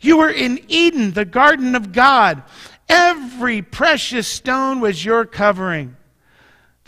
You 0.00 0.18
were 0.18 0.30
in 0.30 0.60
Eden, 0.68 1.12
the 1.12 1.24
garden 1.24 1.74
of 1.74 1.92
God. 1.92 2.42
Every 2.88 3.62
precious 3.62 4.28
stone 4.28 4.80
was 4.80 5.04
your 5.04 5.24
covering 5.24 5.96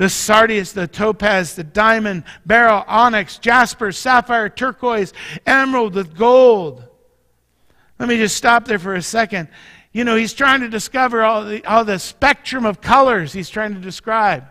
the 0.00 0.08
sardius, 0.08 0.72
the 0.72 0.86
topaz, 0.86 1.56
the 1.56 1.62
diamond, 1.62 2.24
beryl, 2.46 2.82
onyx, 2.88 3.36
jasper, 3.36 3.92
sapphire, 3.92 4.48
turquoise, 4.48 5.12
emerald 5.44 5.94
with 5.94 6.16
gold. 6.16 6.82
Let 7.98 8.08
me 8.08 8.16
just 8.16 8.34
stop 8.34 8.64
there 8.64 8.78
for 8.78 8.94
a 8.94 9.02
second. 9.02 9.48
You 9.92 10.04
know, 10.04 10.16
he's 10.16 10.32
trying 10.32 10.62
to 10.62 10.70
discover 10.70 11.22
all 11.22 11.44
the, 11.44 11.62
all 11.66 11.84
the 11.84 11.98
spectrum 11.98 12.64
of 12.64 12.80
colors 12.80 13.34
he's 13.34 13.50
trying 13.50 13.74
to 13.74 13.80
describe 13.80 14.44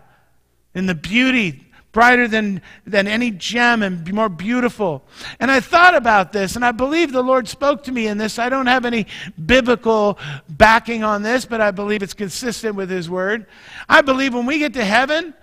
and 0.72 0.88
the 0.88 0.94
beauty 0.94 1.66
brighter 1.90 2.28
than, 2.28 2.62
than 2.86 3.08
any 3.08 3.32
gem 3.32 3.82
and 3.82 4.14
more 4.14 4.28
beautiful. 4.28 5.02
And 5.40 5.50
I 5.50 5.58
thought 5.58 5.96
about 5.96 6.32
this, 6.32 6.54
and 6.54 6.64
I 6.64 6.70
believe 6.70 7.10
the 7.10 7.24
Lord 7.24 7.48
spoke 7.48 7.82
to 7.84 7.92
me 7.92 8.06
in 8.06 8.18
this. 8.18 8.38
I 8.38 8.50
don't 8.50 8.68
have 8.68 8.84
any 8.84 9.08
biblical 9.44 10.16
backing 10.48 11.02
on 11.02 11.22
this, 11.22 11.44
but 11.44 11.60
I 11.60 11.72
believe 11.72 12.04
it's 12.04 12.14
consistent 12.14 12.76
with 12.76 12.88
His 12.88 13.10
Word. 13.10 13.46
I 13.88 14.02
believe 14.02 14.32
when 14.32 14.46
we 14.46 14.60
get 14.60 14.74
to 14.74 14.84
heaven, 14.84 15.34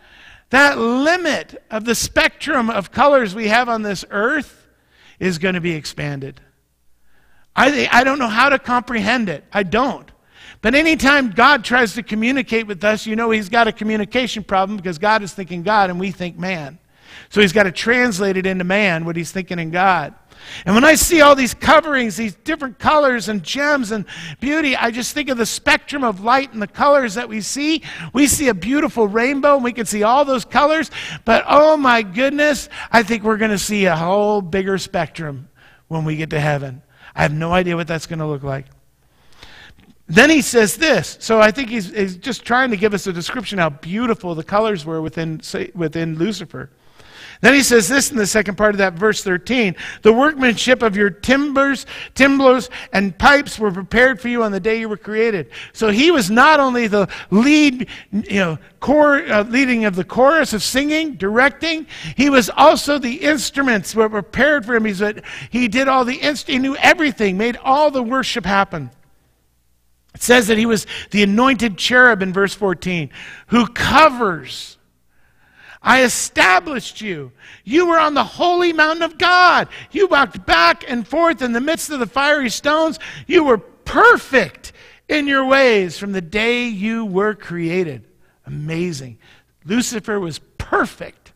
that 0.49 0.77
limit 0.77 1.61
of 1.69 1.85
the 1.85 1.95
spectrum 1.95 2.69
of 2.69 2.91
colors 2.91 3.35
we 3.35 3.49
have 3.49 3.67
on 3.67 3.81
this 3.81 4.05
earth 4.09 4.67
is 5.19 5.37
going 5.37 5.55
to 5.55 5.61
be 5.61 5.73
expanded. 5.73 6.39
I, 7.55 7.89
I 7.91 8.03
don't 8.03 8.19
know 8.19 8.27
how 8.27 8.49
to 8.49 8.59
comprehend 8.59 9.29
it. 9.29 9.43
I 9.51 9.63
don't. 9.63 10.09
But 10.61 10.75
anytime 10.75 11.31
God 11.31 11.63
tries 11.63 11.93
to 11.95 12.03
communicate 12.03 12.67
with 12.67 12.83
us, 12.83 13.05
you 13.05 13.15
know 13.15 13.31
he's 13.31 13.49
got 13.49 13.67
a 13.67 13.71
communication 13.71 14.43
problem 14.43 14.77
because 14.77 14.97
God 14.97 15.21
is 15.21 15.33
thinking 15.33 15.63
God 15.63 15.89
and 15.89 15.99
we 15.99 16.11
think 16.11 16.37
man. 16.37 16.79
So 17.29 17.41
he's 17.41 17.53
got 17.53 17.63
to 17.63 17.71
translate 17.71 18.37
it 18.37 18.45
into 18.45 18.63
man, 18.63 19.05
what 19.05 19.15
he's 19.15 19.31
thinking 19.31 19.59
in 19.59 19.71
God. 19.71 20.13
And 20.65 20.75
when 20.75 20.83
I 20.83 20.95
see 20.95 21.21
all 21.21 21.35
these 21.35 21.53
coverings, 21.53 22.15
these 22.15 22.35
different 22.35 22.79
colors 22.79 23.29
and 23.29 23.43
gems 23.43 23.91
and 23.91 24.05
beauty, 24.39 24.75
I 24.75 24.91
just 24.91 25.13
think 25.13 25.29
of 25.29 25.37
the 25.37 25.45
spectrum 25.45 26.03
of 26.03 26.21
light 26.21 26.53
and 26.53 26.61
the 26.61 26.67
colors 26.67 27.15
that 27.15 27.29
we 27.29 27.41
see. 27.41 27.83
We 28.13 28.27
see 28.27 28.49
a 28.49 28.53
beautiful 28.53 29.07
rainbow 29.07 29.55
and 29.55 29.63
we 29.63 29.73
can 29.73 29.85
see 29.85 30.03
all 30.03 30.25
those 30.25 30.45
colors, 30.45 30.91
but 31.25 31.43
oh 31.47 31.77
my 31.77 32.01
goodness, 32.01 32.69
I 32.91 33.03
think 33.03 33.23
we're 33.23 33.37
going 33.37 33.51
to 33.51 33.57
see 33.57 33.85
a 33.85 33.95
whole 33.95 34.41
bigger 34.41 34.77
spectrum 34.77 35.49
when 35.87 36.05
we 36.05 36.15
get 36.15 36.29
to 36.31 36.39
heaven. 36.39 36.81
I 37.15 37.21
have 37.21 37.33
no 37.33 37.51
idea 37.51 37.75
what 37.75 37.87
that's 37.87 38.05
going 38.05 38.19
to 38.19 38.27
look 38.27 38.43
like. 38.43 38.65
Then 40.07 40.29
he 40.29 40.41
says 40.41 40.77
this. 40.77 41.17
So 41.19 41.41
I 41.41 41.51
think 41.51 41.69
he's, 41.69 41.91
he's 41.91 42.15
just 42.15 42.45
trying 42.45 42.71
to 42.71 42.77
give 42.77 42.93
us 42.93 43.07
a 43.07 43.13
description 43.13 43.59
how 43.59 43.69
beautiful 43.69 44.35
the 44.35 44.43
colors 44.43 44.85
were 44.85 45.01
within, 45.01 45.41
within 45.75 46.17
Lucifer. 46.17 46.69
Then 47.41 47.53
he 47.53 47.61
says 47.61 47.87
this 47.87 48.09
in 48.09 48.17
the 48.17 48.25
second 48.25 48.55
part 48.55 48.73
of 48.73 48.79
that 48.79 48.93
verse 48.93 49.23
13 49.23 49.75
the 50.01 50.13
workmanship 50.13 50.81
of 50.81 50.95
your 50.95 51.09
timbers, 51.09 51.85
timbrels, 52.15 52.69
and 52.93 53.17
pipes 53.17 53.59
were 53.59 53.71
prepared 53.71 54.19
for 54.19 54.27
you 54.27 54.43
on 54.43 54.51
the 54.51 54.59
day 54.59 54.79
you 54.79 54.89
were 54.89 54.97
created. 54.97 55.51
So 55.73 55.89
he 55.89 56.11
was 56.11 56.31
not 56.31 56.59
only 56.59 56.87
the 56.87 57.07
lead, 57.29 57.87
you 58.11 58.39
know, 58.39 58.57
core, 58.79 59.17
uh, 59.31 59.43
leading 59.43 59.85
of 59.85 59.95
the 59.95 60.03
chorus 60.03 60.53
of 60.53 60.63
singing, 60.63 61.15
directing, 61.15 61.87
he 62.15 62.29
was 62.29 62.49
also 62.49 62.97
the 62.97 63.15
instruments 63.15 63.93
were 63.93 64.09
prepared 64.09 64.65
for 64.65 64.75
him. 64.75 64.85
He's 64.85 65.01
a, 65.01 65.21
he 65.49 65.67
did 65.67 65.87
all 65.87 66.05
the, 66.05 66.13
he 66.13 66.59
knew 66.59 66.75
everything, 66.77 67.37
made 67.37 67.57
all 67.57 67.91
the 67.91 68.03
worship 68.03 68.45
happen. 68.45 68.89
It 70.15 70.23
says 70.23 70.47
that 70.47 70.57
he 70.57 70.65
was 70.65 70.87
the 71.11 71.21
anointed 71.21 71.77
cherub 71.77 72.23
in 72.23 72.33
verse 72.33 72.55
14 72.55 73.11
who 73.47 73.67
covers 73.67 74.76
I 75.81 76.03
established 76.03 77.01
you. 77.01 77.31
You 77.63 77.87
were 77.87 77.99
on 77.99 78.13
the 78.13 78.23
holy 78.23 78.73
mountain 78.73 79.03
of 79.03 79.17
God. 79.17 79.67
You 79.91 80.07
walked 80.07 80.45
back 80.45 80.83
and 80.89 81.07
forth 81.07 81.41
in 81.41 81.51
the 81.51 81.61
midst 81.61 81.89
of 81.89 81.99
the 81.99 82.07
fiery 82.07 82.49
stones. 82.49 82.99
You 83.27 83.43
were 83.43 83.57
perfect 83.57 84.73
in 85.07 85.27
your 85.27 85.45
ways 85.45 85.97
from 85.97 86.11
the 86.11 86.21
day 86.21 86.67
you 86.67 87.05
were 87.05 87.33
created. 87.33 88.05
Amazing. 88.45 89.19
Lucifer 89.65 90.19
was 90.19 90.39
perfect 90.57 91.33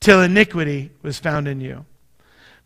till 0.00 0.22
iniquity 0.22 0.90
was 1.02 1.18
found 1.18 1.46
in 1.46 1.60
you. 1.60 1.84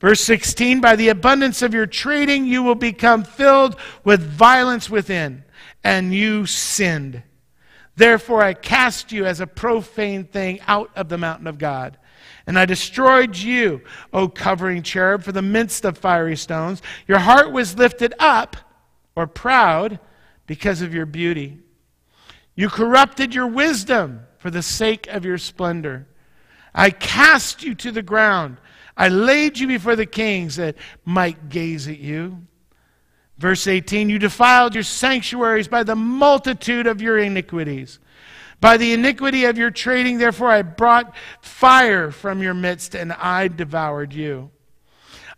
Verse 0.01 0.21
16 0.21 0.81
By 0.81 0.97
the 0.97 1.09
abundance 1.09 1.63
of 1.63 1.75
your 1.75 1.87
trading, 1.87 2.47
you 2.47 2.63
will 2.63 2.75
become 2.75 3.25
filled 3.25 3.77
with 4.05 4.21
violence 4.21 4.89
within, 4.89 5.45
and 5.83 6.15
you 6.15 6.47
sinned. 6.47 7.23
Therefore, 7.97 8.43
I 8.43 8.55
cast 8.55 9.13
you 9.13 9.25
as 9.25 9.41
a 9.41 9.47
profane 9.47 10.25
thing 10.25 10.61
out 10.67 10.91
of 10.97 11.09
the 11.09 11.19
mountain 11.19 11.47
of 11.47 11.59
God. 11.59 11.99
And 12.47 12.59
I 12.59 12.67
destroyed 12.67 13.37
you, 13.37 13.83
O 14.13 14.29
covering 14.29 14.83
cherub, 14.83 15.23
for 15.23 15.33
the 15.33 15.43
midst 15.43 15.85
of 15.85 15.97
fiery 15.97 16.37
stones. 16.37 16.83
Your 17.07 17.19
heart 17.19 17.53
was 17.53 17.79
lifted 17.79 18.15
up, 18.19 18.57
or 19.17 19.27
proud, 19.27 19.99
because 20.47 20.83
of 20.83 20.93
your 20.93 21.07
beauty. 21.07 21.59
You 22.55 22.69
corrupted 22.69 23.35
your 23.35 23.47
wisdom 23.47 24.27
for 24.39 24.51
the 24.51 24.63
sake 24.63 25.07
of 25.09 25.25
your 25.25 25.39
splendor. 25.39 26.07
I 26.75 26.91
cast 26.91 27.63
you 27.63 27.75
to 27.77 27.93
the 27.93 28.03
ground. 28.03 28.59
I 28.97 29.09
laid 29.09 29.59
you 29.59 29.67
before 29.67 29.97
the 29.97 30.07
kings 30.07 30.57
that 30.57 30.77
might 31.05 31.49
gaze 31.49 31.89
at 31.89 31.99
you. 31.99 32.47
Verse 33.39 33.67
18 33.67 34.11
You 34.11 34.19
defiled 34.19 34.75
your 34.75 34.85
sanctuaries 34.85 35.69
by 35.69 35.83
the 35.83 35.97
multitude 35.97 36.87
of 36.87 37.03
your 37.03 37.19
iniquities. 37.19 37.99
By 38.61 38.77
the 38.77 38.93
iniquity 38.93 39.45
of 39.45 39.59
your 39.59 39.71
trading, 39.71 40.19
therefore, 40.19 40.51
I 40.51 40.63
brought 40.63 41.15
fire 41.43 42.11
from 42.11 42.43
your 42.43 42.55
midst, 42.55 42.95
and 42.95 43.13
I 43.13 43.49
devoured 43.49 44.13
you. 44.13 44.51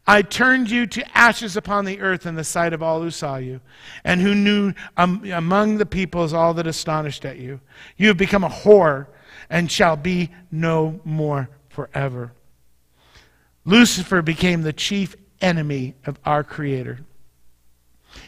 I 0.06 0.22
turned 0.22 0.70
you 0.70 0.86
to 0.86 1.18
ashes 1.18 1.56
upon 1.56 1.84
the 1.84 2.00
earth 2.00 2.26
in 2.26 2.36
the 2.36 2.44
sight 2.44 2.72
of 2.72 2.82
all 2.82 3.02
who 3.02 3.10
saw 3.10 3.36
you, 3.36 3.60
and 4.04 4.20
who 4.20 4.34
knew 4.34 4.74
um, 4.96 5.24
among 5.32 5.78
the 5.78 5.86
peoples 5.86 6.32
all 6.32 6.54
that 6.54 6.68
astonished 6.68 7.24
at 7.24 7.38
you. 7.38 7.60
You 7.96 8.08
have 8.08 8.16
become 8.16 8.44
a 8.44 8.48
whore, 8.48 9.08
and 9.50 9.70
shall 9.70 9.96
be 9.96 10.30
no 10.52 11.00
more 11.04 11.48
forever. 11.68 12.32
Lucifer 13.64 14.22
became 14.22 14.62
the 14.62 14.72
chief 14.72 15.16
enemy 15.40 15.94
of 16.04 16.20
our 16.24 16.44
Creator. 16.44 17.00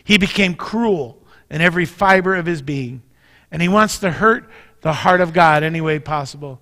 He 0.05 0.19
became 0.19 0.55
cruel 0.55 1.23
in 1.51 1.61
every 1.61 1.85
fiber 1.85 2.35
of 2.35 2.47
his 2.47 2.63
being. 2.63 3.03
And 3.51 3.63
he 3.63 3.69
wants 3.69 3.99
to 4.01 4.11
hurt 4.11 4.49
the 4.83 4.93
heart 4.93 5.21
of 5.21 5.33
God 5.33 5.63
any 5.63 5.81
way 5.81 5.99
possible. 5.99 6.61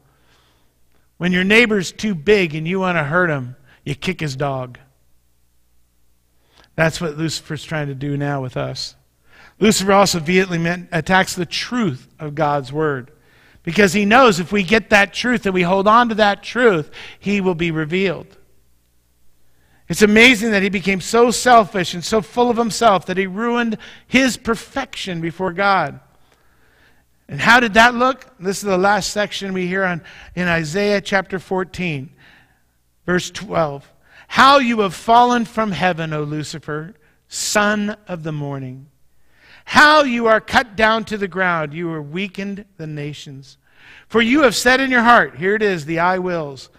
When 1.18 1.32
your 1.32 1.44
neighbor's 1.44 1.92
too 1.92 2.14
big 2.14 2.54
and 2.54 2.66
you 2.66 2.80
want 2.80 2.98
to 2.98 3.04
hurt 3.04 3.30
him, 3.30 3.56
you 3.84 3.94
kick 3.94 4.20
his 4.20 4.36
dog. 4.36 4.78
That's 6.74 7.00
what 7.00 7.16
Lucifer's 7.16 7.64
trying 7.64 7.88
to 7.88 7.94
do 7.94 8.16
now 8.16 8.42
with 8.42 8.56
us. 8.56 8.96
Lucifer 9.58 9.92
also 9.92 10.20
vehemently 10.20 10.88
attacks 10.92 11.34
the 11.34 11.46
truth 11.46 12.06
of 12.18 12.34
God's 12.34 12.72
word 12.72 13.10
because 13.62 13.94
he 13.94 14.04
knows 14.04 14.38
if 14.38 14.52
we 14.52 14.62
get 14.62 14.90
that 14.90 15.14
truth 15.14 15.46
and 15.46 15.54
we 15.54 15.62
hold 15.62 15.88
on 15.88 16.10
to 16.10 16.14
that 16.16 16.42
truth, 16.42 16.90
he 17.18 17.40
will 17.40 17.54
be 17.54 17.70
revealed. 17.70 18.35
It's 19.88 20.02
amazing 20.02 20.50
that 20.50 20.62
he 20.62 20.68
became 20.68 21.00
so 21.00 21.30
selfish 21.30 21.94
and 21.94 22.04
so 22.04 22.20
full 22.20 22.50
of 22.50 22.56
himself 22.56 23.06
that 23.06 23.16
he 23.16 23.26
ruined 23.26 23.78
his 24.06 24.36
perfection 24.36 25.20
before 25.20 25.52
God. 25.52 26.00
And 27.28 27.40
how 27.40 27.60
did 27.60 27.74
that 27.74 27.94
look? 27.94 28.26
This 28.38 28.58
is 28.58 28.64
the 28.64 28.78
last 28.78 29.10
section 29.10 29.52
we 29.52 29.66
hear 29.66 29.84
on 29.84 30.02
in 30.34 30.48
Isaiah 30.48 31.00
chapter 31.00 31.38
14, 31.38 32.10
verse 33.04 33.30
12. 33.30 33.92
How 34.28 34.58
you 34.58 34.80
have 34.80 34.94
fallen 34.94 35.44
from 35.44 35.72
heaven, 35.72 36.12
O 36.12 36.22
Lucifer, 36.22 36.94
son 37.28 37.96
of 38.08 38.22
the 38.22 38.32
morning. 38.32 38.86
How 39.64 40.02
you 40.02 40.26
are 40.26 40.40
cut 40.40 40.76
down 40.76 41.04
to 41.06 41.18
the 41.18 41.28
ground, 41.28 41.74
you 41.74 41.90
are 41.90 42.02
weakened 42.02 42.64
the 42.76 42.86
nations. 42.86 43.58
For 44.08 44.22
you 44.22 44.42
have 44.42 44.54
said 44.54 44.80
in 44.80 44.90
your 44.90 45.02
heart, 45.02 45.36
here 45.36 45.54
it 45.54 45.62
is, 45.62 45.84
the 45.84 45.98
I 45.98 46.18
wills. 46.18 46.70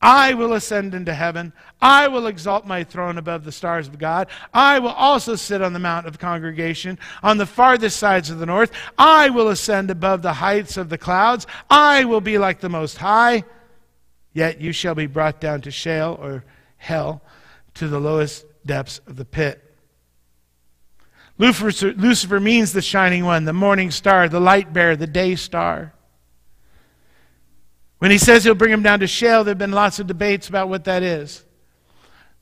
I 0.00 0.34
will 0.34 0.52
ascend 0.52 0.94
into 0.94 1.14
heaven. 1.14 1.52
I 1.80 2.08
will 2.08 2.26
exalt 2.26 2.66
my 2.66 2.84
throne 2.84 3.18
above 3.18 3.44
the 3.44 3.52
stars 3.52 3.86
of 3.86 3.98
God. 3.98 4.28
I 4.54 4.78
will 4.78 4.88
also 4.88 5.36
sit 5.36 5.60
on 5.60 5.72
the 5.72 5.78
mount 5.78 6.06
of 6.06 6.18
congregation 6.18 6.98
on 7.22 7.36
the 7.36 7.46
farthest 7.46 7.98
sides 7.98 8.30
of 8.30 8.38
the 8.38 8.46
north. 8.46 8.72
I 8.96 9.28
will 9.28 9.48
ascend 9.48 9.90
above 9.90 10.22
the 10.22 10.32
heights 10.34 10.76
of 10.76 10.88
the 10.88 10.98
clouds. 10.98 11.46
I 11.68 12.04
will 12.04 12.22
be 12.22 12.38
like 12.38 12.60
the 12.60 12.70
Most 12.70 12.96
High. 12.96 13.44
Yet 14.32 14.60
you 14.60 14.72
shall 14.72 14.94
be 14.94 15.06
brought 15.06 15.40
down 15.40 15.62
to 15.62 15.70
Sheol 15.70 16.18
or 16.20 16.44
hell, 16.76 17.22
to 17.74 17.88
the 17.88 18.00
lowest 18.00 18.44
depths 18.64 19.00
of 19.06 19.16
the 19.16 19.24
pit. 19.24 19.62
Lucifer, 21.38 21.92
Lucifer 21.92 22.40
means 22.40 22.72
the 22.72 22.82
shining 22.82 23.24
one, 23.24 23.44
the 23.44 23.52
morning 23.52 23.90
star, 23.90 24.28
the 24.28 24.40
light 24.40 24.72
bearer, 24.72 24.96
the 24.96 25.06
day 25.06 25.36
star. 25.36 25.92
When 27.98 28.10
he 28.10 28.18
says 28.18 28.44
he'll 28.44 28.54
bring 28.54 28.72
him 28.72 28.82
down 28.82 29.00
to 29.00 29.06
Sheol, 29.06 29.44
there 29.44 29.52
have 29.52 29.58
been 29.58 29.72
lots 29.72 29.98
of 29.98 30.06
debates 30.06 30.48
about 30.48 30.68
what 30.68 30.84
that 30.84 31.02
is. 31.02 31.45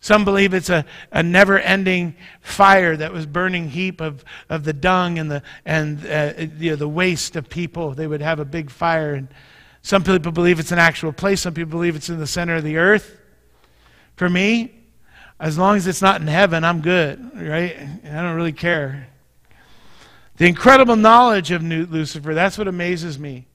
Some 0.05 0.27
believe 0.27 0.53
it's 0.53 0.69
a, 0.69 0.85
a 1.13 1.23
never 1.23 1.59
ending 1.59 2.15
fire 2.43 2.95
that 2.95 3.11
was 3.11 3.25
burning 3.25 3.71
heap 3.71 4.03
of, 4.03 4.23
of 4.51 4.65
the 4.65 4.75
dung 4.75 5.19
and, 5.19 5.31
the, 5.31 5.43
and 5.65 6.07
uh, 6.07 6.35
you 6.59 6.73
know, 6.73 6.77
the 6.77 6.87
waste 6.87 7.37
of 7.37 7.49
people. 7.49 7.93
They 7.93 8.07
would 8.07 8.21
have 8.21 8.39
a 8.39 8.45
big 8.45 8.69
fire. 8.69 9.15
And 9.15 9.29
some 9.81 10.05
people 10.05 10.31
believe 10.31 10.61
it's 10.61 10.73
an 10.73 10.79
actual 10.79 11.11
place, 11.11 11.41
some 11.41 11.55
people 11.55 11.71
believe 11.71 11.97
it's 11.97 12.11
in 12.11 12.19
the 12.19 12.27
center 12.27 12.57
of 12.57 12.65
the 12.65 12.77
earth. 12.77 13.19
For 14.17 14.29
me, 14.29 14.75
as 15.41 15.57
long 15.57 15.77
as 15.77 15.87
it's 15.87 16.03
not 16.03 16.21
in 16.21 16.27
heaven, 16.27 16.65
I'm 16.65 16.83
good, 16.83 17.31
right? 17.35 17.75
I 18.05 18.23
don't 18.23 18.37
really 18.37 18.53
care. 18.53 19.09
The 20.37 20.47
incredible 20.47 20.97
knowledge 20.97 21.51
of 21.51 21.63
Lucifer, 21.63 22.35
that's 22.35 22.59
what 22.59 22.69
amazes 22.69 23.19
me. 23.19 23.47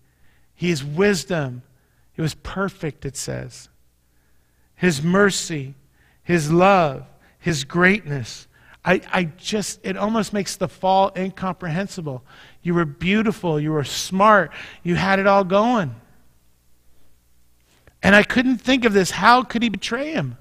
He's 0.55 0.83
wisdom 0.83 1.61
it 2.17 2.21
was 2.21 2.33
perfect, 2.33 3.05
it 3.05 3.15
says. 3.15 3.69
His 4.75 5.01
mercy, 5.01 5.75
His 6.29 6.51
love, 6.51 7.05
His 7.39 7.63
greatness. 7.63 8.47
I, 8.85 9.01
I 9.11 9.23
just, 9.23 9.79
it 9.83 9.97
almost 9.97 10.31
makes 10.31 10.55
the 10.55 10.67
fall 10.67 11.11
incomprehensible. 11.17 12.23
You 12.61 12.75
were 12.75 12.85
beautiful, 12.85 13.59
you 13.59 13.71
were 13.71 13.83
smart, 13.83 14.51
you 14.83 14.95
had 14.95 15.19
it 15.19 15.25
all 15.25 15.43
going. 15.43 15.95
And 18.03 18.15
I 18.15 18.23
couldn't 18.23 18.59
think 18.59 18.85
of 18.85 18.93
this. 18.93 19.11
How 19.11 19.41
could 19.41 19.63
he 19.63 19.69
betray 19.69 20.11
him? 20.11 20.37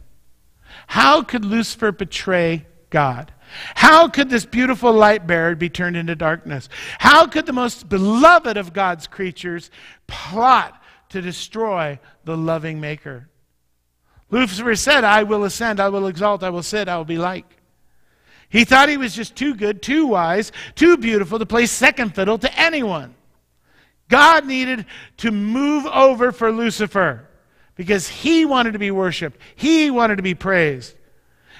How 0.86 1.22
could 1.22 1.44
Lucifer 1.44 1.90
betray 1.90 2.66
God? 2.90 3.32
How 3.74 4.08
could 4.08 4.28
this 4.28 4.44
beautiful 4.44 4.92
light 4.92 5.26
bearer 5.26 5.56
be 5.56 5.70
turned 5.70 5.96
into 5.96 6.14
darkness? 6.14 6.68
How 6.98 7.26
could 7.26 7.46
the 7.46 7.52
most 7.54 7.88
beloved 7.88 8.58
of 8.58 8.74
God's 8.74 9.06
creatures 9.06 9.70
plot 10.06 10.80
to 11.10 11.20
destroy 11.22 11.98
the 12.24 12.36
loving 12.36 12.80
Maker. 12.80 13.28
Lucifer 14.30 14.76
said, 14.76 15.04
I 15.04 15.22
will 15.22 15.44
ascend, 15.44 15.80
I 15.80 15.88
will 15.88 16.06
exalt, 16.06 16.42
I 16.42 16.50
will 16.50 16.62
sit, 16.62 16.88
I 16.88 16.96
will 16.96 17.04
be 17.04 17.18
like. 17.18 17.46
He 18.50 18.64
thought 18.64 18.88
he 18.88 18.96
was 18.96 19.14
just 19.14 19.36
too 19.36 19.54
good, 19.54 19.82
too 19.82 20.06
wise, 20.06 20.52
too 20.74 20.96
beautiful 20.96 21.38
to 21.38 21.46
play 21.46 21.66
second 21.66 22.14
fiddle 22.14 22.38
to 22.38 22.58
anyone. 22.58 23.14
God 24.08 24.46
needed 24.46 24.86
to 25.18 25.30
move 25.30 25.86
over 25.86 26.32
for 26.32 26.50
Lucifer 26.50 27.28
because 27.76 28.08
he 28.08 28.44
wanted 28.44 28.72
to 28.72 28.78
be 28.78 28.90
worshiped, 28.90 29.40
he 29.54 29.90
wanted 29.90 30.16
to 30.16 30.22
be 30.22 30.34
praised. 30.34 30.94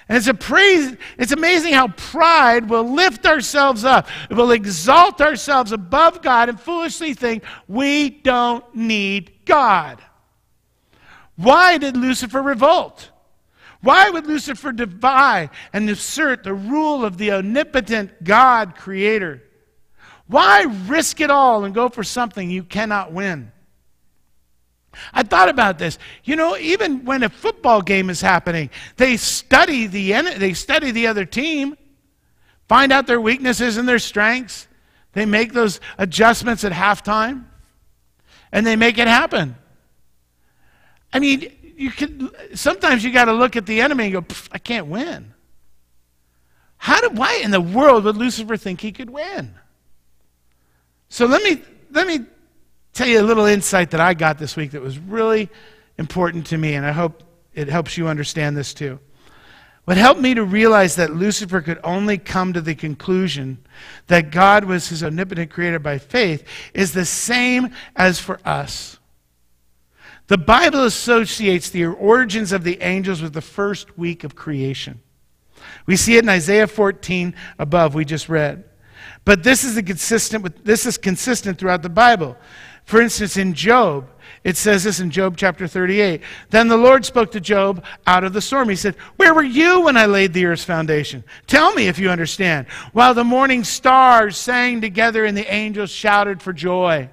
And 0.09 0.17
it's, 0.17 0.27
a 0.27 0.33
praise, 0.33 0.97
it's 1.19 1.33
amazing 1.33 1.75
how 1.75 1.89
pride 1.89 2.71
will 2.71 2.95
lift 2.95 3.27
ourselves 3.27 3.85
up. 3.85 4.09
It 4.31 4.35
will 4.35 4.53
exalt 4.53 5.21
ourselves 5.21 5.71
above 5.71 6.23
God 6.23 6.49
and 6.49 6.59
foolishly 6.59 7.13
think 7.13 7.45
we 7.67 8.09
don't 8.09 8.65
need 8.75 9.33
God. 9.45 10.03
Why 11.39 11.79
did 11.79 11.97
Lucifer 11.97 12.43
revolt? 12.43 13.13
Why 13.81 14.11
would 14.11 14.27
Lucifer 14.27 14.73
defy 14.73 15.51
and 15.73 15.89
assert 15.89 16.43
the 16.43 16.53
rule 16.53 17.05
of 17.05 17.17
the 17.17 17.31
omnipotent 17.31 18.25
God 18.25 18.75
creator? 18.75 19.41
Why 20.27 20.65
risk 20.89 21.21
it 21.21 21.31
all 21.31 21.65
and 21.65 21.73
go 21.73 21.89
for 21.89 22.03
something 22.03 22.51
you 22.51 22.65
cannot 22.65 23.13
win? 23.13 23.53
I 25.13 25.23
thought 25.23 25.49
about 25.49 25.79
this. 25.79 25.97
You 26.25 26.35
know, 26.35 26.57
even 26.57 27.05
when 27.05 27.23
a 27.23 27.29
football 27.29 27.83
game 27.83 28.11
is 28.11 28.21
happening, 28.21 28.71
they 28.97 29.17
study 29.17 29.87
the 29.87 30.11
they 30.39 30.55
study 30.55 30.91
the 30.91 31.07
other 31.07 31.25
team, 31.25 31.77
find 32.67 32.91
out 32.91 33.07
their 33.07 33.21
weaknesses 33.21 33.77
and 33.77 33.89
their 33.89 34.01
strengths. 34.01 34.67
They 35.13 35.25
make 35.25 35.53
those 35.53 35.81
adjustments 35.99 36.65
at 36.65 36.73
halftime, 36.73 37.45
and 38.51 38.67
they 38.67 38.75
make 38.75 38.99
it 38.99 39.07
happen. 39.07 39.55
I 41.13 41.19
mean, 41.19 41.53
you 41.77 41.91
can 41.91 42.31
sometimes 42.55 43.05
you 43.05 43.13
got 43.13 43.27
to 43.27 43.33
look 43.33 43.57
at 43.57 43.67
the 43.67 43.81
enemy 43.81 44.05
and 44.05 44.13
go, 44.13 44.25
"I 44.53 44.59
can't 44.59 44.87
win." 44.87 45.35
How 46.77 47.01
did 47.01 47.17
why 47.17 47.41
in 47.43 47.51
the 47.51 47.61
world 47.61 48.05
would 48.05 48.17
Lucifer 48.17 48.57
think 48.57 48.81
he 48.81 48.93
could 48.93 49.11
win? 49.11 49.55
So 51.09 51.27
let 51.27 51.43
me 51.43 51.63
let 51.91 52.07
me 52.07 52.27
tell 52.93 53.09
you 53.09 53.21
a 53.21 53.23
little 53.23 53.47
insight 53.47 53.91
that 53.91 54.01
I 54.01 54.15
got 54.15 54.39
this 54.39 54.57
week 54.57 54.73
that 54.73 54.83
was 54.83 54.99
really 54.99 55.49
important 55.99 56.47
to 56.49 56.59
me, 56.59 56.75
and 56.75 56.85
I 56.85 56.93
hope 56.93 57.23
it 57.55 57.69
helps 57.69 57.97
you 57.97 58.09
understand 58.09 58.57
this 58.57 58.75
too. 58.75 59.01
What 59.85 59.97
helped 59.97 60.21
me 60.21 60.35
to 60.35 60.45
realize 60.45 60.97
that 60.97 61.15
Lucifer 61.15 61.63
could 61.63 61.81
only 61.83 62.19
come 62.19 62.53
to 62.53 62.61
the 62.61 62.75
conclusion 62.75 63.65
that 64.09 64.31
God 64.31 64.67
was 64.67 64.89
his 64.89 65.03
omnipotent 65.03 65.51
creator 65.51 65.79
by 65.79 65.97
faith 65.97 66.45
is 66.75 66.93
the 66.93 67.07
same 67.07 67.71
as 67.97 68.21
for 68.21 68.39
us. 68.45 68.98
The 70.29 70.39
Bible 70.39 70.85
associates 70.85 71.71
the 71.71 71.87
origins 71.87 72.53
of 72.53 72.63
the 72.63 72.81
angels 72.83 73.23
with 73.23 73.33
the 73.33 73.41
first 73.41 73.99
week 73.99 74.25
of 74.25 74.35
creation. 74.35 75.01
We 75.87 75.97
see 75.97 76.17
it 76.17 76.25
in 76.25 76.29
Isaiah 76.29 76.67
14 76.67 77.35
above, 77.59 77.95
we 77.95 78.05
just 78.05 78.29
read. 78.29 78.65
But 79.25 79.43
this 79.43 79.65
is, 79.65 79.81
consistent 79.83 80.43
with, 80.43 80.65
this 80.65 80.87
is 80.87 80.99
consistent 80.99 81.59
throughout 81.59 81.83
the 81.83 81.89
Bible. 81.89 82.37
For 82.85 83.01
instance, 83.01 83.37
in 83.37 83.55
Job, 83.55 84.09
it 84.45 84.57
says 84.57 84.85
this 84.85 85.01
in 85.01 85.11
Job 85.11 85.37
chapter 85.37 85.67
38. 85.67 86.23
Then 86.51 86.69
the 86.69 86.77
Lord 86.77 87.05
spoke 87.05 87.33
to 87.33 87.41
Job 87.41 87.85
out 88.07 88.25
of 88.25 88.33
the 88.33 88.41
storm. 88.41 88.69
He 88.69 88.77
said, 88.77 88.97
Where 89.17 89.35
were 89.35 89.43
you 89.43 89.83
when 89.83 89.97
I 89.97 90.07
laid 90.07 90.33
the 90.33 90.47
earth's 90.47 90.65
foundation? 90.65 91.25
Tell 91.47 91.73
me 91.73 91.89
if 91.89 91.99
you 91.99 92.11
understand. 92.11 92.67
While 92.93 93.15
the 93.15 93.25
morning 93.25 93.65
stars 93.65 94.37
sang 94.37 94.81
together 94.81 95.25
and 95.25 95.37
the 95.37 95.53
angels 95.53 95.91
shouted 95.91 96.43
for 96.43 96.53
joy. 96.53 97.11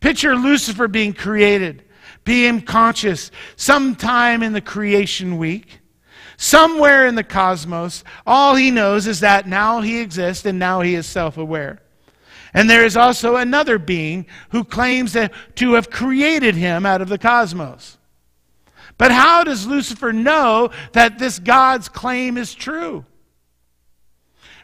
Picture 0.00 0.36
Lucifer 0.36 0.86
being 0.86 1.12
created, 1.12 1.84
being 2.28 2.60
conscious 2.60 3.30
sometime 3.56 4.42
in 4.42 4.52
the 4.52 4.60
creation 4.60 5.38
week. 5.38 5.80
Somewhere 6.36 7.06
in 7.06 7.14
the 7.14 7.24
cosmos, 7.24 8.04
all 8.26 8.54
he 8.54 8.70
knows 8.70 9.06
is 9.06 9.20
that 9.20 9.48
now 9.48 9.80
he 9.80 9.98
exists 9.98 10.44
and 10.44 10.58
now 10.58 10.82
he 10.82 10.94
is 10.94 11.06
self 11.06 11.38
aware. 11.38 11.80
And 12.52 12.68
there 12.68 12.84
is 12.84 12.98
also 12.98 13.36
another 13.36 13.78
being 13.78 14.26
who 14.50 14.62
claims 14.62 15.14
to 15.14 15.72
have 15.72 15.88
created 15.88 16.54
him 16.54 16.84
out 16.84 17.00
of 17.00 17.08
the 17.08 17.16
cosmos. 17.16 17.96
But 18.98 19.10
how 19.10 19.42
does 19.42 19.66
Lucifer 19.66 20.12
know 20.12 20.68
that 20.92 21.18
this 21.18 21.38
God's 21.38 21.88
claim 21.88 22.36
is 22.36 22.54
true? 22.54 23.06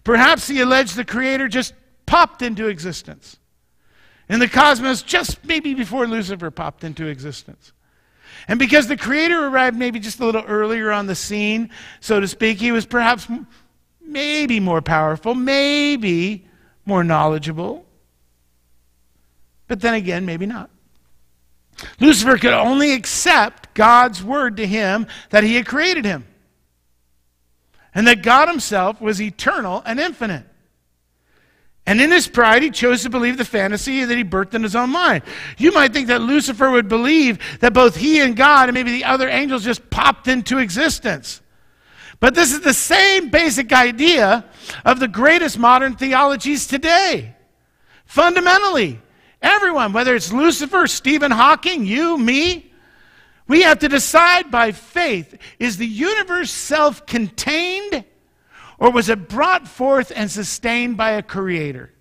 Perhaps 0.04 0.48
he 0.48 0.60
alleged 0.60 0.96
the 0.96 1.04
Creator 1.04 1.48
just 1.48 1.72
popped 2.04 2.42
into 2.42 2.68
existence 2.68 3.38
in 4.28 4.40
the 4.40 4.48
cosmos 4.48 5.02
just 5.02 5.44
maybe 5.44 5.74
before 5.74 6.06
Lucifer 6.06 6.50
popped 6.50 6.84
into 6.84 7.06
existence. 7.06 7.72
And 8.48 8.58
because 8.58 8.88
the 8.88 8.96
Creator 8.96 9.46
arrived 9.46 9.76
maybe 9.76 9.98
just 9.98 10.20
a 10.20 10.24
little 10.24 10.44
earlier 10.44 10.90
on 10.90 11.06
the 11.06 11.14
scene, 11.14 11.70
so 12.00 12.20
to 12.20 12.28
speak, 12.28 12.58
he 12.58 12.72
was 12.72 12.84
perhaps 12.84 13.26
maybe 14.02 14.60
more 14.60 14.82
powerful, 14.82 15.34
maybe 15.34 16.46
more 16.84 17.04
knowledgeable. 17.04 17.86
But 19.66 19.80
then 19.80 19.94
again, 19.94 20.26
maybe 20.26 20.46
not. 20.46 20.70
Lucifer 21.98 22.36
could 22.36 22.52
only 22.52 22.92
accept 22.92 23.74
God's 23.74 24.22
word 24.22 24.58
to 24.58 24.66
him 24.66 25.06
that 25.30 25.42
he 25.42 25.56
had 25.56 25.66
created 25.66 26.04
him. 26.04 26.26
And 27.94 28.06
that 28.06 28.22
God 28.22 28.48
himself 28.48 29.00
was 29.00 29.22
eternal 29.22 29.82
and 29.86 29.98
infinite. 29.98 30.46
And 31.86 32.00
in 32.00 32.10
his 32.10 32.26
pride, 32.26 32.62
he 32.62 32.70
chose 32.70 33.02
to 33.02 33.10
believe 33.10 33.36
the 33.36 33.44
fantasy 33.44 34.04
that 34.04 34.16
he 34.16 34.24
birthed 34.24 34.54
in 34.54 34.62
his 34.62 34.74
own 34.74 34.90
mind. 34.90 35.22
You 35.58 35.70
might 35.72 35.92
think 35.92 36.08
that 36.08 36.22
Lucifer 36.22 36.70
would 36.70 36.88
believe 36.88 37.38
that 37.60 37.74
both 37.74 37.96
he 37.96 38.20
and 38.20 38.34
God 38.34 38.68
and 38.68 38.74
maybe 38.74 38.90
the 38.90 39.04
other 39.04 39.28
angels 39.28 39.64
just 39.64 39.90
popped 39.90 40.26
into 40.26 40.58
existence. 40.58 41.42
But 42.20 42.34
this 42.34 42.52
is 42.52 42.60
the 42.60 42.72
same 42.72 43.28
basic 43.28 43.72
idea 43.72 44.46
of 44.84 44.98
the 44.98 45.08
greatest 45.08 45.58
modern 45.58 45.94
theologies 45.96 46.66
today. 46.66 47.34
Fundamentally, 48.06 49.00
everyone, 49.42 49.92
whether 49.92 50.14
it's 50.14 50.32
Lucifer, 50.32 50.86
Stephen 50.86 51.30
Hawking, 51.30 51.84
you, 51.84 52.16
me, 52.16 52.72
we 53.46 53.60
have 53.62 53.80
to 53.80 53.88
decide 53.88 54.50
by 54.50 54.72
faith 54.72 55.36
is 55.58 55.76
the 55.76 55.86
universe 55.86 56.50
self 56.50 57.04
contained 57.04 58.04
or 58.78 58.90
was 58.90 59.08
it 59.08 59.28
brought 59.28 59.68
forth 59.68 60.12
and 60.14 60.30
sustained 60.30 60.96
by 60.96 61.12
a 61.12 61.22
creator? 61.22 61.92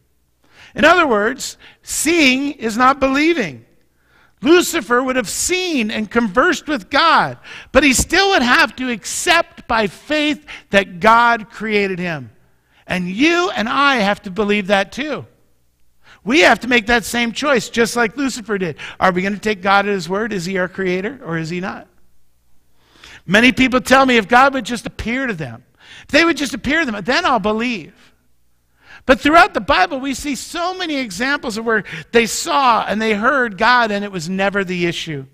In 0.76 0.86
other 0.86 1.06
words, 1.06 1.58
seeing 1.82 2.54
is 2.54 2.78
not 2.78 3.00
believing. 3.00 3.66
Lucifer 4.42 5.02
would 5.02 5.16
have 5.16 5.30
seen 5.30 5.90
and 5.90 6.12
conversed 6.12 6.68
with 6.68 6.90
God, 6.90 7.38
but 7.72 7.84
he 7.84 7.94
still 7.94 8.30
would 8.32 8.42
have 8.42 8.76
to 8.76 8.90
accept 8.90 9.68
by 9.68 9.88
faith 9.88 10.46
that 10.72 11.00
God 11.00 11.50
created 11.50 11.98
him. 11.98 12.32
And 12.86 13.08
you 13.08 13.50
and 13.52 13.70
I 13.70 13.96
have 13.96 14.22
to 14.24 14.32
believe 14.32 14.68
that 14.68 14.92
too. 14.92 15.26
We 16.26 16.42
have 16.42 16.62
to 16.62 16.68
make 16.68 16.88
that 16.88 17.06
same 17.06 17.32
choice, 17.32 17.70
just 17.70 17.96
like 17.96 18.18
Lucifer 18.18 18.58
did. 18.58 18.78
Are 19.00 19.12
we 19.12 19.22
going 19.22 19.34
to 19.34 19.40
take 19.40 19.62
God 19.62 19.88
at 19.88 19.94
his 19.94 20.08
word? 20.08 20.34
Is 20.34 20.46
he 20.46 20.58
our 20.58 20.68
creator 20.68 21.20
or 21.24 21.38
is 21.38 21.50
he 21.50 21.60
not? 21.60 21.88
Many 23.26 23.52
people 23.52 23.82
tell 23.82 24.06
me 24.06 24.18
if 24.18 24.28
God 24.28 24.54
would 24.54 24.66
just 24.66 24.86
appear 24.86 25.28
to 25.28 25.34
them, 25.34 25.64
they 26.10 26.26
would 26.26 26.38
just 26.38 26.54
appear 26.54 26.80
to 26.80 26.92
them, 26.92 27.04
then 27.04 27.26
I'll 27.26 27.40
believe. 27.40 27.94
But 29.06 29.20
throughout 29.20 29.54
the 29.54 29.62
Bible, 29.62 30.00
we 30.00 30.14
see 30.14 30.36
so 30.36 30.74
many 30.74 30.98
examples 30.98 31.58
of 31.58 31.66
where 31.66 31.84
they 32.12 32.26
saw 32.26 32.86
and 32.88 33.02
they 33.02 33.14
heard 33.14 33.58
God 33.58 33.92
and 33.92 34.06
it 34.06 34.12
was 34.12 34.30
never 34.30 34.64
the 34.64 34.86
issue. 34.86 35.26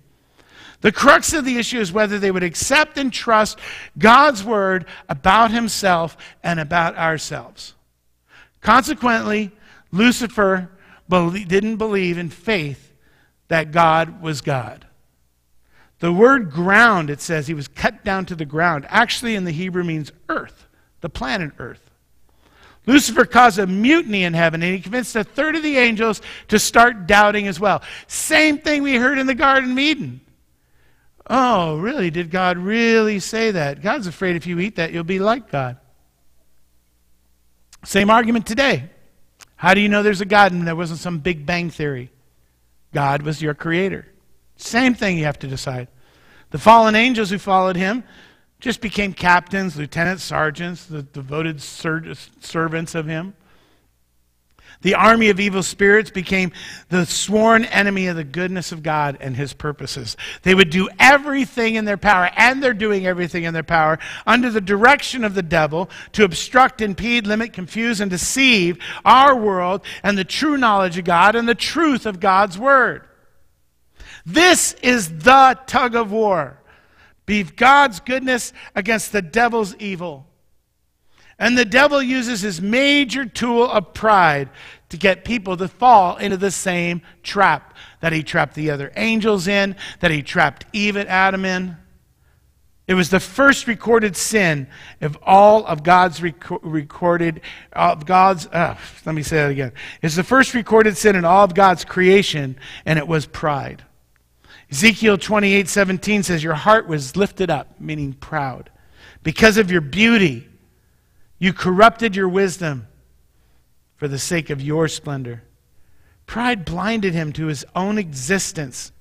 The 0.82 0.92
crux 0.92 1.34
of 1.34 1.46
the 1.46 1.58
issue 1.58 1.80
is 1.80 1.92
whether 1.92 2.20
they 2.20 2.32
would 2.32 2.44
accept 2.44 2.98
and 2.98 3.12
trust 3.12 3.60
God's 3.98 4.44
word 4.44 4.86
about 5.08 5.52
himself 5.52 6.16
and 6.42 6.60
about 6.60 6.98
ourselves. 6.98 7.76
Consequently, 8.62 9.52
Lucifer 9.92 10.70
didn't 11.10 11.78
believe 11.78 12.18
in 12.18 12.30
faith 12.30 12.94
that 13.50 13.72
God 13.72 14.22
was 14.22 14.42
God. 14.42 14.86
The 16.00 16.14
word 16.14 16.50
ground, 16.50 17.10
it 17.10 17.22
says 17.22 17.48
he 17.48 17.54
was 17.54 17.68
cut 17.68 18.04
down 18.04 18.26
to 18.28 18.36
the 18.36 18.46
ground, 18.46 18.86
actually 18.90 19.36
in 19.36 19.44
the 19.44 19.52
Hebrew 19.52 19.84
means 19.84 20.12
earth, 20.30 20.68
the 21.02 21.10
planet 21.10 21.52
earth. 21.60 21.90
Lucifer 22.86 23.26
caused 23.26 23.60
a 23.60 23.68
mutiny 23.68 24.24
in 24.24 24.34
heaven, 24.34 24.64
and 24.64 24.74
he 24.74 24.80
convinced 24.80 25.16
a 25.16 25.24
third 25.24 25.56
of 25.56 25.64
the 25.64 25.78
angels 25.78 26.22
to 26.48 26.58
start 26.58 27.06
doubting 27.06 27.48
as 27.48 27.60
well. 27.60 27.84
Same 28.08 28.58
thing 28.58 28.82
we 28.82 28.96
heard 28.96 29.20
in 29.20 29.28
the 29.28 29.36
Garden 29.36 29.74
of 29.74 29.80
Eden. 29.80 30.22
Oh, 31.30 31.78
really? 31.78 32.10
Did 32.10 32.32
God 32.32 32.58
really 32.58 33.20
say 33.20 33.52
that? 33.52 33.82
God's 33.82 34.08
afraid 34.08 34.36
if 34.36 34.48
you 34.48 34.60
eat 34.60 34.78
that, 34.78 34.92
you'll 34.92 35.04
be 35.04 35.20
like 35.20 35.52
God. 35.52 35.78
Same 37.84 38.10
argument 38.10 38.48
today. 38.48 38.90
How 39.56 39.74
do 39.74 39.82
you 39.82 39.90
know 39.90 40.02
there's 40.02 40.22
a 40.22 40.26
God 40.26 40.54
and 40.54 40.66
there 40.66 40.76
wasn't 40.76 41.00
some 41.00 41.20
big 41.20 41.46
bang 41.46 41.70
theory? 41.70 42.12
God 42.94 43.22
was 43.22 43.42
your 43.42 43.54
creator. 43.54 44.08
Same 44.60 44.94
thing 44.94 45.18
you 45.18 45.24
have 45.24 45.40
to 45.40 45.48
decide. 45.48 45.88
The 46.52 46.60
fallen 46.60 46.94
angels 46.94 47.30
who 47.30 47.38
followed 47.38 47.78
him 47.78 48.04
just 48.60 48.82
became 48.82 49.14
captains, 49.14 49.78
lieutenants, 49.78 50.24
sergeants, 50.24 50.86
the 50.86 51.02
devoted 51.02 51.62
ser- 51.62 52.14
servants 52.42 52.94
of 52.94 53.06
him. 53.06 53.34
The 54.82 54.96
army 54.96 55.30
of 55.30 55.40
evil 55.40 55.64
spirits 55.64 56.10
became 56.10 56.52
the 56.90 57.06
sworn 57.06 57.66
enemy 57.66 58.08
of 58.08 58.16
the 58.16 58.24
goodness 58.24 58.72
of 58.72 58.84
God 58.84 59.18
and 59.20 59.36
his 59.36 59.54
purposes. 59.54 60.16
They 60.44 60.56
would 60.56 60.70
do 60.70 60.90
everything 61.00 61.76
in 61.76 61.86
their 61.86 61.98
power, 61.98 62.30
and 62.36 62.62
they're 62.62 62.74
doing 62.74 63.06
everything 63.06 63.44
in 63.44 63.54
their 63.54 63.64
power, 63.64 64.00
under 64.26 64.50
the 64.50 64.62
direction 64.62 65.24
of 65.24 65.36
the 65.36 65.42
devil 65.42 65.90
to 66.14 66.24
obstruct, 66.24 66.82
impede, 66.82 67.28
limit, 67.28 67.54
confuse, 67.54 68.00
and 68.00 68.12
deceive 68.12 68.78
our 69.04 69.36
world 69.36 69.82
and 70.04 70.18
the 70.18 70.24
true 70.24 70.58
knowledge 70.58 70.98
of 70.98 71.06
God 71.06 71.36
and 71.36 71.48
the 71.48 71.56
truth 71.56 72.06
of 72.06 72.20
God's 72.20 72.58
word. 72.58 73.09
This 74.26 74.74
is 74.82 75.20
the 75.20 75.58
tug 75.66 75.96
of 75.96 76.12
war. 76.12 76.60
Be 77.26 77.44
God's 77.44 78.00
goodness 78.00 78.54
against 78.76 79.12
the 79.12 79.22
devil's 79.22 79.76
evil. 79.76 80.26
And 81.38 81.58
the 81.58 81.66
devil 81.66 82.02
uses 82.02 82.42
his 82.42 82.62
major 82.62 83.26
tool 83.26 83.70
of 83.70 83.94
pride 83.94 84.50
to 84.90 84.98
get 84.98 85.24
people 85.24 85.56
to 85.58 85.68
fall 85.68 86.18
into 86.18 86.38
the 86.38 86.52
same 86.52 87.02
trap 87.24 87.76
that 88.02 88.12
he 88.12 88.24
trapped 88.24 88.56
the 88.56 88.72
other 88.72 88.92
angels 88.96 89.48
in, 89.48 89.76
that 90.02 90.12
he 90.12 90.22
trapped 90.22 90.66
Eve 90.74 90.96
and 90.96 91.08
Adam 91.08 91.46
in. 91.46 91.78
It 92.88 92.96
was 92.96 93.12
the 93.12 93.20
first 93.20 93.68
recorded 93.68 94.18
sin 94.18 94.68
of 95.00 95.16
all 95.22 95.64
of 95.66 95.84
God's 95.84 96.24
rec- 96.24 96.64
recorded 96.64 97.42
of 97.72 98.08
God's. 98.08 98.48
Uh, 98.48 98.76
let 99.06 99.14
me 99.14 99.22
say 99.22 99.38
that 99.38 99.52
again. 99.52 99.74
It's 100.02 100.16
the 100.16 100.24
first 100.24 100.56
recorded 100.56 100.98
sin 100.98 101.16
in 101.16 101.24
all 101.24 101.44
of 101.44 101.54
God's 101.54 101.86
creation, 101.86 102.58
and 102.86 102.98
it 102.98 103.08
was 103.08 103.28
pride. 103.28 103.86
Ezekiel 104.72 105.18
28 105.18 105.68
17 105.68 106.24
says, 106.24 106.44
Your 106.44 106.54
heart 106.54 106.88
was 106.88 107.16
lifted 107.16 107.50
up, 107.50 107.80
meaning 107.80 108.14
proud. 108.14 108.70
Because 109.24 109.58
of 109.58 109.72
your 109.72 109.82
beauty, 109.82 110.48
you 111.40 111.54
corrupted 111.54 112.16
your 112.16 112.30
wisdom 112.30 112.88
for 113.96 114.08
the 114.08 114.20
sake 114.20 114.50
of 114.50 114.62
your 114.62 114.88
splendor. 114.88 115.44
Pride 116.26 116.64
blinded 116.64 117.14
him 117.14 117.34
to 117.34 117.48
his 117.48 117.66
own 117.76 117.98
existence, 117.98 118.92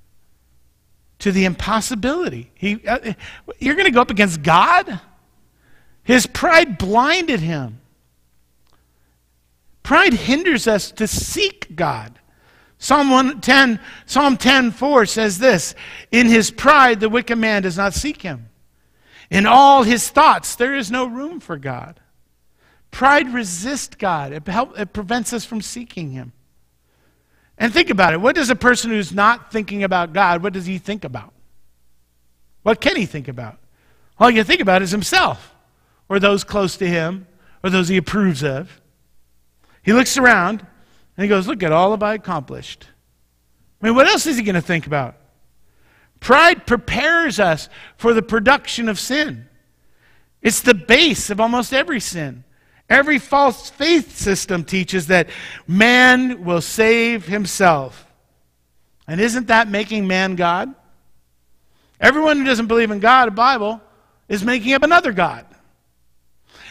to 1.18 1.30
the 1.30 1.44
impossibility. 1.44 2.50
He, 2.54 2.86
uh, 2.86 3.12
you're 3.58 3.74
going 3.74 3.86
to 3.86 3.92
go 3.92 4.00
up 4.00 4.10
against 4.10 4.42
God? 4.42 5.00
His 6.02 6.26
pride 6.26 6.78
blinded 6.78 7.40
him. 7.40 7.80
Pride 9.82 10.14
hinders 10.14 10.66
us 10.66 10.90
to 10.92 11.06
seek 11.06 11.76
God. 11.76 12.17
Psalm 12.78 13.10
110, 13.10 13.80
Psalm 14.06 14.36
10 14.36 14.70
4 14.70 15.06
says 15.06 15.38
this 15.38 15.74
In 16.12 16.26
his 16.26 16.50
pride, 16.50 17.00
the 17.00 17.08
wicked 17.08 17.36
man 17.36 17.62
does 17.62 17.76
not 17.76 17.92
seek 17.92 18.22
him. 18.22 18.48
In 19.30 19.46
all 19.46 19.82
his 19.82 20.08
thoughts, 20.08 20.54
there 20.54 20.74
is 20.74 20.90
no 20.90 21.06
room 21.06 21.40
for 21.40 21.58
God. 21.58 22.00
Pride 22.90 23.34
resists 23.34 23.96
God, 23.96 24.32
it, 24.32 24.46
help, 24.46 24.78
it 24.78 24.92
prevents 24.92 25.32
us 25.32 25.44
from 25.44 25.60
seeking 25.60 26.12
him. 26.12 26.32
And 27.58 27.72
think 27.72 27.90
about 27.90 28.14
it. 28.14 28.20
What 28.20 28.36
does 28.36 28.50
a 28.50 28.56
person 28.56 28.90
who's 28.90 29.12
not 29.12 29.52
thinking 29.52 29.82
about 29.82 30.12
God, 30.12 30.42
what 30.42 30.52
does 30.52 30.64
he 30.64 30.78
think 30.78 31.04
about? 31.04 31.34
What 32.62 32.80
can 32.80 32.96
he 32.96 33.04
think 33.04 33.28
about? 33.28 33.58
All 34.18 34.28
he 34.28 34.36
can 34.36 34.44
think 34.44 34.60
about 34.60 34.82
is 34.82 34.90
himself, 34.90 35.54
or 36.08 36.18
those 36.18 36.44
close 36.44 36.76
to 36.76 36.86
him, 36.86 37.26
or 37.62 37.70
those 37.70 37.88
he 37.88 37.96
approves 37.96 38.42
of. 38.42 38.80
He 39.82 39.92
looks 39.92 40.16
around 40.16 40.66
and 41.18 41.24
he 41.24 41.28
goes, 41.28 41.48
Look 41.48 41.64
at 41.64 41.72
all 41.72 41.90
have 41.90 42.02
I 42.02 42.14
accomplished. 42.14 42.86
I 43.82 43.86
mean, 43.86 43.96
what 43.96 44.06
else 44.06 44.26
is 44.26 44.36
he 44.36 44.42
going 44.44 44.54
to 44.54 44.62
think 44.62 44.86
about? 44.86 45.16
Pride 46.20 46.66
prepares 46.66 47.38
us 47.40 47.68
for 47.96 48.14
the 48.14 48.22
production 48.22 48.88
of 48.88 48.98
sin. 48.98 49.48
It's 50.40 50.60
the 50.60 50.74
base 50.74 51.28
of 51.30 51.40
almost 51.40 51.74
every 51.74 52.00
sin. 52.00 52.44
Every 52.88 53.18
false 53.18 53.68
faith 53.68 54.16
system 54.16 54.64
teaches 54.64 55.08
that 55.08 55.28
man 55.66 56.44
will 56.44 56.60
save 56.60 57.26
himself. 57.26 58.06
And 59.06 59.20
isn't 59.20 59.48
that 59.48 59.68
making 59.68 60.06
man 60.06 60.36
God? 60.36 60.72
Everyone 62.00 62.38
who 62.38 62.44
doesn't 62.44 62.68
believe 62.68 62.92
in 62.92 63.00
God, 63.00 63.28
a 63.28 63.32
Bible, 63.32 63.80
is 64.28 64.44
making 64.44 64.72
up 64.72 64.84
another 64.84 65.12
God. 65.12 65.46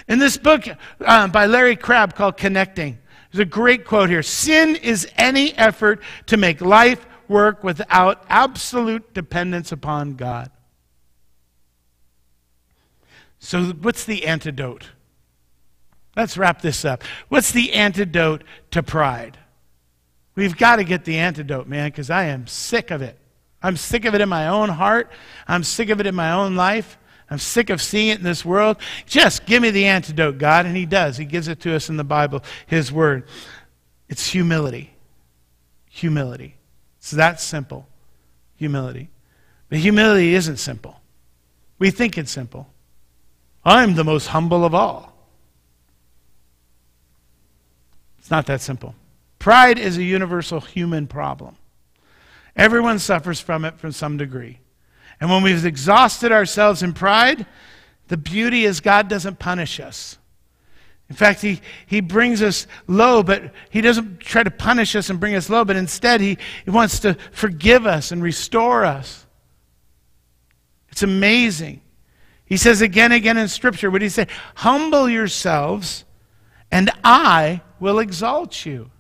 In 0.08 0.20
this 0.20 0.38
book 0.38 0.66
uh, 1.02 1.28
by 1.28 1.46
Larry 1.48 1.76
Crabb 1.76 2.16
called 2.16 2.38
Connecting, 2.38 2.98
there's 3.38 3.46
a 3.46 3.50
great 3.50 3.86
quote 3.86 4.10
here 4.10 4.24
Sin 4.24 4.76
is 4.76 5.08
any 5.16 5.54
effort 5.54 6.02
to 6.26 6.38
make 6.38 6.60
life 6.60 7.06
work 7.28 7.64
without 7.64 8.26
absolute 8.30 9.14
dependence 9.14 9.72
upon 9.72 10.16
God. 10.16 10.50
So, 13.38 13.66
what's 13.66 14.06
the 14.06 14.26
antidote? 14.26 14.90
Let's 16.16 16.36
wrap 16.36 16.64
this 16.64 16.84
up. 16.84 17.04
What's 17.30 17.52
the 17.52 17.74
antidote 17.74 18.44
to 18.72 18.82
pride? 18.82 19.38
We've 20.34 20.58
got 20.58 20.78
to 20.78 20.84
get 20.84 21.06
the 21.06 21.20
antidote, 21.20 21.68
man, 21.68 21.90
because 21.90 22.10
I 22.10 22.26
am 22.26 22.48
sick 22.48 22.90
of 22.90 23.04
it. 23.04 23.20
I'm 23.62 23.78
sick 23.78 24.06
of 24.06 24.16
it 24.16 24.22
in 24.22 24.30
my 24.30 24.48
own 24.48 24.70
heart. 24.70 25.12
I'm 25.48 25.64
sick 25.64 25.90
of 25.90 26.00
it 26.00 26.08
in 26.08 26.16
my 26.16 26.32
own 26.32 26.56
life. 26.56 26.98
I'm 27.30 27.40
sick 27.40 27.70
of 27.70 27.82
seeing 27.82 28.08
it 28.08 28.20
in 28.20 28.24
this 28.24 28.46
world. 28.46 28.78
Just 29.06 29.46
give 29.46 29.62
me 29.62 29.70
the 29.70 29.86
antidote, 29.86 30.38
God. 30.38 30.66
And 30.66 30.76
He 30.78 30.86
does. 30.86 31.18
He 31.18 31.26
gives 31.26 31.48
it 31.48 31.60
to 31.62 31.76
us 31.76 31.90
in 31.90 31.98
the 31.98 32.04
Bible, 32.04 32.44
His 32.68 32.92
Word. 32.92 33.28
It's 34.08 34.28
humility. 34.28 34.94
Humility. 35.90 36.56
It's 37.00 37.12
that 37.12 37.42
simple. 37.42 37.88
Humility. 38.56 39.10
But 39.70 39.80
humility 39.80 40.34
isn't 40.36 40.58
simple. 40.58 41.02
We 41.80 41.92
think 41.92 42.18
it's 42.18 42.32
simple. 42.32 42.70
I'm 43.64 43.96
the 43.96 44.04
most 44.04 44.28
humble 44.28 44.64
of 44.64 44.74
all. 44.74 45.14
It's 48.18 48.32
not 48.32 48.46
that 48.48 48.62
simple. 48.62 48.96
Pride 49.40 49.78
is 49.78 49.98
a 49.98 50.04
universal 50.04 50.62
human 50.62 51.08
problem. 51.08 51.58
Everyone 52.56 53.00
suffers 53.00 53.40
from 53.40 53.66
it 53.66 53.78
from 53.78 53.92
some 53.92 54.18
degree. 54.18 54.60
And 55.20 55.30
when 55.30 55.44
we've 55.44 55.66
exhausted 55.66 56.32
ourselves 56.32 56.84
in 56.84 56.94
pride, 56.94 57.46
the 58.08 58.18
beauty 58.18 58.66
is 58.66 58.80
God 58.80 59.08
doesn't 59.08 59.40
punish 59.40 59.80
us. 59.80 60.18
In 61.10 61.16
fact, 61.16 61.42
he, 61.42 61.62
he 61.86 62.02
brings 62.02 62.42
us 62.42 62.68
low, 62.86 63.24
but 63.24 63.54
he 63.70 63.82
doesn't 63.82 64.20
try 64.20 64.44
to 64.44 64.52
punish 64.52 64.96
us 64.96 65.10
and 65.10 65.20
bring 65.20 65.36
us 65.36 65.50
low, 65.50 65.64
but 65.64 65.78
instead 65.78 66.20
he, 66.20 66.38
he 66.66 66.72
wants 66.72 67.00
to 67.00 67.16
forgive 67.32 67.88
us 67.88 68.12
and 68.12 68.22
restore 68.22 68.84
us. 68.84 69.26
It's 70.90 71.04
amazing. 71.04 71.82
He 72.46 72.58
says 72.58 72.82
again 72.82 73.12
and 73.12 73.22
again 73.22 73.38
in 73.38 73.48
Scripture, 73.48 73.90
what 73.90 74.02
he 74.02 74.10
say? 74.10 74.28
Humble 74.56 75.10
yourselves, 75.10 76.04
and 76.72 76.92
I 77.04 77.62
will 77.80 78.00
exalt 78.00 78.66
you. 78.66 78.92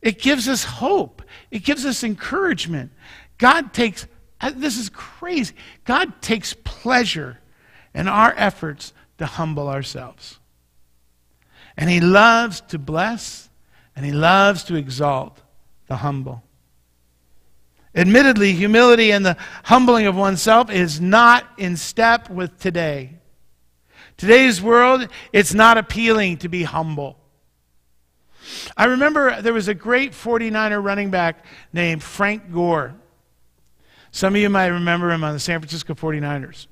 It 0.00 0.18
gives 0.18 0.48
us 0.48 0.64
hope. 0.64 1.22
It 1.50 1.64
gives 1.64 1.84
us 1.84 2.04
encouragement. 2.04 2.92
God 3.36 3.72
takes 3.72 4.06
Uh, 4.40 4.52
this 4.54 4.78
is 4.78 4.88
crazy. 4.88 5.54
God 5.84 6.20
takes 6.22 6.54
pleasure 6.64 7.38
in 7.94 8.08
our 8.08 8.32
efforts 8.36 8.92
to 9.18 9.26
humble 9.26 9.68
ourselves. 9.68 10.38
And 11.76 11.90
He 11.90 12.00
loves 12.00 12.60
to 12.68 12.78
bless 12.78 13.48
and 13.96 14.04
He 14.06 14.12
loves 14.12 14.64
to 14.64 14.76
exalt 14.76 15.40
the 15.88 15.96
humble. 15.96 16.42
Admittedly, 17.94 18.52
humility 18.52 19.10
and 19.10 19.26
the 19.26 19.36
humbling 19.64 20.06
of 20.06 20.14
oneself 20.14 20.70
is 20.70 21.00
not 21.00 21.44
in 21.56 21.76
step 21.76 22.30
with 22.30 22.58
today. 22.58 23.14
Today's 24.16 24.60
world, 24.60 25.08
it's 25.32 25.54
not 25.54 25.78
appealing 25.78 26.36
to 26.38 26.48
be 26.48 26.64
humble. 26.64 27.18
I 28.76 28.86
remember 28.86 29.40
there 29.42 29.52
was 29.52 29.68
a 29.68 29.74
great 29.74 30.12
49er 30.12 30.82
running 30.82 31.10
back 31.10 31.44
named 31.72 32.02
Frank 32.02 32.52
Gore. 32.52 32.94
Some 34.10 34.34
of 34.34 34.40
you 34.40 34.48
might 34.48 34.66
remember 34.68 35.10
him 35.10 35.24
on 35.24 35.32
the 35.34 35.40
San 35.40 35.60
Francisco 35.60 35.94
49ers. 35.94 36.66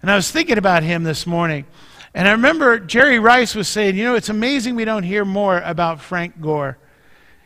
And 0.00 0.10
I 0.10 0.16
was 0.16 0.30
thinking 0.30 0.58
about 0.58 0.82
him 0.82 1.04
this 1.04 1.26
morning. 1.26 1.66
And 2.14 2.28
I 2.28 2.32
remember 2.32 2.78
Jerry 2.78 3.18
Rice 3.18 3.54
was 3.54 3.68
saying, 3.68 3.96
you 3.96 4.04
know, 4.04 4.14
it's 4.14 4.28
amazing 4.28 4.74
we 4.74 4.84
don't 4.84 5.02
hear 5.02 5.24
more 5.24 5.58
about 5.58 6.00
Frank 6.00 6.40
Gore. 6.40 6.78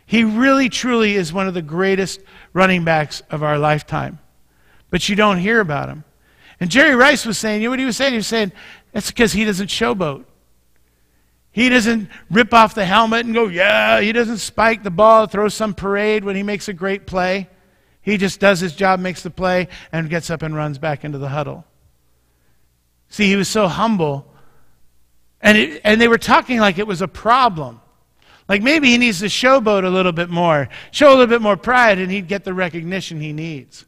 He 0.07 0.25
really, 0.25 0.69
truly 0.69 1.15
is 1.15 1.33
one 1.33 1.49
of 1.49 1.55
the 1.55 1.63
greatest 1.63 2.21
running 2.53 2.85
backs 2.85 3.23
of 3.31 3.43
our 3.43 3.59
lifetime. 3.59 4.19
But 4.91 5.09
you 5.09 5.17
don't 5.17 5.39
hear 5.39 5.61
about 5.61 5.89
him. 5.89 6.05
And 6.59 6.71
Jerry 6.71 6.95
Rice 6.95 7.27
was 7.27 7.37
saying, 7.37 7.61
you 7.61 7.67
know 7.67 7.73
what 7.73 7.81
he 7.81 7.85
was 7.85 7.97
saying? 7.97 8.13
He 8.13 8.19
was 8.19 8.27
saying, 8.27 8.53
that's 8.93 9.11
because 9.11 9.33
he 9.33 9.45
doesn't 9.45 9.69
showboat. 9.69 10.25
He 11.51 11.69
doesn't 11.69 12.09
rip 12.31 12.55
off 12.55 12.75
the 12.75 12.85
helmet 12.85 13.27
and 13.27 13.35
go, 13.35 13.49
yeah. 13.49 14.01
He 14.01 14.13
doesn't 14.13 14.39
spike 14.39 14.83
the 14.83 14.91
ball, 14.91 15.27
throw 15.27 15.49
some 15.49 15.75
parade 15.75 16.25
when 16.25 16.37
he 16.37 16.43
makes 16.43 16.69
a 16.69 16.73
great 16.73 17.07
play. 17.07 17.49
He 18.07 18.19
just 18.19 18.39
does 18.39 18.61
his 18.61 18.73
job, 18.73 19.01
makes 19.01 19.25
the 19.25 19.31
play, 19.31 19.67
and 19.91 20.09
gets 20.09 20.31
up 20.31 20.43
and 20.43 20.55
runs 20.55 20.79
back 20.79 21.05
into 21.05 21.19
the 21.19 21.29
huddle. 21.29 21.65
See, 23.09 23.27
he 23.27 23.35
was 23.35 23.49
so 23.49 23.67
humble. 23.67 24.33
And, 25.43 25.59
it, 25.59 25.81
and 25.83 26.01
they 26.01 26.07
were 26.07 26.17
talking 26.17 26.61
like 26.61 26.79
it 26.79 26.87
was 26.87 27.03
a 27.03 27.09
problem. 27.09 27.81
Like 28.49 28.63
maybe 28.63 28.91
he 28.91 28.97
needs 28.97 29.19
to 29.19 29.27
showboat 29.27 29.85
a 29.85 29.89
little 29.89 30.13
bit 30.13 30.31
more, 30.31 30.69
show 30.93 31.09
a 31.09 31.17
little 31.17 31.27
bit 31.27 31.43
more 31.43 31.57
pride, 31.57 31.99
and 31.99 32.09
he'd 32.09 32.29
get 32.29 32.45
the 32.45 32.55
recognition 32.55 33.21
he 33.21 33.33
needs. 33.33 33.85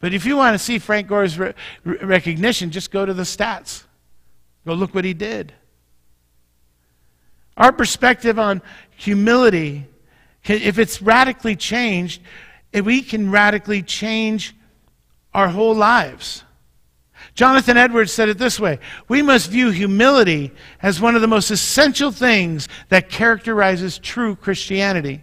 But 0.00 0.12
if 0.12 0.26
you 0.26 0.36
want 0.36 0.54
to 0.54 0.58
see 0.58 0.80
Frank 0.80 1.06
Gore's 1.06 1.38
re- 1.38 1.54
recognition, 1.84 2.72
just 2.72 2.90
go 2.90 3.06
to 3.06 3.14
the 3.14 3.22
stats. 3.22 3.84
Go 4.66 4.74
look 4.74 4.96
what 4.96 5.04
he 5.04 5.14
did. 5.14 5.52
Our 7.56 7.70
perspective 7.70 8.36
on 8.36 8.62
humility, 8.96 9.86
if 10.42 10.80
it's 10.80 11.00
radically 11.00 11.54
changed, 11.54 12.20
we 12.80 13.02
can 13.02 13.30
radically 13.30 13.82
change 13.82 14.54
our 15.34 15.48
whole 15.48 15.74
lives. 15.74 16.44
Jonathan 17.34 17.76
Edwards 17.76 18.12
said 18.12 18.28
it 18.28 18.38
this 18.38 18.58
way 18.58 18.78
We 19.06 19.22
must 19.22 19.50
view 19.50 19.70
humility 19.70 20.52
as 20.82 21.00
one 21.00 21.14
of 21.14 21.20
the 21.20 21.28
most 21.28 21.50
essential 21.50 22.10
things 22.10 22.68
that 22.88 23.10
characterizes 23.10 23.98
true 23.98 24.34
Christianity. 24.34 25.22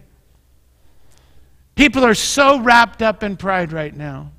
People 1.74 2.04
are 2.04 2.14
so 2.14 2.58
wrapped 2.58 3.02
up 3.02 3.22
in 3.22 3.36
pride 3.36 3.72
right 3.72 3.94
now. 3.94 4.32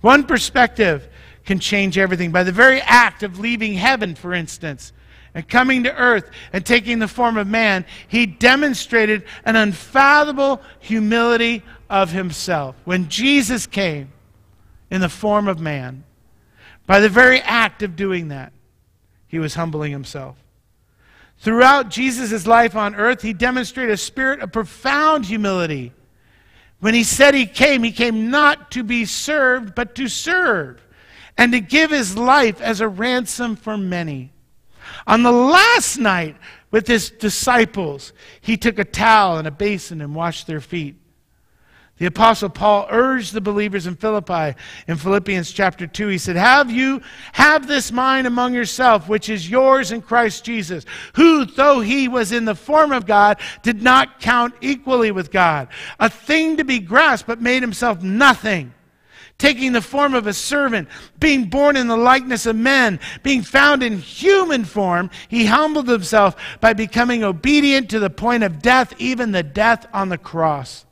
One 0.00 0.24
perspective 0.24 1.08
can 1.44 1.58
change 1.58 1.98
everything. 1.98 2.30
By 2.30 2.44
the 2.44 2.52
very 2.52 2.80
act 2.80 3.22
of 3.22 3.38
leaving 3.38 3.74
heaven, 3.74 4.14
for 4.14 4.32
instance, 4.32 4.92
and 5.34 5.48
coming 5.48 5.82
to 5.82 5.96
earth 5.96 6.30
and 6.52 6.64
taking 6.64 7.00
the 7.00 7.08
form 7.08 7.36
of 7.36 7.48
man, 7.48 7.84
he 8.06 8.26
demonstrated 8.26 9.24
an 9.44 9.56
unfathomable 9.56 10.62
humility 10.78 11.62
of 11.88 12.10
himself. 12.10 12.76
When 12.84 13.08
Jesus 13.08 13.66
came 13.66 14.12
in 14.90 15.00
the 15.00 15.08
form 15.08 15.48
of 15.48 15.60
man, 15.60 16.04
by 16.86 17.00
the 17.00 17.08
very 17.08 17.40
act 17.40 17.82
of 17.82 17.96
doing 17.96 18.28
that, 18.28 18.52
he 19.26 19.38
was 19.38 19.54
humbling 19.54 19.92
himself. 19.92 20.36
Throughout 21.38 21.90
Jesus' 21.90 22.46
life 22.46 22.76
on 22.76 22.94
earth, 22.94 23.22
he 23.22 23.32
demonstrated 23.32 23.92
a 23.92 23.98
spirit 23.98 24.40
of 24.40 24.52
profound 24.52 25.26
humility. 25.26 25.92
When 26.80 26.94
he 26.94 27.04
said 27.04 27.34
he 27.34 27.46
came, 27.46 27.82
he 27.82 27.92
came 27.92 28.30
not 28.30 28.70
to 28.72 28.82
be 28.82 29.04
served, 29.04 29.74
but 29.74 29.94
to 29.96 30.08
serve, 30.08 30.86
and 31.36 31.52
to 31.52 31.60
give 31.60 31.90
his 31.90 32.16
life 32.16 32.60
as 32.60 32.80
a 32.80 32.88
ransom 32.88 33.56
for 33.56 33.76
many. 33.76 34.32
On 35.06 35.22
the 35.22 35.32
last 35.32 35.98
night 35.98 36.36
with 36.70 36.86
his 36.86 37.10
disciples, 37.10 38.12
he 38.40 38.56
took 38.56 38.78
a 38.78 38.84
towel 38.84 39.38
and 39.38 39.48
a 39.48 39.50
basin 39.50 40.00
and 40.00 40.14
washed 40.14 40.46
their 40.46 40.60
feet. 40.60 40.96
The 41.98 42.06
apostle 42.06 42.48
Paul 42.48 42.88
urged 42.90 43.34
the 43.34 43.40
believers 43.40 43.86
in 43.86 43.94
Philippi 43.94 44.58
in 44.88 44.96
Philippians 44.96 45.52
chapter 45.52 45.86
2. 45.86 46.08
He 46.08 46.18
said, 46.18 46.34
"Have 46.34 46.68
you 46.68 47.00
have 47.32 47.68
this 47.68 47.92
mind 47.92 48.26
among 48.26 48.52
yourself 48.52 49.08
which 49.08 49.28
is 49.28 49.48
yours 49.48 49.92
in 49.92 50.02
Christ 50.02 50.44
Jesus, 50.44 50.84
who 51.12 51.44
though 51.44 51.80
he 51.80 52.08
was 52.08 52.32
in 52.32 52.46
the 52.46 52.56
form 52.56 52.90
of 52.90 53.06
God, 53.06 53.38
did 53.62 53.80
not 53.80 54.18
count 54.18 54.54
equally 54.60 55.12
with 55.12 55.30
God, 55.30 55.68
a 56.00 56.10
thing 56.10 56.56
to 56.56 56.64
be 56.64 56.80
grasped, 56.80 57.28
but 57.28 57.40
made 57.40 57.62
himself 57.62 58.02
nothing." 58.02 58.72
taking 59.36 59.72
the 59.72 59.82
form 59.82 60.14
of 60.14 60.28
a 60.28 60.32
servant, 60.32 60.88
being 61.18 61.46
born 61.46 61.76
in 61.76 61.88
the 61.88 61.96
likeness 61.96 62.46
of 62.46 62.54
men, 62.54 63.00
being 63.24 63.42
found 63.42 63.82
in 63.82 63.98
human 63.98 64.64
form, 64.64 65.10
he 65.26 65.46
humbled 65.46 65.88
himself 65.88 66.36
by 66.60 66.72
becoming 66.72 67.24
obedient 67.24 67.90
to 67.90 67.98
the 67.98 68.08
point 68.08 68.44
of 68.44 68.62
death, 68.62 68.94
even 68.98 69.32
the 69.32 69.42
death 69.42 69.86
on 69.92 70.08
the 70.08 70.16
cross. 70.16 70.83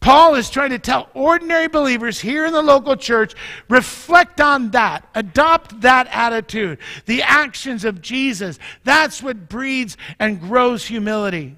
Paul 0.00 0.36
is 0.36 0.48
trying 0.48 0.70
to 0.70 0.78
tell 0.78 1.08
ordinary 1.12 1.68
believers 1.68 2.20
here 2.20 2.46
in 2.46 2.52
the 2.52 2.62
local 2.62 2.96
church 2.96 3.34
reflect 3.68 4.40
on 4.40 4.70
that, 4.70 5.08
adopt 5.14 5.80
that 5.80 6.06
attitude, 6.12 6.78
the 7.06 7.22
actions 7.22 7.84
of 7.84 8.00
Jesus. 8.00 8.58
That's 8.84 9.22
what 9.22 9.48
breeds 9.48 9.96
and 10.18 10.40
grows 10.40 10.86
humility. 10.86 11.56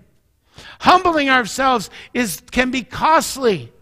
Humbling 0.81 1.29
ourselves 1.29 1.91
is, 2.15 2.43
can 2.51 2.71
be 2.71 2.83
costly. 2.83 3.73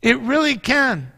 It 0.00 0.18
really 0.20 0.56
can. 0.56 1.12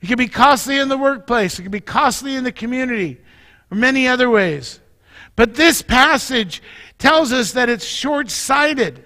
It 0.00 0.08
can 0.08 0.18
be 0.18 0.28
costly 0.28 0.78
in 0.78 0.88
the 0.88 0.98
workplace, 0.98 1.58
it 1.58 1.62
can 1.62 1.70
be 1.70 1.80
costly 1.80 2.34
in 2.34 2.44
the 2.44 2.52
community, 2.52 3.20
or 3.70 3.76
many 3.76 4.06
other 4.06 4.28
ways. 4.28 4.80
But 5.36 5.54
this 5.54 5.82
passage 5.82 6.62
tells 6.98 7.32
us 7.32 7.52
that 7.52 7.68
it's 7.68 7.86
short 7.86 8.30
sighted. 8.30 9.04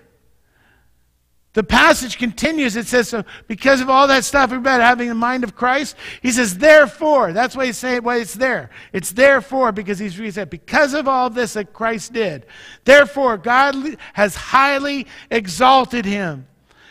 The 1.58 1.64
passage 1.64 2.18
continues. 2.18 2.76
It 2.76 2.86
says, 2.86 3.08
so 3.08 3.24
because 3.48 3.80
of 3.80 3.90
all 3.90 4.06
that 4.06 4.24
stuff 4.24 4.52
about 4.52 4.80
having 4.80 5.08
the 5.08 5.14
mind 5.16 5.42
of 5.42 5.56
Christ, 5.56 5.96
he 6.22 6.30
says, 6.30 6.56
therefore, 6.56 7.32
that's 7.32 7.56
why 7.56 7.66
he's 7.66 7.76
saying 7.76 8.04
why 8.04 8.18
it's 8.18 8.34
there. 8.34 8.70
It's 8.92 9.10
therefore, 9.10 9.72
because 9.72 9.98
he's 9.98 10.16
he 10.16 10.30
said, 10.30 10.50
because 10.50 10.94
of 10.94 11.08
all 11.08 11.30
this 11.30 11.54
that 11.54 11.72
Christ 11.72 12.12
did, 12.12 12.46
therefore 12.84 13.38
God 13.38 13.74
has 14.12 14.36
highly 14.36 15.08
exalted 15.32 16.04
him 16.04 16.46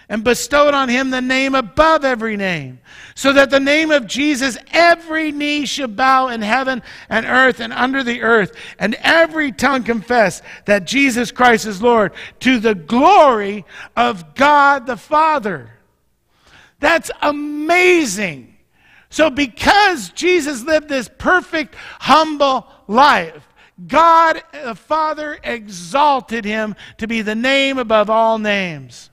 and 0.09 0.23
bestowed 0.23 0.73
on 0.73 0.87
him 0.87 1.09
the 1.09 1.21
name 1.21 1.53
above 1.53 2.05
every 2.05 2.37
name, 2.37 2.79
so 3.13 3.33
that 3.33 3.49
the 3.49 3.59
name 3.59 3.91
of 3.91 4.07
Jesus 4.07 4.57
every 4.71 5.31
knee 5.31 5.65
shall 5.65 5.87
bow 5.87 6.29
in 6.29 6.41
heaven 6.41 6.81
and 7.09 7.25
earth 7.25 7.59
and 7.59 7.73
under 7.73 8.03
the 8.03 8.21
earth, 8.21 8.55
and 8.79 8.95
every 9.01 9.51
tongue 9.51 9.83
confess 9.83 10.41
that 10.65 10.87
Jesus 10.87 11.31
Christ 11.31 11.65
is 11.65 11.81
Lord, 11.81 12.13
to 12.39 12.59
the 12.59 12.75
glory 12.75 13.65
of 13.95 14.33
God 14.33 14.85
the 14.85 14.97
Father. 14.97 15.71
That's 16.79 17.11
amazing. 17.21 18.55
So, 19.09 19.29
because 19.29 20.09
Jesus 20.09 20.63
lived 20.63 20.89
this 20.89 21.09
perfect, 21.17 21.75
humble 21.99 22.67
life, 22.87 23.47
God 23.87 24.41
the 24.51 24.75
Father 24.75 25.37
exalted 25.43 26.45
him 26.45 26.75
to 26.97 27.07
be 27.07 27.21
the 27.21 27.35
name 27.35 27.77
above 27.77 28.09
all 28.09 28.37
names. 28.39 29.09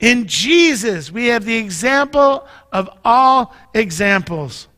In 0.00 0.26
Jesus, 0.26 1.10
we 1.10 1.26
have 1.26 1.44
the 1.44 1.56
example 1.56 2.46
of 2.72 2.88
all 3.04 3.54
examples. 3.74 4.68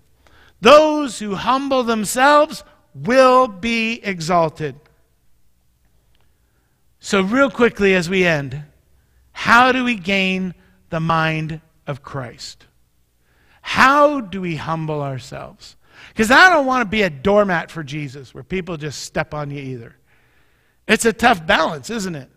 Those 0.61 1.19
who 1.19 1.35
humble 1.35 1.83
themselves 1.83 2.65
will 2.95 3.47
be 3.47 4.01
exalted. 4.03 4.77
So, 7.01 7.23
real 7.23 7.51
quickly 7.51 7.95
as 7.95 8.09
we 8.09 8.25
end, 8.25 8.63
how 9.33 9.73
do 9.73 9.85
we 9.85 9.95
gain 9.95 10.55
the 10.91 11.01
mind 11.01 11.61
of 11.87 12.03
Christ? 12.03 12.67
How 13.63 14.21
do 14.21 14.41
we 14.41 14.57
humble 14.57 15.03
ourselves? 15.03 15.77
Because 16.09 16.31
I 16.31 16.51
don't 16.51 16.67
want 16.67 16.83
to 16.83 16.91
be 16.91 17.03
a 17.03 17.11
doormat 17.11 17.71
for 17.71 17.83
Jesus 17.83 18.35
where 18.35 18.43
people 18.43 18.77
just 18.77 19.03
step 19.03 19.35
on 19.35 19.51
you 19.51 19.61
either. 19.61 19.97
It's 20.89 21.05
a 21.05 21.13
tough 21.13 21.47
balance, 21.47 21.91
isn't 21.91 22.15
it? 22.15 22.31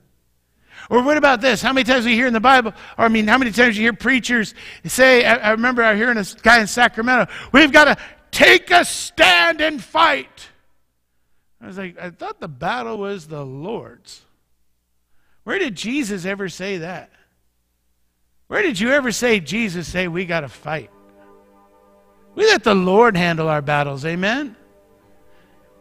Or 0.90 1.02
what 1.02 1.18
about 1.18 1.42
this? 1.42 1.62
How 1.62 1.74
many 1.74 1.84
times 1.84 2.04
do 2.04 2.10
we 2.10 2.16
hear 2.16 2.28
in 2.28 2.34
the 2.34 2.40
Bible, 2.40 2.74
or 2.98 3.06
I 3.06 3.08
mean, 3.08 3.28
how 3.28 3.38
many 3.38 3.52
times 3.52 3.78
you 3.78 3.84
hear 3.84 3.94
preachers 3.94 4.54
say, 4.86 5.26
I, 5.26 5.36
I 5.36 5.52
remember 5.52 5.84
I 5.84 5.96
hearing 5.96 6.18
a 6.18 6.26
guy 6.42 6.60
in 6.60 6.68
Sacramento, 6.68 7.32
we've 7.52 7.72
got 7.72 7.86
to 7.86 7.98
take 8.32 8.72
a 8.72 8.84
stand 8.84 9.62
and 9.62 9.82
fight. 9.82 10.50
I 11.62 11.68
was 11.68 11.78
like, 11.78 11.98
I 11.98 12.10
thought 12.10 12.40
the 12.40 12.48
battle 12.48 12.98
was 12.98 13.28
the 13.28 13.46
Lord's. 13.46 14.22
Where 15.44 15.60
did 15.60 15.76
Jesus 15.76 16.26
ever 16.26 16.50
say 16.50 16.80
that? 16.80 17.12
Where 18.48 18.62
did 18.62 18.80
you 18.80 18.92
ever 18.92 19.12
say 19.12 19.40
Jesus 19.40 19.88
say 19.88 20.08
we 20.08 20.26
got 20.26 20.42
to 20.42 20.50
fight? 20.50 20.92
We 22.36 22.46
let 22.46 22.64
the 22.64 22.76
Lord 22.76 23.16
handle 23.16 23.48
our 23.48 23.62
battles, 23.62 24.06
amen? 24.06 24.56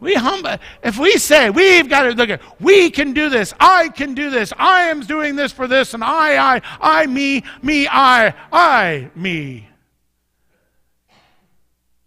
We 0.03 0.15
humble. 0.15 0.57
If 0.83 0.99
we 0.99 1.13
say 1.13 1.49
we've 1.49 1.89
got 1.89 2.03
to 2.03 2.11
look 2.11 2.29
at, 2.29 2.43
we 2.61 2.91
can 2.91 3.13
do 3.13 3.29
this. 3.29 3.55
I 3.61 3.89
can 3.89 4.15
do 4.15 4.31
this. 4.31 4.53
I 4.59 4.87
am 4.87 5.03
doing 5.03 5.37
this 5.37 5.53
for 5.53 5.69
this, 5.69 5.95
and 5.95 6.03
I, 6.03 6.57
I, 6.57 6.63
I, 6.81 7.07
me, 7.07 7.45
me, 7.63 7.87
I, 7.87 8.35
I, 8.53 9.11
me. 9.15 9.69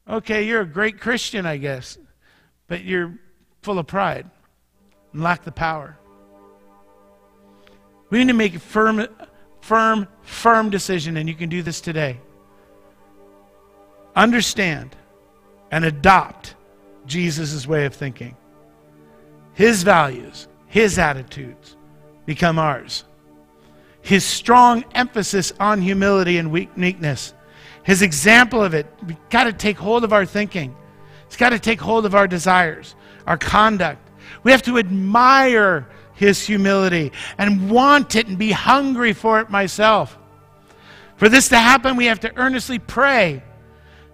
Okay, 0.09 0.45
you're 0.45 0.59
a 0.59 0.65
great 0.65 0.99
Christian, 0.99 1.45
I 1.45 1.55
guess, 1.55 1.97
but 2.67 2.83
you're 2.83 3.17
full 3.61 3.79
of 3.79 3.87
pride 3.87 4.29
and 5.13 5.23
lack 5.23 5.45
the 5.45 5.53
power. 5.53 5.97
We 8.09 8.17
need 8.17 8.27
to 8.27 8.33
make 8.33 8.55
a 8.55 8.59
firm, 8.59 9.07
firm, 9.61 10.09
firm 10.21 10.69
decision, 10.69 11.15
and 11.15 11.29
you 11.29 11.35
can 11.35 11.47
do 11.47 11.63
this 11.63 11.79
today. 11.79 12.19
Understand 14.17 14.97
and 15.71 15.85
adopt 15.85 16.54
Jesus' 17.05 17.67
way 17.67 17.85
of 17.85 17.93
thinking. 17.93 18.35
His 19.53 19.83
values, 19.83 20.47
his 20.67 20.99
attitudes 20.99 21.77
become 22.25 22.59
ours. 22.59 23.05
His 24.01 24.23
strong 24.23 24.83
emphasis 24.93 25.53
on 25.59 25.81
humility 25.81 26.37
and 26.37 26.51
weakness, 26.51 27.33
his 27.83 28.01
example 28.01 28.63
of 28.63 28.73
it, 28.73 28.87
we've 29.05 29.17
got 29.29 29.45
to 29.45 29.53
take 29.53 29.77
hold 29.77 30.03
of 30.03 30.11
our 30.11 30.25
thinking. 30.25 30.75
It's 31.27 31.37
got 31.37 31.49
to 31.49 31.59
take 31.59 31.79
hold 31.79 32.05
of 32.05 32.15
our 32.15 32.27
desires, 32.27 32.95
our 33.25 33.37
conduct. 33.37 34.09
We 34.43 34.51
have 34.51 34.61
to 34.63 34.77
admire 34.77 35.87
his 36.13 36.45
humility 36.45 37.11
and 37.37 37.69
want 37.69 38.15
it 38.15 38.27
and 38.27 38.37
be 38.37 38.51
hungry 38.51 39.13
for 39.13 39.39
it 39.39 39.49
myself. 39.49 40.17
For 41.17 41.29
this 41.29 41.49
to 41.49 41.57
happen, 41.57 41.95
we 41.95 42.05
have 42.05 42.19
to 42.21 42.35
earnestly 42.37 42.79
pray 42.79 43.43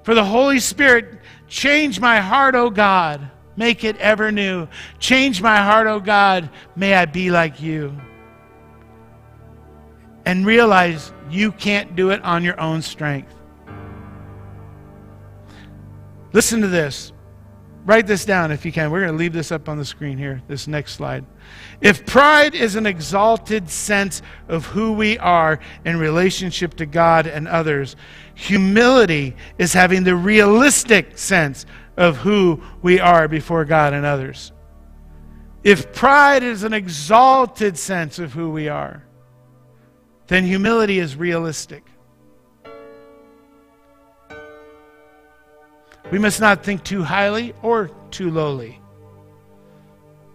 for 0.03 0.13
the 0.13 0.23
Holy 0.23 0.59
Spirit 0.59 1.20
Change 1.51 1.99
my 1.99 2.21
heart, 2.21 2.55
O 2.55 2.69
God. 2.69 3.29
Make 3.57 3.83
it 3.83 3.97
ever 3.97 4.31
new. 4.31 4.69
Change 4.99 5.41
my 5.41 5.57
heart, 5.57 5.85
O 5.85 5.99
God. 5.99 6.49
May 6.77 6.93
I 6.93 7.03
be 7.03 7.29
like 7.29 7.61
you. 7.61 7.93
And 10.25 10.45
realize 10.45 11.11
you 11.29 11.51
can't 11.51 11.93
do 11.93 12.11
it 12.11 12.23
on 12.23 12.45
your 12.45 12.57
own 12.57 12.81
strength. 12.81 13.35
Listen 16.31 16.61
to 16.61 16.69
this. 16.69 17.11
Write 17.85 18.07
this 18.07 18.25
down 18.25 18.51
if 18.51 18.65
you 18.65 18.71
can. 18.71 18.91
We're 18.91 19.01
going 19.01 19.11
to 19.11 19.17
leave 19.17 19.33
this 19.33 19.51
up 19.51 19.67
on 19.67 19.77
the 19.77 19.85
screen 19.85 20.17
here, 20.17 20.41
this 20.47 20.67
next 20.67 20.93
slide. 20.93 21.25
If 21.81 22.05
pride 22.05 22.55
is 22.55 22.75
an 22.75 22.85
exalted 22.85 23.69
sense 23.69 24.21
of 24.47 24.65
who 24.67 24.93
we 24.93 25.17
are 25.17 25.59
in 25.85 25.97
relationship 25.97 26.75
to 26.75 26.85
God 26.85 27.27
and 27.27 27.47
others, 27.47 27.95
humility 28.35 29.35
is 29.57 29.73
having 29.73 30.03
the 30.03 30.15
realistic 30.15 31.17
sense 31.17 31.65
of 31.97 32.17
who 32.17 32.61
we 32.81 32.99
are 32.99 33.27
before 33.27 33.65
God 33.65 33.93
and 33.93 34.05
others. 34.05 34.51
If 35.63 35.93
pride 35.93 36.43
is 36.43 36.63
an 36.63 36.73
exalted 36.73 37.77
sense 37.77 38.17
of 38.17 38.33
who 38.33 38.49
we 38.49 38.67
are, 38.67 39.03
then 40.27 40.45
humility 40.45 40.99
is 40.99 41.15
realistic. 41.15 41.90
We 46.11 46.19
must 46.19 46.41
not 46.41 46.63
think 46.63 46.83
too 46.83 47.03
highly 47.03 47.53
or 47.61 47.89
too 48.11 48.29
lowly. 48.29 48.79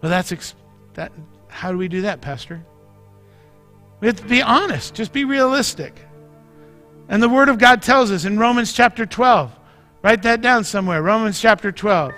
Well, 0.00 0.10
that's 0.10 0.32
ex- 0.32 0.54
that. 0.94 1.12
How 1.48 1.70
do 1.70 1.78
we 1.78 1.88
do 1.88 2.02
that, 2.02 2.20
Pastor? 2.20 2.64
We 4.00 4.08
have 4.08 4.16
to 4.16 4.24
be 4.24 4.42
honest. 4.42 4.94
Just 4.94 5.12
be 5.12 5.24
realistic. 5.24 5.98
And 7.08 7.22
the 7.22 7.28
Word 7.28 7.48
of 7.48 7.58
God 7.58 7.82
tells 7.82 8.10
us 8.10 8.24
in 8.24 8.38
Romans 8.38 8.72
chapter 8.72 9.06
12. 9.06 9.52
Write 10.02 10.22
that 10.22 10.40
down 10.40 10.64
somewhere. 10.64 11.02
Romans 11.02 11.40
chapter 11.40 11.70
12. 11.70 12.12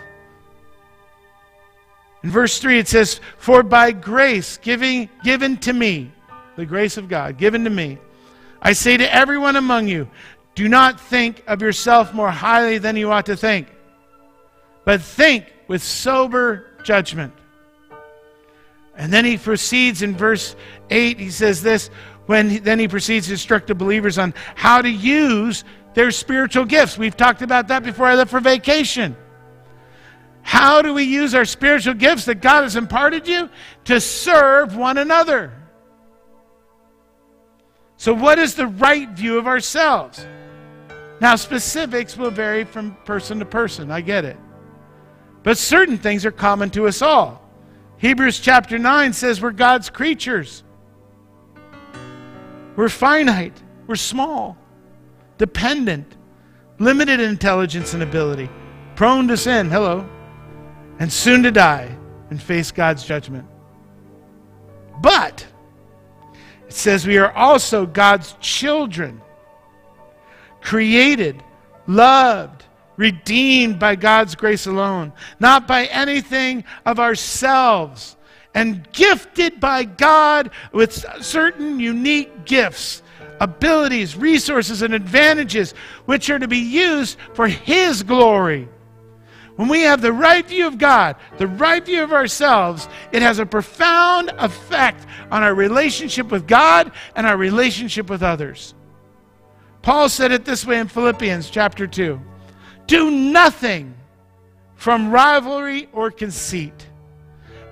In 2.23 2.31
verse 2.31 2.59
3, 2.59 2.79
it 2.79 2.89
says, 2.89 3.21
For 3.37 3.63
by 3.63 3.93
grace 3.93 4.59
giving, 4.59 5.09
given 5.23 5.57
to 5.59 5.73
me, 5.73 6.11
the 6.57 6.67
grace 6.67 6.97
of 6.97 7.09
God 7.09 7.39
given 7.39 7.65
to 7.65 7.71
me, 7.71 7.99
I 8.61 8.73
say 8.73 8.97
to 8.97 9.15
everyone 9.15 9.57
among 9.57 9.87
you, 9.87 10.09
do 10.59 10.69
not 10.69 10.99
think 10.99 11.45
of 11.47 11.63
yourself 11.63 12.13
more 12.13 12.33
highly 12.33 12.79
than 12.79 12.97
you 12.97 13.13
ought 13.13 13.27
to 13.27 13.37
think, 13.37 13.69
but 14.85 15.01
think 15.01 15.47
with 15.69 15.81
sober 15.81 16.67
judgment. 16.83 17.33
And 18.97 19.13
then 19.13 19.25
he 19.25 19.39
proceeds 19.39 20.03
in 20.03 20.17
verse 20.17 20.57
8, 20.91 21.21
he 21.21 21.31
says 21.31 21.63
this, 21.63 21.91
when 22.27 22.51
he, 22.51 22.59
then 22.59 22.81
he 22.81 22.89
proceeds 22.89 23.27
to 23.27 23.35
instruct 23.35 23.69
the 23.69 23.77
believers 23.77 24.19
on 24.19 24.35
how 24.57 24.83
to 24.83 24.91
use 24.91 25.63
their 25.95 26.11
spiritual 26.11 26.65
gifts. 26.65 26.99
We've 26.99 27.17
talked 27.17 27.43
about 27.43 27.69
that 27.69 27.85
before 27.85 28.07
I 28.07 28.17
left 28.17 28.33
for 28.33 28.41
vacation. 28.41 29.17
How 30.43 30.83
do 30.83 30.93
we 30.93 31.05
use 31.05 31.37
our 31.37 31.45
spiritual 31.45 31.95
gifts 31.95 32.25
that 32.25 32.41
God 32.41 32.65
has 32.65 32.75
imparted 32.75 33.29
you 33.29 33.49
to 33.85 34.01
serve 34.01 34.75
one 34.75 34.99
another? 34.99 35.53
So, 37.97 38.13
what 38.13 38.41
is 38.41 38.57
the 38.57 38.67
right 38.67 39.09
view 39.11 39.39
of 39.39 39.47
ourselves? 39.47 40.27
Now, 41.21 41.37
specifics 41.37 42.17
will 42.17 42.31
vary 42.31 42.65
from 42.65 42.95
person 43.05 43.39
to 43.41 43.45
person. 43.45 43.91
I 43.91 44.01
get 44.01 44.25
it. 44.25 44.37
But 45.43 45.59
certain 45.59 45.99
things 45.99 46.25
are 46.25 46.31
common 46.31 46.71
to 46.71 46.87
us 46.87 47.03
all. 47.03 47.43
Hebrews 47.99 48.39
chapter 48.39 48.79
9 48.79 49.13
says 49.13 49.41
we're 49.41 49.51
God's 49.51 49.91
creatures. 49.91 50.63
We're 52.77 52.89
finite. 52.89 53.61
We're 53.89 53.97
small, 53.97 54.59
dependent, 55.39 56.17
limited 56.79 57.21
in 57.21 57.31
intelligence 57.31 57.95
and 57.95 58.03
ability, 58.03 58.51
prone 58.97 59.27
to 59.29 59.37
sin, 59.37 59.71
hello, 59.71 60.07
and 60.99 61.11
soon 61.11 61.43
to 61.45 61.51
die 61.51 61.97
and 62.29 62.41
face 62.41 62.71
God's 62.71 63.03
judgment. 63.03 63.47
But 65.01 65.47
it 66.69 66.75
says 66.75 67.07
we 67.07 67.17
are 67.17 67.33
also 67.33 67.87
God's 67.87 68.37
children 68.41 69.23
created, 70.61 71.43
loved, 71.87 72.65
redeemed 72.97 73.79
by 73.79 73.95
God's 73.97 74.35
grace 74.35 74.67
alone, 74.67 75.13
not 75.41 75.67
by 75.67 75.87
anything 75.87 76.65
of 76.85 76.99
ourselves, 76.99 78.17
and 78.55 78.91
gifted 78.93 79.61
by 79.61 79.85
God 79.85 80.51
with 80.73 81.05
certain 81.23 81.79
unique 81.79 82.45
gifts, 82.45 83.03
abilities, 83.41 84.17
resources, 84.17 84.83
and 84.83 84.95
advantages 84.95 85.73
which 86.07 86.29
are 86.29 86.39
to 86.39 86.49
be 86.49 86.59
used 86.59 87.19
for 87.35 87.47
His 87.47 88.03
glory. 88.03 88.69
When 89.55 89.69
we 89.69 89.83
have 89.83 90.01
the 90.01 90.13
right 90.13 90.47
view 90.47 90.67
of 90.67 90.79
God, 90.79 91.17
the 91.37 91.49
right 91.49 91.85
view 91.85 92.03
of 92.03 92.13
ourselves, 92.13 92.89
it 93.11 93.23
has 93.23 93.41
a 93.41 93.47
profound 93.47 94.31
effect 94.39 95.05
on 95.31 95.43
our 95.43 95.55
relationship 95.55 96.31
with 96.31 96.47
God 96.47 96.93
and 97.17 97.27
our 97.27 97.37
relationship 97.37 98.09
with 98.09 98.23
others. 98.23 98.75
Paul 99.89 100.11
said 100.11 100.33
it 100.33 100.45
this 100.45 100.67
way 100.67 100.81
in 100.81 100.87
Philippians 100.87 101.49
chapter 101.49 101.87
2 101.87 102.21
Do 102.87 103.11
nothing 103.11 103.95
from 104.75 105.11
rivalry 105.11 105.89
or 105.95 106.11
conceit, 106.11 106.87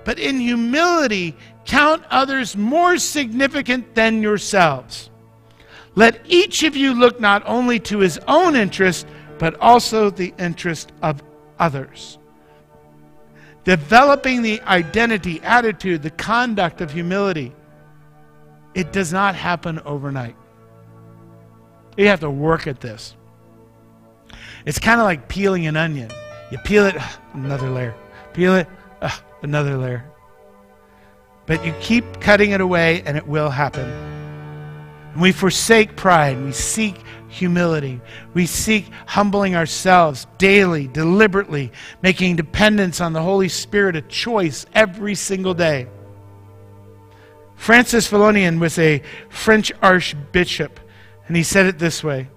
but 0.03 0.17
in 0.17 0.39
humility 0.39 1.35
count 1.65 2.03
others 2.09 2.57
more 2.57 2.97
significant 2.97 3.93
than 3.93 4.23
yourselves. 4.23 5.11
Let 5.93 6.19
each 6.25 6.63
of 6.63 6.75
you 6.75 6.95
look 6.95 7.19
not 7.19 7.43
only 7.45 7.79
to 7.81 7.99
his 7.99 8.17
own 8.27 8.55
interest, 8.55 9.05
but 9.37 9.53
also 9.61 10.09
the 10.09 10.33
interest 10.39 10.93
of 11.03 11.21
others. 11.59 12.17
Developing 13.63 14.41
the 14.41 14.59
identity, 14.61 15.39
attitude, 15.43 16.01
the 16.01 16.09
conduct 16.09 16.81
of 16.81 16.91
humility, 16.91 17.53
it 18.73 18.91
does 18.91 19.13
not 19.13 19.35
happen 19.35 19.77
overnight. 19.85 20.35
You 21.97 22.07
have 22.07 22.19
to 22.21 22.29
work 22.29 22.67
at 22.67 22.79
this. 22.79 23.15
It's 24.65 24.79
kind 24.79 24.99
of 24.99 25.05
like 25.05 25.27
peeling 25.27 25.65
an 25.65 25.75
onion. 25.75 26.11
You 26.51 26.59
peel 26.59 26.85
it, 26.85 26.95
another 27.33 27.69
layer. 27.69 27.95
Peel 28.33 28.55
it, 28.55 28.67
another 29.41 29.77
layer. 29.77 30.05
But 31.47 31.65
you 31.65 31.73
keep 31.79 32.21
cutting 32.21 32.51
it 32.51 32.61
away, 32.61 33.01
and 33.05 33.17
it 33.17 33.27
will 33.27 33.49
happen. 33.49 33.89
And 35.13 35.21
we 35.21 35.31
forsake 35.31 35.95
pride. 35.95 36.41
We 36.43 36.51
seek 36.51 37.01
humility. 37.29 37.99
We 38.33 38.45
seek 38.45 38.91
humbling 39.07 39.55
ourselves 39.55 40.27
daily, 40.37 40.87
deliberately, 40.87 41.71
making 42.03 42.35
dependence 42.35 43.01
on 43.01 43.13
the 43.13 43.21
Holy 43.21 43.49
Spirit 43.49 43.95
a 43.95 44.01
choice 44.01 44.65
every 44.73 45.15
single 45.15 45.53
day. 45.53 45.87
Francis 47.55 48.07
Fenelon 48.07 48.59
was 48.59 48.77
a 48.77 49.01
French 49.29 49.71
archbishop 49.81 50.79
and 51.27 51.35
he 51.35 51.43
said 51.43 51.65
it 51.65 51.79
this 51.79 52.03
way 52.03 52.29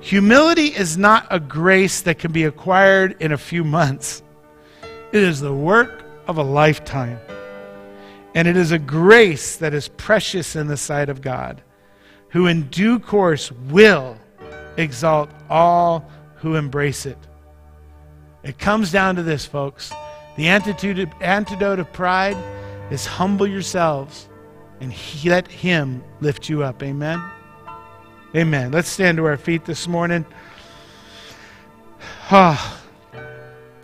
Humility 0.00 0.68
is 0.68 0.96
not 0.96 1.26
a 1.30 1.38
grace 1.38 2.00
that 2.02 2.18
can 2.18 2.32
be 2.32 2.44
acquired 2.44 3.16
in 3.20 3.32
a 3.32 3.38
few 3.38 3.64
months, 3.64 4.22
it 5.12 5.22
is 5.22 5.40
the 5.40 5.54
work 5.54 6.04
of 6.26 6.38
a 6.38 6.42
lifetime. 6.42 7.18
And 8.34 8.46
it 8.46 8.56
is 8.56 8.70
a 8.70 8.78
grace 8.78 9.56
that 9.56 9.74
is 9.74 9.88
precious 9.88 10.54
in 10.54 10.68
the 10.68 10.76
sight 10.76 11.08
of 11.08 11.20
God, 11.20 11.62
who 12.28 12.46
in 12.46 12.68
due 12.68 13.00
course 13.00 13.50
will 13.50 14.16
exalt 14.76 15.30
all 15.50 16.08
who 16.36 16.54
embrace 16.54 17.06
it. 17.06 17.18
It 18.44 18.58
comes 18.58 18.92
down 18.92 19.16
to 19.16 19.22
this, 19.22 19.44
folks. 19.44 19.92
The 20.36 20.46
antidote 20.48 21.78
of 21.80 21.92
pride 21.92 22.36
is 22.90 23.04
humble 23.04 23.46
yourselves 23.46 24.28
and 24.80 24.94
let 25.24 25.48
Him 25.48 26.02
lift 26.20 26.48
you 26.48 26.62
up. 26.62 26.82
Amen. 26.82 27.20
Amen. 28.34 28.70
Let's 28.70 28.88
stand 28.88 29.16
to 29.16 29.24
our 29.24 29.36
feet 29.36 29.64
this 29.64 29.88
morning. 29.88 30.24
Oh, 32.30 32.80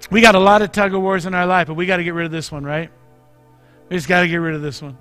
we 0.09 0.21
got 0.21 0.37
a 0.37 0.39
lot 0.39 0.63
of 0.63 0.71
tug 0.71 0.95
of 0.95 1.03
wars 1.03 1.27
in 1.27 1.35
our 1.35 1.47
life, 1.47 1.67
but 1.67 1.75
we 1.75 1.85
got 1.85 1.97
to 1.97 2.05
get 2.05 2.15
rid 2.15 2.27
of 2.27 2.31
this 2.31 2.53
one, 2.53 2.63
right? 2.63 2.89
We 3.89 3.97
just 3.97 4.07
got 4.07 4.21
to 4.21 4.29
get 4.29 4.37
rid 4.37 4.55
of 4.55 4.63
this 4.63 4.81
one. 4.81 4.97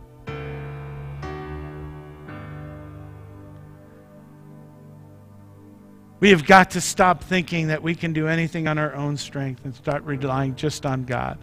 We 6.20 6.32
have 6.32 6.48
got 6.48 6.72
to 6.72 6.82
stop 6.82 7.24
thinking 7.24 7.68
that 7.68 7.84
we 7.84 7.94
can 7.94 8.14
do 8.14 8.28
anything 8.28 8.68
on 8.68 8.80
our 8.80 8.96
own 8.96 9.16
strength 9.16 9.64
and 9.64 9.76
start 9.76 10.04
relying 10.06 10.56
just 10.56 10.88
on 10.88 11.04
God 11.04 11.38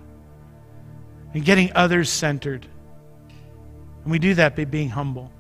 and 1.34 1.44
getting 1.44 1.70
others 1.76 2.10
centered. 2.10 2.66
And 4.02 4.10
we 4.10 4.18
do 4.18 4.34
that 4.34 4.56
by 4.56 4.64
being 4.64 4.88
humble. 4.88 5.30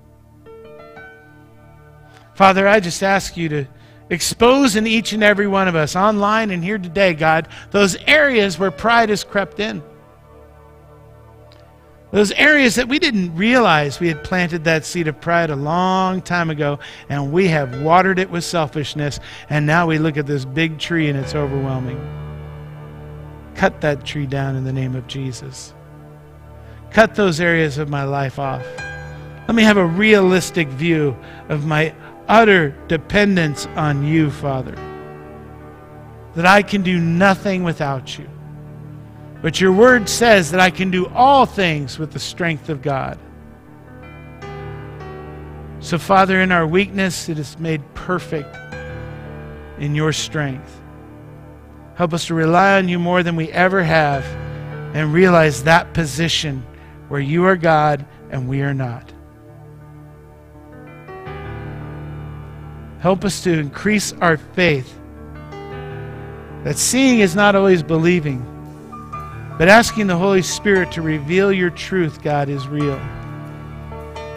Father, 2.34 2.66
I 2.66 2.80
just 2.80 3.02
ask 3.02 3.36
you 3.36 3.48
to 3.50 3.66
expose 4.10 4.76
in 4.76 4.86
each 4.86 5.12
and 5.12 5.22
every 5.22 5.46
one 5.46 5.68
of 5.68 5.74
us, 5.74 5.96
online 5.96 6.50
and 6.50 6.62
here 6.62 6.78
today, 6.78 7.14
God, 7.14 7.48
those 7.70 7.96
areas 8.06 8.58
where 8.58 8.70
pride 8.70 9.08
has 9.08 9.24
crept 9.24 9.60
in. 9.60 9.82
Those 12.10 12.32
areas 12.32 12.74
that 12.74 12.88
we 12.88 12.98
didn't 12.98 13.34
realize 13.34 13.98
we 13.98 14.08
had 14.08 14.22
planted 14.22 14.64
that 14.64 14.84
seed 14.84 15.08
of 15.08 15.18
pride 15.18 15.48
a 15.48 15.56
long 15.56 16.20
time 16.20 16.50
ago, 16.50 16.78
and 17.08 17.32
we 17.32 17.48
have 17.48 17.80
watered 17.80 18.18
it 18.18 18.28
with 18.28 18.44
selfishness, 18.44 19.18
and 19.48 19.66
now 19.66 19.86
we 19.86 19.98
look 19.98 20.18
at 20.18 20.26
this 20.26 20.44
big 20.44 20.78
tree 20.78 21.08
and 21.08 21.18
it's 21.18 21.34
overwhelming. 21.34 21.98
Cut 23.54 23.80
that 23.80 24.04
tree 24.04 24.26
down 24.26 24.56
in 24.56 24.64
the 24.64 24.72
name 24.72 24.94
of 24.94 25.06
Jesus. 25.06 25.72
Cut 26.90 27.14
those 27.14 27.40
areas 27.40 27.78
of 27.78 27.88
my 27.88 28.04
life 28.04 28.38
off. 28.38 28.64
Let 29.48 29.54
me 29.54 29.62
have 29.62 29.78
a 29.78 29.86
realistic 29.86 30.68
view 30.68 31.16
of 31.48 31.64
my 31.64 31.94
utter 32.32 32.74
dependence 32.88 33.66
on 33.76 34.02
you, 34.06 34.30
Father. 34.30 34.74
That 36.34 36.46
I 36.46 36.62
can 36.62 36.82
do 36.82 36.98
nothing 36.98 37.62
without 37.62 38.18
you. 38.18 38.26
But 39.42 39.60
your 39.60 39.72
word 39.72 40.08
says 40.08 40.50
that 40.52 40.60
I 40.60 40.70
can 40.70 40.90
do 40.90 41.08
all 41.08 41.44
things 41.44 41.98
with 41.98 42.10
the 42.10 42.18
strength 42.18 42.70
of 42.70 42.80
God. 42.80 43.18
So, 45.80 45.98
Father, 45.98 46.40
in 46.40 46.52
our 46.52 46.66
weakness, 46.66 47.28
it 47.28 47.38
is 47.38 47.58
made 47.58 47.82
perfect 47.92 48.56
in 49.78 49.94
your 49.94 50.14
strength. 50.14 50.80
Help 51.96 52.14
us 52.14 52.28
to 52.28 52.34
rely 52.34 52.78
on 52.78 52.88
you 52.88 52.98
more 52.98 53.22
than 53.22 53.36
we 53.36 53.50
ever 53.52 53.82
have 53.82 54.24
and 54.94 55.12
realize 55.12 55.64
that 55.64 55.92
position 55.92 56.64
where 57.08 57.20
you 57.20 57.44
are 57.44 57.56
God 57.56 58.06
and 58.30 58.48
we 58.48 58.62
are 58.62 58.72
not. 58.72 59.11
Help 63.02 63.24
us 63.24 63.42
to 63.42 63.52
increase 63.58 64.12
our 64.20 64.36
faith. 64.36 64.96
That 66.62 66.76
seeing 66.76 67.18
is 67.18 67.34
not 67.34 67.56
always 67.56 67.82
believing, 67.82 68.46
but 69.58 69.66
asking 69.66 70.06
the 70.06 70.16
Holy 70.16 70.40
Spirit 70.40 70.92
to 70.92 71.02
reveal 71.02 71.52
your 71.52 71.70
truth, 71.70 72.22
God, 72.22 72.48
is 72.48 72.68
real. 72.68 72.94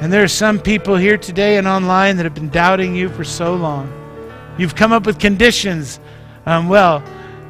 And 0.01 0.11
there 0.11 0.23
are 0.23 0.27
some 0.27 0.57
people 0.57 0.95
here 0.95 1.15
today 1.15 1.57
and 1.57 1.67
online 1.67 2.17
that 2.17 2.23
have 2.23 2.33
been 2.33 2.49
doubting 2.49 2.95
you 2.95 3.09
for 3.09 3.23
so 3.23 3.53
long. 3.53 3.87
You've 4.57 4.73
come 4.73 4.91
up 4.91 5.05
with 5.05 5.19
conditions. 5.19 5.99
Um, 6.47 6.67
well, 6.67 7.03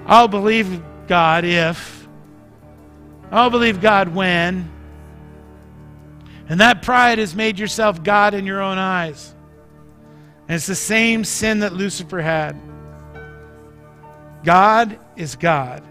I'll 0.07 0.27
believe 0.27 0.81
God 1.07 1.45
if. 1.45 2.09
I'll 3.31 3.49
believe 3.49 3.79
God 3.79 4.13
when. 4.13 4.69
And 6.49 6.59
that 6.59 6.81
pride 6.81 7.19
has 7.19 7.33
made 7.35 7.57
yourself 7.57 8.03
God 8.03 8.33
in 8.33 8.45
your 8.45 8.61
own 8.61 8.77
eyes. 8.77 9.34
And 10.47 10.55
it's 10.55 10.67
the 10.67 10.75
same 10.75 11.23
sin 11.23 11.59
that 11.59 11.73
Lucifer 11.73 12.21
had. 12.21 12.55
God 14.43 14.99
is 15.15 15.35
God. 15.35 15.83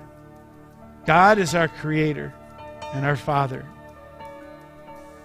God 1.06 1.38
is 1.38 1.54
our 1.54 1.68
creator 1.68 2.32
and 2.92 3.04
our 3.04 3.16
father. 3.16 3.66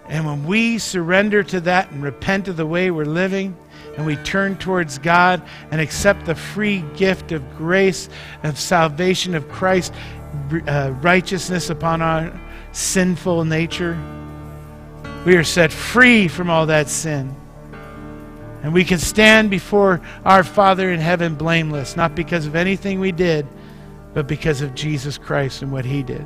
And 0.08 0.26
when 0.26 0.46
we 0.46 0.80
surrender 0.80 1.44
to 1.44 1.62
that 1.62 1.92
and 1.92 2.02
repent 2.02 2.48
of 2.48 2.58
the 2.58 2.66
way 2.66 2.90
we're 2.90 3.06
living, 3.06 3.56
and 3.96 4.06
we 4.06 4.16
turn 4.18 4.58
towards 4.58 4.98
God 4.98 5.42
and 5.72 5.80
accept 5.80 6.26
the 6.26 6.36
free 6.36 6.84
gift 6.96 7.32
of 7.32 7.58
grace, 7.58 8.10
of 8.44 8.58
salvation 8.58 9.36
of 9.36 9.48
Christ, 9.50 9.94
uh, 10.68 10.94
righteousness 11.02 11.70
upon 11.70 12.02
our 12.02 12.40
sinful 12.72 13.46
nature, 13.46 14.00
we 15.26 15.36
are 15.36 15.44
set 15.44 15.72
free 15.72 16.28
from 16.28 16.50
all 16.50 16.66
that 16.68 16.90
sin. 16.90 17.36
And 18.62 18.74
we 18.74 18.84
can 18.84 19.00
stand 19.00 19.50
before 19.50 20.02
our 20.26 20.44
Father 20.44 20.92
in 20.92 21.00
heaven 21.00 21.36
blameless, 21.36 21.96
not 21.96 22.16
because 22.16 22.46
of 22.46 22.56
anything 22.56 23.00
we 23.00 23.12
did, 23.12 23.48
but 24.14 24.28
because 24.28 24.62
of 24.62 24.76
Jesus 24.76 25.18
Christ 25.18 25.62
and 25.62 25.72
what 25.72 25.86
He 25.86 26.04
did. 26.04 26.26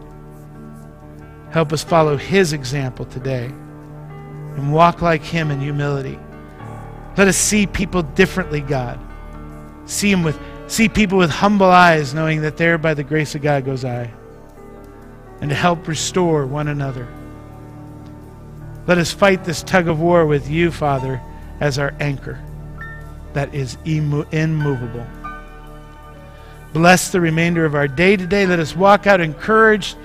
Help 1.52 1.72
us 1.72 1.84
follow 1.84 2.18
His 2.18 2.54
example 2.54 3.06
today 3.06 3.46
and 3.46 4.74
walk 4.74 5.02
like 5.02 5.22
Him 5.22 5.52
in 5.52 5.60
humility. 5.60 6.18
Let 7.18 7.28
us 7.28 7.38
see 7.38 7.68
people 7.68 8.02
differently, 8.02 8.62
God. 8.62 9.00
See 9.86 10.10
Him 10.10 10.24
with 10.24 10.40
see 10.66 10.90
people 10.90 11.20
with 11.20 11.30
humble 11.30 11.70
eyes, 11.70 12.16
knowing 12.16 12.42
that 12.42 12.58
there 12.58 12.80
by 12.80 12.96
the 12.96 13.04
grace 13.04 13.36
of 13.36 13.44
God 13.44 13.66
goes 13.66 13.86
I. 13.86 14.12
And 15.40 15.50
to 15.52 15.56
help 15.56 15.88
restore 15.88 16.48
one 16.48 16.70
another. 16.70 17.08
Let 18.88 18.98
us 18.98 19.12
fight 19.12 19.44
this 19.44 19.62
tug 19.62 19.88
of 19.88 20.00
war 20.00 20.26
with 20.26 20.50
you, 20.50 20.72
Father 20.72 21.22
as 21.64 21.80
our 21.80 21.94
anchor 22.02 22.38
that 23.32 23.56
is 23.56 23.78
immovable. 23.86 25.08
Bless 26.74 27.10
the 27.10 27.22
remainder 27.22 27.64
of 27.64 27.74
our 27.74 27.88
day 27.88 28.18
today. 28.18 28.46
Let 28.46 28.60
us 28.60 28.76
walk 28.76 29.08
out 29.08 29.22
encouraged 29.22 29.96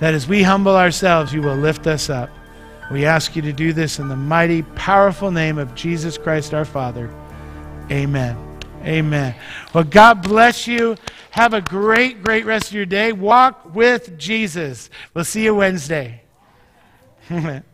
that 0.00 0.12
as 0.12 0.26
we 0.26 0.42
humble 0.42 0.76
ourselves, 0.76 1.32
you 1.32 1.40
will 1.40 1.54
lift 1.54 1.86
us 1.86 2.10
up. 2.10 2.30
We 2.90 3.04
ask 3.04 3.36
you 3.36 3.42
to 3.42 3.52
do 3.52 3.72
this 3.72 4.00
in 4.00 4.08
the 4.08 4.16
mighty, 4.16 4.62
powerful 4.62 5.30
name 5.30 5.56
of 5.56 5.72
Jesus 5.76 6.18
Christ 6.18 6.52
our 6.52 6.64
Father. 6.64 7.14
Amen. 7.92 8.36
Amen. 8.82 9.36
Well, 9.72 9.84
God 9.84 10.22
bless 10.22 10.66
you. 10.66 10.96
Have 11.30 11.54
a 11.54 11.60
great, 11.60 12.24
great 12.24 12.44
rest 12.44 12.68
of 12.68 12.74
your 12.74 12.86
day. 12.86 13.12
Walk 13.12 13.72
with 13.72 14.18
Jesus. 14.18 14.90
We'll 15.14 15.24
see 15.24 15.44
you 15.44 15.54
Wednesday. 15.54 16.22